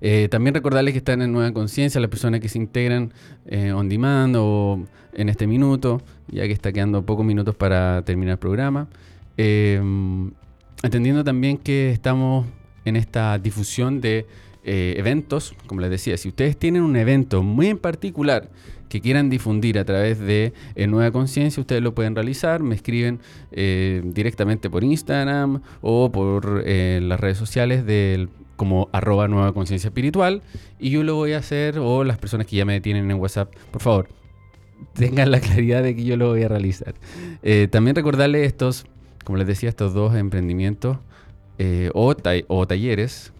Eh, 0.00 0.28
también 0.30 0.54
recordarles 0.54 0.92
que 0.92 0.98
están 0.98 1.22
en 1.22 1.32
Nueva 1.32 1.52
Conciencia 1.52 2.00
las 2.00 2.10
personas 2.10 2.40
que 2.40 2.48
se 2.48 2.58
integran 2.58 3.12
eh, 3.46 3.72
on 3.72 3.88
demand 3.88 4.36
o 4.38 4.84
en 5.12 5.28
este 5.28 5.46
minuto, 5.46 6.02
ya 6.28 6.44
que 6.46 6.52
está 6.52 6.72
quedando 6.72 7.04
pocos 7.04 7.24
minutos 7.24 7.54
para 7.54 8.02
terminar 8.02 8.32
el 8.32 8.38
programa. 8.38 8.88
entendiendo 9.36 11.24
también 11.24 11.56
que 11.56 11.90
estamos 11.90 12.46
en 12.84 12.96
esta 12.96 13.38
difusión 13.38 14.00
de 14.00 14.26
eh, 14.66 14.94
eventos, 14.96 15.54
como 15.66 15.82
les 15.82 15.90
decía, 15.90 16.16
si 16.16 16.28
ustedes 16.28 16.56
tienen 16.56 16.82
un 16.82 16.96
evento 16.96 17.42
muy 17.42 17.66
en 17.66 17.76
particular 17.76 18.48
que 18.88 19.02
quieran 19.02 19.28
difundir 19.28 19.78
a 19.78 19.84
través 19.84 20.18
de 20.18 20.54
eh, 20.74 20.86
Nueva 20.86 21.10
Conciencia, 21.10 21.60
ustedes 21.60 21.82
lo 21.82 21.94
pueden 21.94 22.14
realizar, 22.14 22.62
me 22.62 22.74
escriben 22.74 23.20
eh, 23.52 24.00
directamente 24.04 24.70
por 24.70 24.82
Instagram 24.82 25.60
o 25.82 26.10
por 26.10 26.64
las 26.66 27.20
redes 27.20 27.36
sociales 27.36 27.84
del 27.84 28.30
como 28.56 28.88
arroba 28.92 29.28
nueva 29.28 29.52
conciencia 29.52 29.88
espiritual 29.88 30.42
y 30.78 30.90
yo 30.90 31.02
lo 31.02 31.14
voy 31.14 31.32
a 31.32 31.38
hacer 31.38 31.78
o 31.78 32.04
las 32.04 32.18
personas 32.18 32.46
que 32.46 32.56
ya 32.56 32.64
me 32.64 32.80
tienen 32.80 33.10
en 33.10 33.18
WhatsApp, 33.18 33.52
por 33.70 33.82
favor, 33.82 34.08
tengan 34.94 35.30
la 35.30 35.40
claridad 35.40 35.82
de 35.82 35.94
que 35.96 36.04
yo 36.04 36.16
lo 36.16 36.28
voy 36.28 36.42
a 36.42 36.48
realizar. 36.48 36.94
también 37.70 37.96
recordarles 37.96 38.46
estos, 38.46 38.86
como 39.24 39.38
les 39.38 39.46
decía, 39.46 39.68
estos 39.68 39.94
dos 39.94 40.14
emprendimientos 40.14 40.98
o, 41.92 42.14
o 42.48 42.66
talleres 42.66 43.32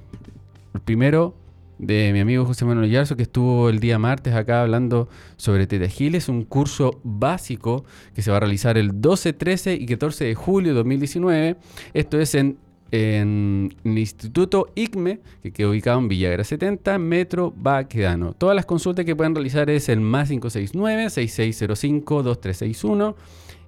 el 0.75 0.81
primero 0.81 1.35
de 1.79 2.13
mi 2.13 2.21
amigo 2.21 2.45
José 2.45 2.65
Manuel 2.65 2.91
Yarzo, 2.91 3.17
que 3.17 3.23
estuvo 3.23 3.69
el 3.69 3.81
día 3.81 3.99
martes 3.99 4.35
acá 4.35 4.63
hablando 4.63 5.09
sobre 5.37 5.67
Teta 5.67 5.87
es 5.87 6.29
un 6.29 6.45
curso 6.45 7.01
básico 7.03 7.85
que 8.15 8.23
se 8.23 8.31
va 8.31 8.39
a 8.39 8.41
realizar 8.41 8.79
el 8.79 9.01
12, 9.01 9.33
13 9.33 9.75
y 9.75 9.87
14 9.87 10.25
de 10.25 10.35
julio 10.35 10.73
de 10.73 10.77
2019. 10.77 11.57
Esto 11.95 12.21
es 12.21 12.35
en, 12.35 12.59
el 12.95 13.75
Instituto 13.85 14.71
ICME, 14.75 15.21
que 15.43 15.53
queda 15.53 15.69
ubicado 15.69 15.99
en 15.99 16.09
Villagra 16.09 16.45
70, 16.45 16.99
Metro 16.99 17.53
Baquedano. 17.57 18.33
Todas 18.35 18.55
las 18.55 18.67
consultas 18.67 19.05
que 19.05 19.17
pueden 19.17 19.35
realizar 19.35 19.69
es 19.69 19.89
el 19.89 20.01
más 20.01 20.31
569-6605-2361 20.31 23.17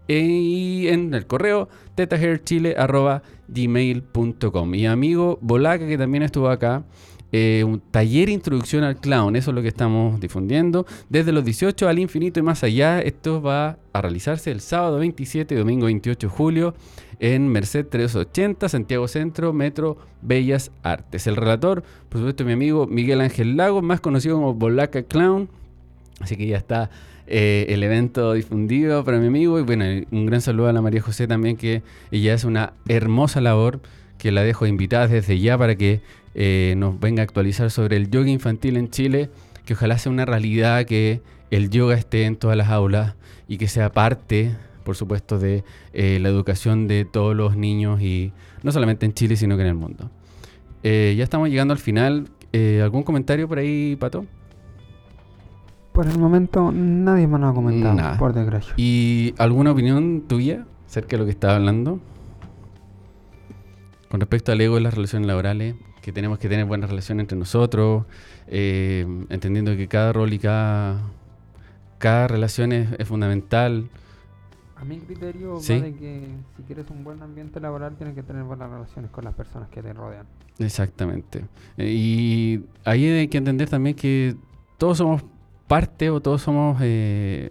y 0.08 0.86
en 0.88 1.14
el 1.14 1.26
correo 1.26 1.68
tetahairchile.gmail.com. 1.96 4.70
Mi 4.70 4.86
amigo 4.86 5.38
Bolaca, 5.40 5.84
que 5.86 5.98
también 5.98 6.22
estuvo 6.22 6.48
acá, 6.48 6.84
eh, 7.32 7.64
un 7.66 7.80
taller 7.80 8.28
introducción 8.28 8.84
al 8.84 9.00
clown, 9.00 9.34
eso 9.34 9.50
es 9.50 9.54
lo 9.56 9.62
que 9.62 9.68
estamos 9.68 10.20
difundiendo. 10.20 10.86
Desde 11.08 11.32
los 11.32 11.44
18 11.44 11.88
al 11.88 11.98
infinito 11.98 12.38
y 12.38 12.44
más 12.44 12.62
allá, 12.62 13.00
esto 13.00 13.42
va 13.42 13.78
a 13.92 14.00
realizarse 14.00 14.52
el 14.52 14.60
sábado 14.60 14.98
27 14.98 15.54
y 15.54 15.58
domingo 15.58 15.86
28 15.86 16.28
de 16.28 16.32
julio 16.32 16.74
en 17.20 17.48
Merced 17.48 17.86
380, 17.86 18.68
Santiago 18.68 19.08
Centro, 19.08 19.52
Metro 19.52 19.96
Bellas 20.22 20.70
Artes. 20.82 21.26
El 21.26 21.36
relator, 21.36 21.82
por 22.08 22.18
supuesto, 22.18 22.44
mi 22.44 22.52
amigo 22.52 22.86
Miguel 22.86 23.20
Ángel 23.20 23.56
Lago, 23.56 23.82
más 23.82 24.00
conocido 24.00 24.36
como 24.36 24.54
Bolaca 24.54 25.02
Clown. 25.02 25.48
Así 26.20 26.36
que 26.36 26.46
ya 26.46 26.56
está 26.56 26.90
eh, 27.26 27.66
el 27.70 27.82
evento 27.82 28.32
difundido 28.32 29.04
para 29.04 29.18
mi 29.18 29.26
amigo. 29.26 29.58
Y 29.58 29.62
bueno, 29.62 29.84
un 30.10 30.26
gran 30.26 30.40
saludo 30.40 30.68
a 30.68 30.72
la 30.72 30.82
María 30.82 31.02
José 31.02 31.26
también, 31.26 31.56
que 31.56 31.82
ella 32.10 32.34
hace 32.34 32.46
una 32.46 32.72
hermosa 32.88 33.40
labor 33.40 33.80
que 34.18 34.32
la 34.32 34.42
dejo 34.42 34.66
invitada 34.66 35.08
desde 35.08 35.38
ya 35.38 35.58
para 35.58 35.76
que 35.76 36.00
eh, 36.34 36.74
nos 36.76 36.98
venga 37.00 37.22
a 37.22 37.24
actualizar 37.24 37.70
sobre 37.70 37.96
el 37.96 38.10
yoga 38.10 38.30
infantil 38.30 38.76
en 38.76 38.90
Chile, 38.90 39.30
que 39.64 39.74
ojalá 39.74 39.98
sea 39.98 40.12
una 40.12 40.24
realidad 40.24 40.84
que 40.84 41.20
el 41.50 41.70
yoga 41.70 41.96
esté 41.96 42.24
en 42.24 42.36
todas 42.36 42.56
las 42.56 42.68
aulas 42.68 43.14
y 43.48 43.58
que 43.58 43.68
sea 43.68 43.92
parte, 43.92 44.54
por 44.86 44.96
supuesto, 44.96 45.38
de 45.38 45.64
eh, 45.92 46.18
la 46.22 46.30
educación 46.30 46.88
de 46.88 47.04
todos 47.04 47.36
los 47.36 47.56
niños 47.58 48.00
y 48.00 48.32
no 48.62 48.72
solamente 48.72 49.04
en 49.04 49.12
Chile, 49.12 49.36
sino 49.36 49.56
que 49.56 49.62
en 49.62 49.68
el 49.68 49.74
mundo. 49.74 50.10
ya 50.82 51.22
estamos 51.22 51.50
llegando 51.50 51.72
al 51.72 51.78
final. 51.78 52.30
¿Algún 52.82 53.02
comentario 53.02 53.46
por 53.46 53.58
ahí, 53.58 53.96
Pato? 53.96 54.24
Por 55.96 56.06
el 56.06 56.18
momento 56.18 56.72
nadie 56.72 57.26
me 57.26 57.38
lo 57.38 57.48
ha 57.48 57.54
comentado, 57.54 58.18
por 58.18 58.34
desgracia. 58.34 58.74
¿Y 58.76 59.34
alguna 59.38 59.72
opinión 59.72 60.24
tuya 60.28 60.66
acerca 60.86 61.12
de 61.12 61.18
lo 61.18 61.24
que 61.24 61.30
estaba 61.30 61.56
hablando? 61.56 62.00
Con 64.10 64.20
respecto 64.20 64.52
al 64.52 64.60
ego 64.60 64.76
en 64.76 64.82
las 64.82 64.92
relaciones 64.92 65.26
laborales, 65.26 65.74
que 66.02 66.12
tenemos 66.12 66.38
que 66.38 66.50
tener 66.50 66.66
buenas 66.66 66.90
relaciones 66.90 67.24
entre 67.24 67.38
nosotros, 67.38 68.04
eh, 68.46 69.06
entendiendo 69.30 69.74
que 69.74 69.88
cada 69.88 70.12
rol 70.12 70.32
y 70.34 70.38
cada, 70.38 71.00
cada 71.96 72.28
relación 72.28 72.72
es, 72.72 73.08
fundamental. 73.08 73.88
A 74.76 74.84
mi 74.84 74.98
criterio 74.98 75.54
va 75.54 75.80
de 75.80 75.94
que 75.94 76.28
si 76.56 76.62
quieres 76.64 76.90
un 76.90 77.02
buen 77.02 77.22
ambiente 77.22 77.60
laboral 77.60 77.96
tienes 77.96 78.14
que 78.14 78.22
tener 78.22 78.42
buenas 78.44 78.70
relaciones 78.70 79.10
con 79.10 79.24
las 79.24 79.34
personas 79.34 79.70
que 79.70 79.82
te 79.82 79.92
rodean. 79.92 80.26
Exactamente. 80.58 81.44
Y 81.78 82.60
ahí 82.84 83.06
hay 83.06 83.28
que 83.28 83.38
entender 83.38 83.70
también 83.70 83.96
que 83.96 84.36
todos 84.76 84.98
somos 84.98 85.24
parte 85.66 86.10
o 86.10 86.20
todos 86.20 86.42
somos 86.42 86.78
eh, 86.82 87.50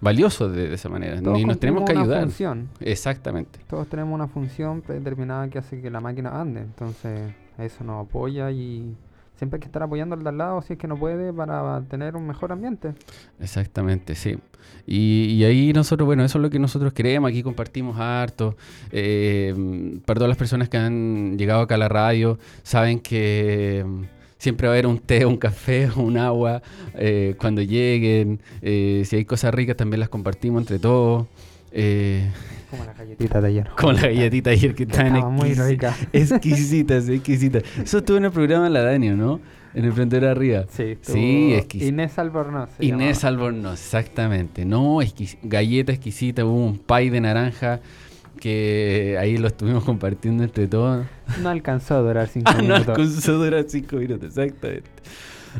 valiosos 0.00 0.52
de, 0.52 0.72
esa 0.72 0.88
manera. 0.88 1.16
y 1.16 1.44
nos 1.44 1.58
tenemos 1.58 1.84
que 1.84 1.98
ayudar. 1.98 2.22
Función. 2.22 2.68
Exactamente. 2.80 3.58
Todos 3.66 3.88
tenemos 3.88 4.14
una 4.14 4.28
función 4.28 4.82
predeterminada 4.82 5.48
que 5.48 5.58
hace 5.58 5.80
que 5.80 5.90
la 5.90 6.00
máquina 6.00 6.40
ande. 6.40 6.60
Entonces, 6.60 7.34
eso 7.58 7.84
nos 7.84 8.06
apoya 8.06 8.50
y 8.50 8.94
siempre 9.38 9.56
hay 9.56 9.60
que 9.60 9.66
estar 9.66 9.82
apoyando 9.82 10.14
al 10.14 10.22
de 10.22 10.28
al 10.28 10.38
lado 10.38 10.62
si 10.62 10.74
es 10.74 10.78
que 10.78 10.86
no 10.86 10.96
puede 10.96 11.32
para 11.32 11.80
tener 11.82 12.16
un 12.16 12.26
mejor 12.26 12.52
ambiente. 12.52 12.92
Exactamente, 13.40 14.14
sí. 14.14 14.36
Y, 14.86 15.44
ahí 15.44 15.72
nosotros, 15.72 16.06
bueno, 16.06 16.24
eso 16.24 16.38
es 16.38 16.42
lo 16.42 16.50
que 16.50 16.58
nosotros 16.58 16.92
queremos, 16.92 17.30
aquí 17.30 17.42
compartimos 17.42 17.98
harto. 17.98 18.56
Eh, 18.90 20.00
para 20.04 20.18
todas 20.18 20.28
las 20.28 20.38
personas 20.38 20.68
que 20.68 20.78
han 20.78 21.38
llegado 21.38 21.60
acá 21.60 21.76
a 21.76 21.78
la 21.78 21.88
radio, 21.88 22.38
saben 22.62 23.00
que 23.00 23.84
siempre 24.38 24.68
va 24.68 24.72
a 24.72 24.76
haber 24.76 24.86
un 24.86 24.98
té, 24.98 25.26
un 25.26 25.36
café, 25.36 25.90
un 25.96 26.16
agua 26.16 26.62
eh, 26.94 27.34
cuando 27.38 27.62
lleguen. 27.62 28.40
Eh, 28.62 29.02
si 29.04 29.16
hay 29.16 29.24
cosas 29.24 29.52
ricas 29.52 29.76
también 29.76 30.00
las 30.00 30.08
compartimos 30.08 30.62
entre 30.62 30.78
todos. 30.78 31.26
Eh, 31.72 32.30
como 32.70 32.84
la 32.84 32.92
galletita 32.92 33.40
de 33.40 33.48
ayer. 33.48 33.68
Como 33.76 33.92
la 33.92 34.02
galletita 34.02 34.50
de 34.50 34.56
ayer 34.56 34.74
que 34.74 34.82
estaban 34.84 35.32
muy 35.32 35.54
rica. 35.54 35.96
exquisitas, 36.12 37.08
exquisitas. 37.08 37.62
Eso 37.82 37.98
estuvo 37.98 38.16
en 38.18 38.26
el 38.26 38.30
programa 38.30 38.68
la 38.68 38.82
Dani, 38.82 39.10
¿no? 39.10 39.40
En 39.74 39.84
el 39.84 39.92
frente 39.92 40.18
de 40.18 40.28
arriba. 40.28 40.64
Sí, 40.70 40.98
sí 41.02 41.54
exquisita. 41.54 41.88
Inés 41.88 42.18
Albornoz. 42.18 42.70
Inés 42.80 43.24
Albornoz, 43.24 43.80
exactamente. 43.80 44.64
No, 44.64 44.98
galleta 45.42 45.92
exquisita, 45.92 46.44
hubo 46.44 46.64
un 46.64 46.78
pie 46.78 47.10
de 47.10 47.20
naranja 47.20 47.80
que 48.38 49.16
ahí 49.20 49.36
lo 49.36 49.48
estuvimos 49.48 49.84
compartiendo 49.84 50.44
entre 50.44 50.66
todos. 50.68 51.06
No 51.42 51.48
alcanzó 51.48 51.96
a 51.96 52.00
durar 52.00 52.28
cinco 52.32 52.50
ah, 52.54 52.62
minutos. 52.62 52.86
No 52.86 52.92
alcanzó 52.92 53.32
a 53.32 53.34
durar 53.34 53.64
cinco 53.68 53.96
minutos, 53.96 54.28
exactamente. 54.28 54.90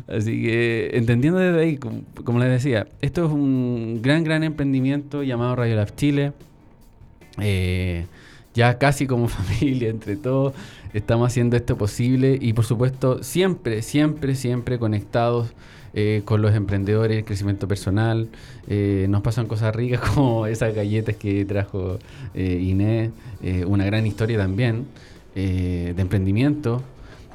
Así 0.07 0.43
que 0.43 0.91
entendiendo 0.93 1.39
desde 1.39 1.59
ahí, 1.59 1.77
como, 1.77 2.39
les 2.39 2.49
decía, 2.49 2.87
esto 3.01 3.25
es 3.25 3.31
un 3.31 3.99
gran, 4.01 4.23
gran 4.23 4.43
emprendimiento 4.43 5.23
llamado 5.23 5.55
Radio 5.55 5.75
Lab 5.75 5.95
Chile. 5.95 6.33
Eh, 7.41 8.05
ya 8.53 8.77
casi 8.77 9.07
como 9.07 9.27
familia, 9.29 9.89
entre 9.89 10.15
todos, 10.15 10.53
estamos 10.93 11.27
haciendo 11.27 11.55
esto 11.55 11.77
posible 11.77 12.37
y 12.39 12.53
por 12.53 12.65
supuesto 12.65 13.23
siempre, 13.23 13.81
siempre, 13.81 14.35
siempre 14.35 14.79
conectados 14.79 15.53
eh, 15.93 16.21
con 16.25 16.41
los 16.41 16.53
emprendedores, 16.53 17.17
el 17.17 17.25
crecimiento 17.25 17.67
personal. 17.67 18.29
Eh, 18.67 19.07
nos 19.09 19.21
pasan 19.21 19.47
cosas 19.47 19.75
ricas 19.75 20.01
como 20.13 20.45
esas 20.45 20.73
galletas 20.75 21.15
que 21.15 21.45
trajo 21.45 21.99
eh, 22.33 22.59
Inés, 22.61 23.11
una 23.65 23.85
gran 23.85 24.05
historia 24.05 24.37
también 24.37 24.85
de 25.35 25.95
emprendimiento. 25.97 26.83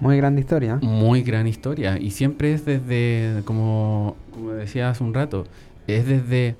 Muy 0.00 0.18
gran 0.18 0.38
historia. 0.38 0.78
Muy 0.82 1.22
gran 1.22 1.46
historia. 1.46 1.98
Y 1.98 2.10
siempre 2.10 2.52
es 2.52 2.66
desde, 2.66 3.42
como, 3.46 4.16
como 4.32 4.50
decía 4.52 4.90
hace 4.90 5.02
un 5.02 5.14
rato, 5.14 5.46
es 5.86 6.06
desde 6.06 6.56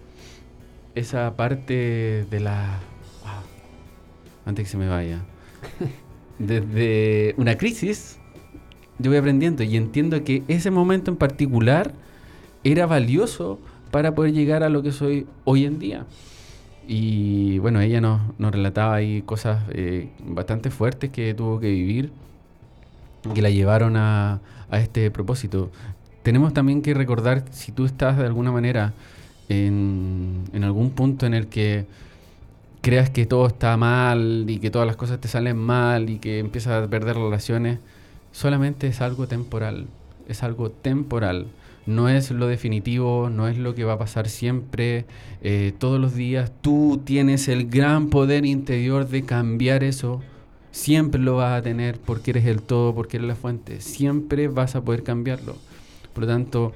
esa 0.95 1.35
parte 1.37 2.25
de 2.31 2.41
la... 2.41 2.81
antes 4.45 4.65
que 4.67 4.71
se 4.71 4.77
me 4.77 4.89
vaya. 4.89 5.23
Desde 6.39 7.35
una 7.37 7.57
crisis 7.57 8.19
yo 8.99 9.11
voy 9.11 9.19
aprendiendo 9.19 9.63
y 9.63 9.77
entiendo 9.77 10.23
que 10.25 10.43
ese 10.49 10.71
momento 10.71 11.11
en 11.11 11.17
particular 11.17 11.93
era 12.63 12.87
valioso 12.87 13.59
para 13.91 14.15
poder 14.15 14.33
llegar 14.33 14.63
a 14.63 14.69
lo 14.69 14.83
que 14.83 14.93
soy 14.93 15.27
hoy 15.45 15.65
en 15.65 15.79
día. 15.79 16.07
Y 16.87 17.59
bueno, 17.59 17.81
ella 17.81 18.01
nos, 18.01 18.21
relataba 18.39 18.95
ahí 18.95 19.23
cosas 19.23 19.65
eh, 19.71 20.11
bastante 20.25 20.71
fuertes 20.71 21.11
que 21.11 21.35
tuvo 21.35 21.59
que 21.59 21.71
vivir, 21.71 22.13
que 23.35 23.43
la 23.43 23.51
llevaron 23.51 23.97
a, 23.97 24.41
este 24.71 25.11
propósito. 25.11 25.71
Tenemos 26.23 26.53
también 26.53 26.83
que 26.83 26.95
recordar, 26.95 27.45
si 27.51 27.71
tú 27.71 27.85
estás 27.85 28.19
de 28.19 28.27
alguna 28.27 28.51
manera 28.51 28.93
en, 29.49 30.45
en 30.53 30.65
algún 30.65 30.91
punto 30.91 31.27
en 31.27 31.35
el 31.35 31.47
que 31.47 31.87
creas 32.85 33.09
que 33.09 33.25
todo 33.25 33.47
está 33.47 33.79
mal 33.79 34.45
y 34.47 34.59
que 34.59 34.71
todas 34.71 34.87
las 34.87 34.97
cosas 34.97 35.19
te 35.19 35.27
salen 35.27 35.57
mal 35.57 36.11
y 36.11 36.19
que 36.19 36.39
empiezas 36.39 36.85
a 36.85 36.87
perder 36.87 37.17
relaciones, 37.17 37.79
solamente 38.31 38.89
es 38.89 39.01
algo 39.01 39.27
temporal, 39.27 39.87
es 40.29 40.43
algo 40.43 40.71
temporal. 40.71 41.47
No 41.87 42.11
es 42.11 42.31
lo 42.31 42.47
definitivo, 42.47 43.31
no 43.31 43.49
es 43.49 43.57
lo 43.57 43.75
que 43.75 43.85
va 43.85 43.95
a 43.95 43.99
pasar 43.99 44.29
siempre, 44.29 45.07
eh, 45.43 45.73
todos 45.79 45.99
los 45.99 46.15
días. 46.15 46.53
Tú 46.61 47.01
tienes 47.03 47.49
el 47.49 47.71
gran 47.71 48.11
poder 48.11 48.45
interior 48.45 49.09
de 49.09 49.23
cambiar 49.23 49.83
eso. 49.83 50.21
Siempre 50.71 51.23
lo 51.23 51.37
vas 51.37 51.59
a 51.59 51.63
tener 51.63 51.99
porque 51.99 52.33
eres 52.33 52.45
el 52.45 52.61
todo, 52.61 52.95
porque 52.95 53.17
eres 53.17 53.29
la 53.29 53.35
fuente. 53.35 53.81
Siempre 53.81 54.49
vas 54.49 54.77
a 54.77 54.83
poder 54.83 55.03
cambiarlo. 55.05 55.57
Por 56.13 56.25
lo 56.25 56.29
tanto, 56.29 56.73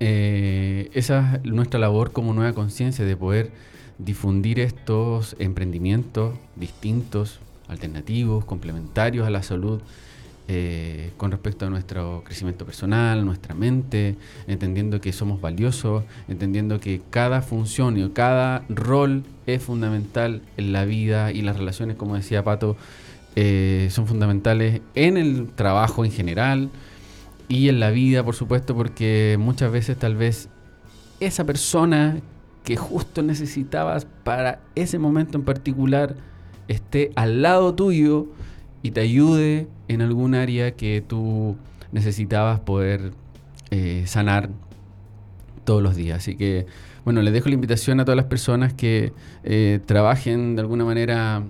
eh, 0.00 0.90
esa 0.92 1.36
es 1.36 1.44
nuestra 1.44 1.78
labor 1.78 2.10
como 2.10 2.34
nueva 2.34 2.52
conciencia 2.52 3.04
de 3.04 3.16
poder 3.16 3.73
difundir 3.98 4.60
estos 4.60 5.36
emprendimientos 5.38 6.34
distintos, 6.56 7.40
alternativos, 7.68 8.44
complementarios 8.44 9.26
a 9.26 9.30
la 9.30 9.42
salud 9.42 9.80
eh, 10.46 11.12
con 11.16 11.30
respecto 11.30 11.64
a 11.64 11.70
nuestro 11.70 12.22
crecimiento 12.22 12.66
personal, 12.66 13.24
nuestra 13.24 13.54
mente, 13.54 14.16
entendiendo 14.46 15.00
que 15.00 15.12
somos 15.14 15.40
valiosos, 15.40 16.04
entendiendo 16.28 16.80
que 16.80 17.00
cada 17.08 17.40
función 17.40 17.96
y 17.96 18.06
cada 18.10 18.62
rol 18.68 19.24
es 19.46 19.62
fundamental 19.62 20.42
en 20.58 20.72
la 20.72 20.84
vida 20.84 21.32
y 21.32 21.40
las 21.40 21.56
relaciones, 21.56 21.96
como 21.96 22.14
decía 22.16 22.44
Pato, 22.44 22.76
eh, 23.36 23.88
son 23.90 24.06
fundamentales 24.06 24.82
en 24.94 25.16
el 25.16 25.48
trabajo 25.48 26.04
en 26.04 26.12
general 26.12 26.68
y 27.48 27.70
en 27.70 27.80
la 27.80 27.88
vida, 27.88 28.22
por 28.22 28.34
supuesto, 28.34 28.74
porque 28.74 29.36
muchas 29.40 29.72
veces 29.72 29.98
tal 29.98 30.14
vez 30.14 30.50
esa 31.20 31.44
persona 31.44 32.20
que 32.64 32.76
justo 32.76 33.22
necesitabas 33.22 34.06
para 34.24 34.60
ese 34.74 34.98
momento 34.98 35.36
en 35.36 35.44
particular, 35.44 36.16
esté 36.66 37.12
al 37.14 37.42
lado 37.42 37.74
tuyo 37.74 38.26
y 38.82 38.90
te 38.90 39.02
ayude 39.02 39.68
en 39.86 40.00
algún 40.00 40.34
área 40.34 40.72
que 40.72 41.04
tú 41.06 41.56
necesitabas 41.92 42.60
poder 42.60 43.12
eh, 43.70 44.04
sanar 44.06 44.48
todos 45.64 45.82
los 45.82 45.94
días. 45.94 46.18
Así 46.18 46.36
que, 46.36 46.66
bueno, 47.04 47.20
les 47.20 47.34
dejo 47.34 47.50
la 47.50 47.54
invitación 47.54 48.00
a 48.00 48.06
todas 48.06 48.16
las 48.16 48.26
personas 48.26 48.72
que 48.72 49.12
eh, 49.42 49.80
trabajen 49.84 50.56
de 50.56 50.62
alguna 50.62 50.86
manera 50.86 51.42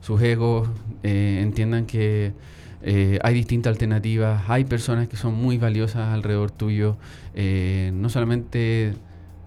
sus 0.00 0.20
egos, 0.20 0.68
eh, 1.04 1.38
entiendan 1.42 1.86
que 1.86 2.32
hay 3.22 3.34
distintas 3.34 3.72
alternativas, 3.72 4.44
hay 4.48 4.64
personas 4.64 5.06
que 5.06 5.18
son 5.18 5.34
muy 5.34 5.58
valiosas 5.58 6.14
alrededor 6.14 6.50
tuyo, 6.50 6.96
no 7.92 8.08
solamente 8.08 8.94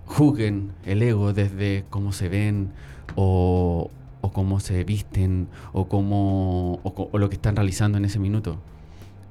juzguen 0.06 0.72
el 0.86 1.01
ego 1.01 1.34
desde 1.34 1.86
cómo 1.89 2.12
se 2.12 2.30
ven 2.30 2.72
o, 3.16 3.89
cómo 4.34 4.60
se 4.60 4.84
visten 4.84 5.47
o, 5.74 5.88
cómo, 5.88 6.80
o, 6.84 7.18
lo 7.18 7.30
que 7.30 7.36
están 7.36 7.56
realizando 7.56 7.97
en 7.97 8.06
ese 8.06 8.20
minuto. 8.20 8.58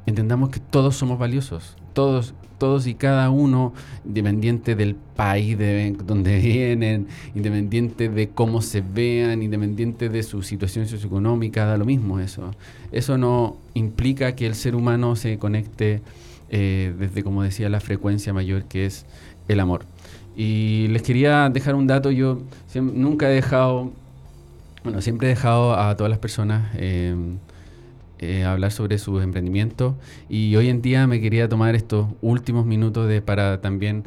Entendamos 0.05 0.51
que 0.51 0.59
todos 0.59 0.97
somos 0.97 1.19
valiosos, 1.19 1.77
todos, 1.93 2.35
todos 2.59 2.87
y 2.89 2.95
cada 2.95 3.31
uno, 3.31 3.73
independiente 4.05 4.75
del 4.75 4.97
país 4.97 5.57
de 5.57 5.97
donde 6.05 6.39
vienen, 6.41 7.07
independiente 7.35 8.09
de 8.09 8.29
cómo 8.31 8.63
se 8.63 8.81
vean, 8.81 9.43
independiente 9.43 10.09
de 10.09 10.23
su 10.25 10.43
situación 10.43 10.87
socioeconómica, 10.87 11.65
da 11.67 11.77
lo 11.77 11.85
mismo 11.85 12.19
eso. 12.19 12.51
Eso 12.91 13.17
no 13.17 13.57
implica 13.75 14.35
que 14.35 14.47
el 14.47 14.57
ser 14.57 14.75
humano 14.75 15.15
se 15.15 15.39
conecte 15.39 16.03
eh, 16.51 16.93
desde, 16.99 17.23
como 17.23 17.43
decía, 17.43 17.69
la 17.69 17.81
frecuencia 17.81 18.33
mayor 18.33 18.65
que 18.65 18.87
es 18.87 19.07
el 19.49 19.61
amor. 19.61 19.87
Y 20.37 20.89
les 20.89 21.03
quería 21.03 21.49
dejar 21.51 21.75
un 21.75 21.87
dato, 21.87 22.11
yo 22.11 22.41
nunca 22.75 23.31
he 23.31 23.35
dejado 23.35 23.93
bueno, 24.85 25.01
siempre 25.01 25.29
he 25.29 25.31
dejado 25.31 25.79
a 25.79 25.97
todas 25.97 26.11
las 26.11 26.19
personas 26.19 26.73
eh, 26.77 27.15
eh, 28.19 28.45
hablar 28.45 28.73
sobre 28.73 28.99
sus 28.99 29.23
emprendimientos 29.23 29.95
y 30.29 30.57
hoy 30.57 30.69
en 30.69 30.83
día 30.83 31.07
me 31.07 31.21
quería 31.21 31.49
tomar 31.49 31.77
estos 31.77 32.09
últimos 32.21 32.67
minutos 32.67 33.09
de, 33.09 33.23
para 33.23 33.61
también 33.61 34.03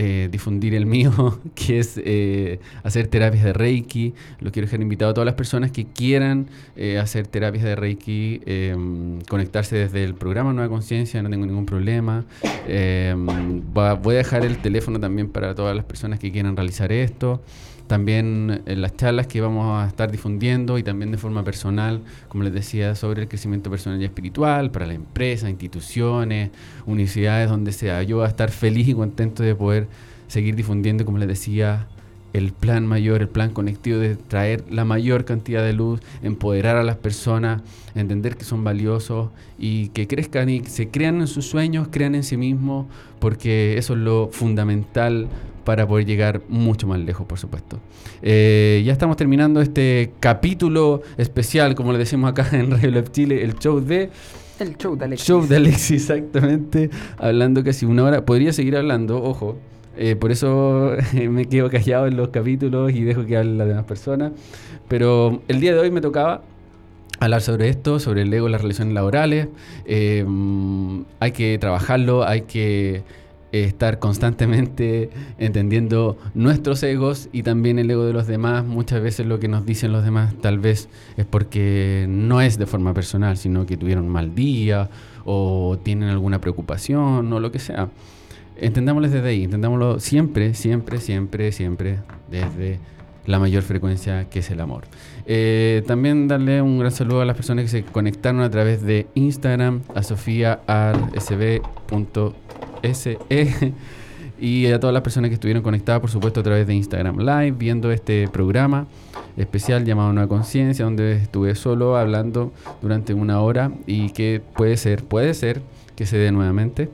eh, 0.00 0.28
difundir 0.30 0.76
el 0.76 0.86
mío, 0.86 1.40
que 1.56 1.80
es 1.80 2.00
eh, 2.04 2.60
hacer 2.84 3.08
terapias 3.08 3.42
de 3.42 3.52
Reiki. 3.52 4.14
Lo 4.38 4.52
quiero 4.52 4.66
dejar 4.66 4.80
invitado 4.80 5.10
a 5.10 5.14
todas 5.14 5.26
las 5.26 5.34
personas 5.34 5.72
que 5.72 5.86
quieran 5.86 6.46
eh, 6.76 7.00
hacer 7.00 7.26
terapias 7.26 7.64
de 7.64 7.74
Reiki, 7.74 8.40
em, 8.46 9.20
conectarse 9.22 9.74
desde 9.74 10.04
el 10.04 10.14
programa 10.14 10.52
Nueva 10.52 10.68
Conciencia, 10.68 11.20
no 11.20 11.28
tengo 11.30 11.46
ningún 11.46 11.66
problema. 11.66 12.24
Em, 12.68 13.26
voy 13.72 14.14
a 14.14 14.18
dejar 14.18 14.44
el 14.44 14.58
teléfono 14.58 15.00
también 15.00 15.30
para 15.30 15.56
todas 15.56 15.74
las 15.74 15.84
personas 15.84 16.20
que 16.20 16.30
quieran 16.30 16.56
realizar 16.56 16.92
esto 16.92 17.42
también 17.88 18.62
en 18.66 18.80
las 18.80 18.96
charlas 18.96 19.26
que 19.26 19.40
vamos 19.40 19.82
a 19.82 19.88
estar 19.88 20.10
difundiendo 20.10 20.78
y 20.78 20.82
también 20.82 21.10
de 21.10 21.18
forma 21.18 21.42
personal, 21.42 22.02
como 22.28 22.44
les 22.44 22.52
decía, 22.52 22.94
sobre 22.94 23.22
el 23.22 23.28
crecimiento 23.28 23.70
personal 23.70 24.00
y 24.00 24.04
espiritual 24.04 24.70
para 24.70 24.86
la 24.86 24.94
empresa, 24.94 25.50
instituciones, 25.50 26.50
universidades, 26.86 27.50
donde 27.50 27.72
sea. 27.72 28.02
Yo 28.02 28.18
voy 28.18 28.26
a 28.26 28.28
estar 28.28 28.50
feliz 28.50 28.86
y 28.88 28.94
contento 28.94 29.42
de 29.42 29.54
poder 29.54 29.88
seguir 30.28 30.54
difundiendo, 30.54 31.04
como 31.04 31.18
les 31.18 31.28
decía, 31.28 31.88
el 32.32 32.52
plan 32.52 32.86
mayor, 32.86 33.22
el 33.22 33.28
plan 33.28 33.50
conectivo 33.50 33.98
de 33.98 34.16
traer 34.16 34.64
la 34.70 34.84
mayor 34.84 35.24
cantidad 35.24 35.64
de 35.64 35.72
luz, 35.72 36.00
empoderar 36.22 36.76
a 36.76 36.82
las 36.82 36.96
personas, 36.96 37.62
entender 37.94 38.36
que 38.36 38.44
son 38.44 38.64
valiosos 38.64 39.30
y 39.58 39.88
que 39.88 40.06
crezcan 40.06 40.50
y 40.50 40.64
se 40.64 40.88
crean 40.88 41.20
en 41.20 41.26
sus 41.26 41.46
sueños, 41.46 41.88
crean 41.90 42.14
en 42.14 42.22
sí 42.22 42.36
mismos, 42.36 42.86
porque 43.18 43.78
eso 43.78 43.94
es 43.94 44.00
lo 44.00 44.28
fundamental 44.30 45.28
para 45.64 45.86
poder 45.86 46.06
llegar 46.06 46.40
mucho 46.48 46.86
más 46.86 46.98
lejos, 46.98 47.26
por 47.26 47.38
supuesto. 47.38 47.78
Eh, 48.22 48.82
ya 48.84 48.92
estamos 48.92 49.16
terminando 49.16 49.60
este 49.60 50.12
capítulo 50.20 51.02
especial, 51.16 51.74
como 51.74 51.92
le 51.92 51.98
decimos 51.98 52.30
acá 52.30 52.48
en 52.52 52.70
Radio 52.70 52.90
Lab 52.90 53.10
Chile, 53.10 53.42
el 53.42 53.58
show 53.58 53.80
de... 53.80 54.10
El 54.58 54.76
show 54.76 54.96
de 54.96 55.04
Alexis. 55.04 55.28
Show 55.28 55.46
de 55.46 55.56
Alexis, 55.56 56.02
exactamente. 56.02 56.90
Hablando 57.16 57.62
casi 57.62 57.86
una 57.86 58.02
hora. 58.02 58.24
Podría 58.24 58.52
seguir 58.52 58.76
hablando, 58.76 59.22
ojo. 59.22 59.56
Eh, 59.96 60.16
por 60.16 60.32
eso 60.32 60.92
me 61.12 61.44
quedo 61.44 61.70
callado 61.70 62.06
en 62.06 62.16
los 62.16 62.28
capítulos 62.28 62.92
y 62.92 63.02
dejo 63.02 63.24
que 63.24 63.36
hablen 63.36 63.58
las 63.58 63.68
demás 63.68 63.84
personas. 63.84 64.32
Pero 64.88 65.42
el 65.48 65.60
día 65.60 65.74
de 65.74 65.80
hoy 65.80 65.90
me 65.90 66.00
tocaba 66.00 66.42
hablar 67.20 67.40
sobre 67.42 67.68
esto, 67.68 67.98
sobre 67.98 68.22
el 68.22 68.32
ego, 68.32 68.48
las 68.48 68.60
relaciones 68.60 68.94
laborales. 68.94 69.48
Eh, 69.84 70.24
hay 71.20 71.32
que 71.32 71.58
trabajarlo, 71.58 72.24
hay 72.24 72.42
que 72.42 73.02
estar 73.52 73.98
constantemente 73.98 75.10
entendiendo 75.38 76.18
nuestros 76.34 76.82
egos 76.82 77.28
y 77.32 77.42
también 77.42 77.78
el 77.78 77.90
ego 77.90 78.04
de 78.04 78.12
los 78.12 78.26
demás. 78.26 78.64
Muchas 78.64 79.02
veces 79.02 79.26
lo 79.26 79.40
que 79.40 79.48
nos 79.48 79.64
dicen 79.64 79.92
los 79.92 80.04
demás 80.04 80.34
tal 80.40 80.58
vez 80.58 80.88
es 81.16 81.24
porque 81.24 82.06
no 82.08 82.40
es 82.40 82.58
de 82.58 82.66
forma 82.66 82.94
personal, 82.94 83.36
sino 83.36 83.66
que 83.66 83.76
tuvieron 83.76 84.04
un 84.04 84.10
mal 84.10 84.34
día 84.34 84.90
o 85.24 85.78
tienen 85.82 86.08
alguna 86.08 86.40
preocupación 86.40 87.32
o 87.32 87.40
lo 87.40 87.50
que 87.50 87.58
sea. 87.58 87.88
Entendámoslo 88.56 89.08
desde 89.08 89.28
ahí, 89.28 89.44
entendámoslo 89.44 90.00
siempre, 90.00 90.54
siempre, 90.54 90.98
siempre, 90.98 91.52
siempre 91.52 91.98
desde 92.30 92.80
la 93.24 93.38
mayor 93.38 93.62
frecuencia 93.62 94.28
que 94.28 94.40
es 94.40 94.50
el 94.50 94.60
amor. 94.60 94.84
Eh, 95.26 95.82
también 95.86 96.28
darle 96.28 96.62
un 96.62 96.78
gran 96.78 96.90
saludo 96.90 97.20
a 97.20 97.24
las 97.24 97.36
personas 97.36 97.64
que 97.64 97.70
se 97.70 97.84
conectaron 97.84 98.40
a 98.40 98.50
través 98.50 98.82
de 98.82 99.06
Instagram, 99.14 99.82
a 99.94 100.02
sofiaarsb.com 100.02 102.67
SE. 102.82 103.18
y 104.40 104.66
a 104.66 104.78
todas 104.78 104.94
las 104.94 105.02
personas 105.02 105.30
que 105.30 105.34
estuvieron 105.34 105.62
conectadas, 105.62 106.00
por 106.00 106.10
supuesto, 106.10 106.40
a 106.40 106.42
través 106.42 106.66
de 106.66 106.74
Instagram 106.74 107.18
Live, 107.18 107.52
viendo 107.52 107.90
este 107.90 108.28
programa 108.28 108.86
especial 109.36 109.84
llamado 109.84 110.12
Nueva 110.12 110.28
Conciencia, 110.28 110.84
donde 110.84 111.16
estuve 111.16 111.54
solo 111.54 111.96
hablando 111.96 112.52
durante 112.82 113.14
una 113.14 113.40
hora 113.40 113.72
y 113.86 114.10
que 114.10 114.40
puede 114.56 114.76
ser, 114.76 115.04
puede 115.04 115.34
ser 115.34 115.62
que 115.96 116.06
se 116.06 116.16
dé 116.18 116.30
nuevamente. 116.32 116.88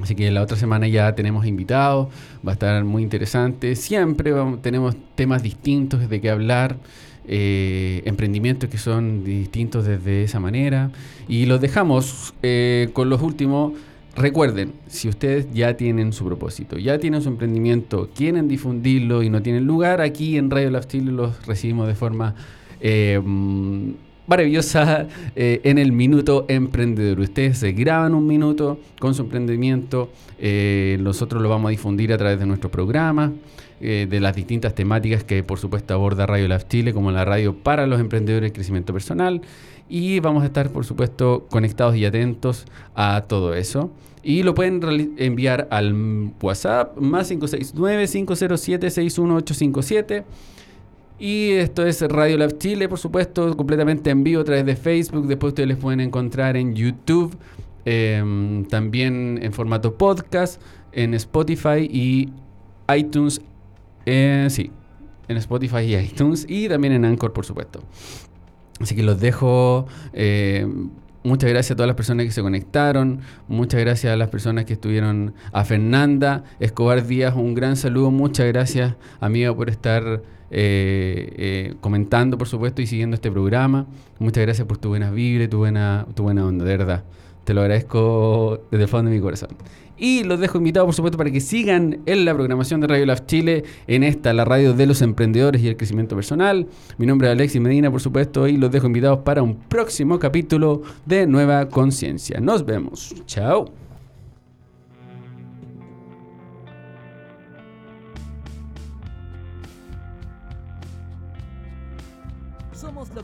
Así 0.00 0.14
que 0.14 0.30
la 0.30 0.42
otra 0.42 0.56
semana 0.56 0.86
ya 0.86 1.14
tenemos 1.14 1.44
invitados, 1.44 2.08
va 2.46 2.52
a 2.52 2.54
estar 2.54 2.84
muy 2.84 3.02
interesante. 3.02 3.74
Siempre 3.74 4.32
tenemos 4.62 4.96
temas 5.16 5.42
distintos 5.42 6.08
de 6.08 6.20
qué 6.20 6.30
hablar, 6.30 6.76
eh, 7.26 8.02
emprendimientos 8.04 8.70
que 8.70 8.78
son 8.78 9.24
distintos 9.24 9.86
desde 9.86 10.22
esa 10.22 10.38
manera. 10.38 10.92
Y 11.26 11.46
los 11.46 11.60
dejamos 11.60 12.32
eh, 12.42 12.90
con 12.92 13.10
los 13.10 13.20
últimos 13.22 13.72
Recuerden, 14.18 14.72
si 14.88 15.08
ustedes 15.08 15.46
ya 15.54 15.76
tienen 15.76 16.12
su 16.12 16.24
propósito, 16.24 16.76
ya 16.76 16.98
tienen 16.98 17.22
su 17.22 17.28
emprendimiento, 17.28 18.10
quieren 18.12 18.48
difundirlo 18.48 19.22
y 19.22 19.30
no 19.30 19.42
tienen 19.42 19.64
lugar, 19.64 20.00
aquí 20.00 20.36
en 20.36 20.50
Radio 20.50 20.70
Lab 20.70 20.86
los 20.92 21.46
recibimos 21.46 21.86
de 21.86 21.94
forma 21.94 22.34
eh, 22.80 23.20
maravillosa 24.26 25.06
eh, 25.36 25.60
en 25.62 25.78
el 25.78 25.92
Minuto 25.92 26.46
Emprendedor. 26.48 27.20
Ustedes 27.20 27.58
se 27.58 27.70
graban 27.70 28.12
un 28.12 28.26
minuto 28.26 28.80
con 28.98 29.14
su 29.14 29.22
emprendimiento, 29.22 30.10
eh, 30.40 30.98
nosotros 31.00 31.40
lo 31.40 31.48
vamos 31.48 31.68
a 31.68 31.70
difundir 31.70 32.12
a 32.12 32.18
través 32.18 32.40
de 32.40 32.46
nuestro 32.46 32.72
programa. 32.72 33.32
De 33.80 34.20
las 34.20 34.34
distintas 34.34 34.74
temáticas 34.74 35.24
que 35.24 35.42
por 35.42 35.58
supuesto 35.58 35.94
aborda 35.94 36.26
Radio 36.26 36.48
Lab 36.48 36.66
Chile, 36.68 36.92
como 36.92 37.12
la 37.12 37.24
radio 37.24 37.54
para 37.54 37.86
los 37.86 38.00
emprendedores 38.00 38.50
de 38.50 38.52
crecimiento 38.52 38.92
personal. 38.92 39.42
Y 39.88 40.20
vamos 40.20 40.42
a 40.42 40.46
estar, 40.46 40.70
por 40.70 40.84
supuesto, 40.84 41.46
conectados 41.50 41.96
y 41.96 42.04
atentos 42.04 42.66
a 42.94 43.24
todo 43.26 43.54
eso. 43.54 43.90
Y 44.22 44.42
lo 44.42 44.54
pueden 44.54 45.14
enviar 45.16 45.66
al 45.70 45.94
WhatsApp 46.42 46.98
más 46.98 47.30
569-507-61857. 47.30 50.24
Y 51.18 51.52
esto 51.52 51.86
es 51.86 52.02
Radio 52.02 52.36
Lab 52.36 52.58
Chile, 52.58 52.86
por 52.88 52.98
supuesto, 52.98 53.56
completamente 53.56 54.10
en 54.10 54.22
vivo 54.22 54.42
a 54.42 54.44
través 54.44 54.66
de 54.66 54.76
Facebook. 54.76 55.26
Después 55.26 55.52
ustedes 55.52 55.68
les 55.68 55.78
pueden 55.78 56.00
encontrar 56.00 56.56
en 56.56 56.74
YouTube, 56.74 57.34
em, 57.84 58.64
también 58.66 59.38
en 59.42 59.52
formato 59.52 59.94
podcast, 59.94 60.60
en 60.92 61.14
Spotify 61.14 61.88
y 61.90 62.28
iTunes. 62.94 63.40
Eh, 64.10 64.46
sí, 64.48 64.70
en 65.28 65.36
Spotify 65.36 65.80
y 65.80 65.96
iTunes 65.96 66.46
y 66.48 66.66
también 66.66 66.94
en 66.94 67.04
Anchor, 67.04 67.34
por 67.34 67.44
supuesto. 67.44 67.82
Así 68.80 68.96
que 68.96 69.02
los 69.02 69.20
dejo. 69.20 69.86
Eh, 70.14 70.66
muchas 71.24 71.50
gracias 71.50 71.72
a 71.72 71.76
todas 71.76 71.88
las 71.88 71.96
personas 71.96 72.24
que 72.24 72.32
se 72.32 72.40
conectaron. 72.40 73.20
Muchas 73.48 73.80
gracias 73.80 74.10
a 74.10 74.16
las 74.16 74.30
personas 74.30 74.64
que 74.64 74.72
estuvieron. 74.72 75.34
A 75.52 75.64
Fernanda 75.64 76.44
Escobar 76.58 77.06
Díaz, 77.06 77.34
un 77.36 77.54
gran 77.54 77.76
saludo. 77.76 78.10
Muchas 78.10 78.46
gracias, 78.46 78.94
amiga, 79.20 79.54
por 79.54 79.68
estar 79.68 80.22
eh, 80.50 81.34
eh, 81.36 81.74
comentando, 81.82 82.38
por 82.38 82.48
supuesto, 82.48 82.80
y 82.80 82.86
siguiendo 82.86 83.14
este 83.14 83.30
programa. 83.30 83.86
Muchas 84.18 84.42
gracias 84.42 84.66
por 84.66 84.78
tu 84.78 84.88
buena 84.88 85.10
vibra, 85.10 85.50
tu 85.50 85.58
buena, 85.58 86.06
tu 86.14 86.22
buena 86.22 86.46
onda, 86.46 86.64
de 86.64 86.78
verdad. 86.78 87.04
Te 87.44 87.52
lo 87.52 87.60
agradezco 87.60 88.62
desde 88.70 88.84
el 88.84 88.88
fondo 88.88 89.10
de 89.10 89.16
mi 89.16 89.22
corazón. 89.22 89.50
Y 89.98 90.24
los 90.24 90.40
dejo 90.40 90.58
invitados, 90.58 90.86
por 90.86 90.94
supuesto, 90.94 91.18
para 91.18 91.30
que 91.30 91.40
sigan 91.40 92.00
en 92.06 92.24
la 92.24 92.34
programación 92.34 92.80
de 92.80 92.86
Radio 92.86 93.06
Lab 93.06 93.26
Chile, 93.26 93.64
en 93.86 94.02
esta, 94.02 94.32
la 94.32 94.44
radio 94.44 94.72
de 94.72 94.86
los 94.86 95.02
emprendedores 95.02 95.62
y 95.62 95.68
el 95.68 95.76
crecimiento 95.76 96.14
personal. 96.14 96.66
Mi 96.98 97.06
nombre 97.06 97.28
es 97.28 97.32
Alexis 97.32 97.60
Medina, 97.60 97.90
por 97.90 98.00
supuesto, 98.00 98.46
y 98.46 98.56
los 98.56 98.70
dejo 98.70 98.86
invitados 98.86 99.20
para 99.20 99.42
un 99.42 99.56
próximo 99.56 100.18
capítulo 100.18 100.82
de 101.06 101.26
Nueva 101.26 101.68
Conciencia. 101.68 102.40
Nos 102.40 102.64
vemos. 102.64 103.14
Chao. 103.26 103.77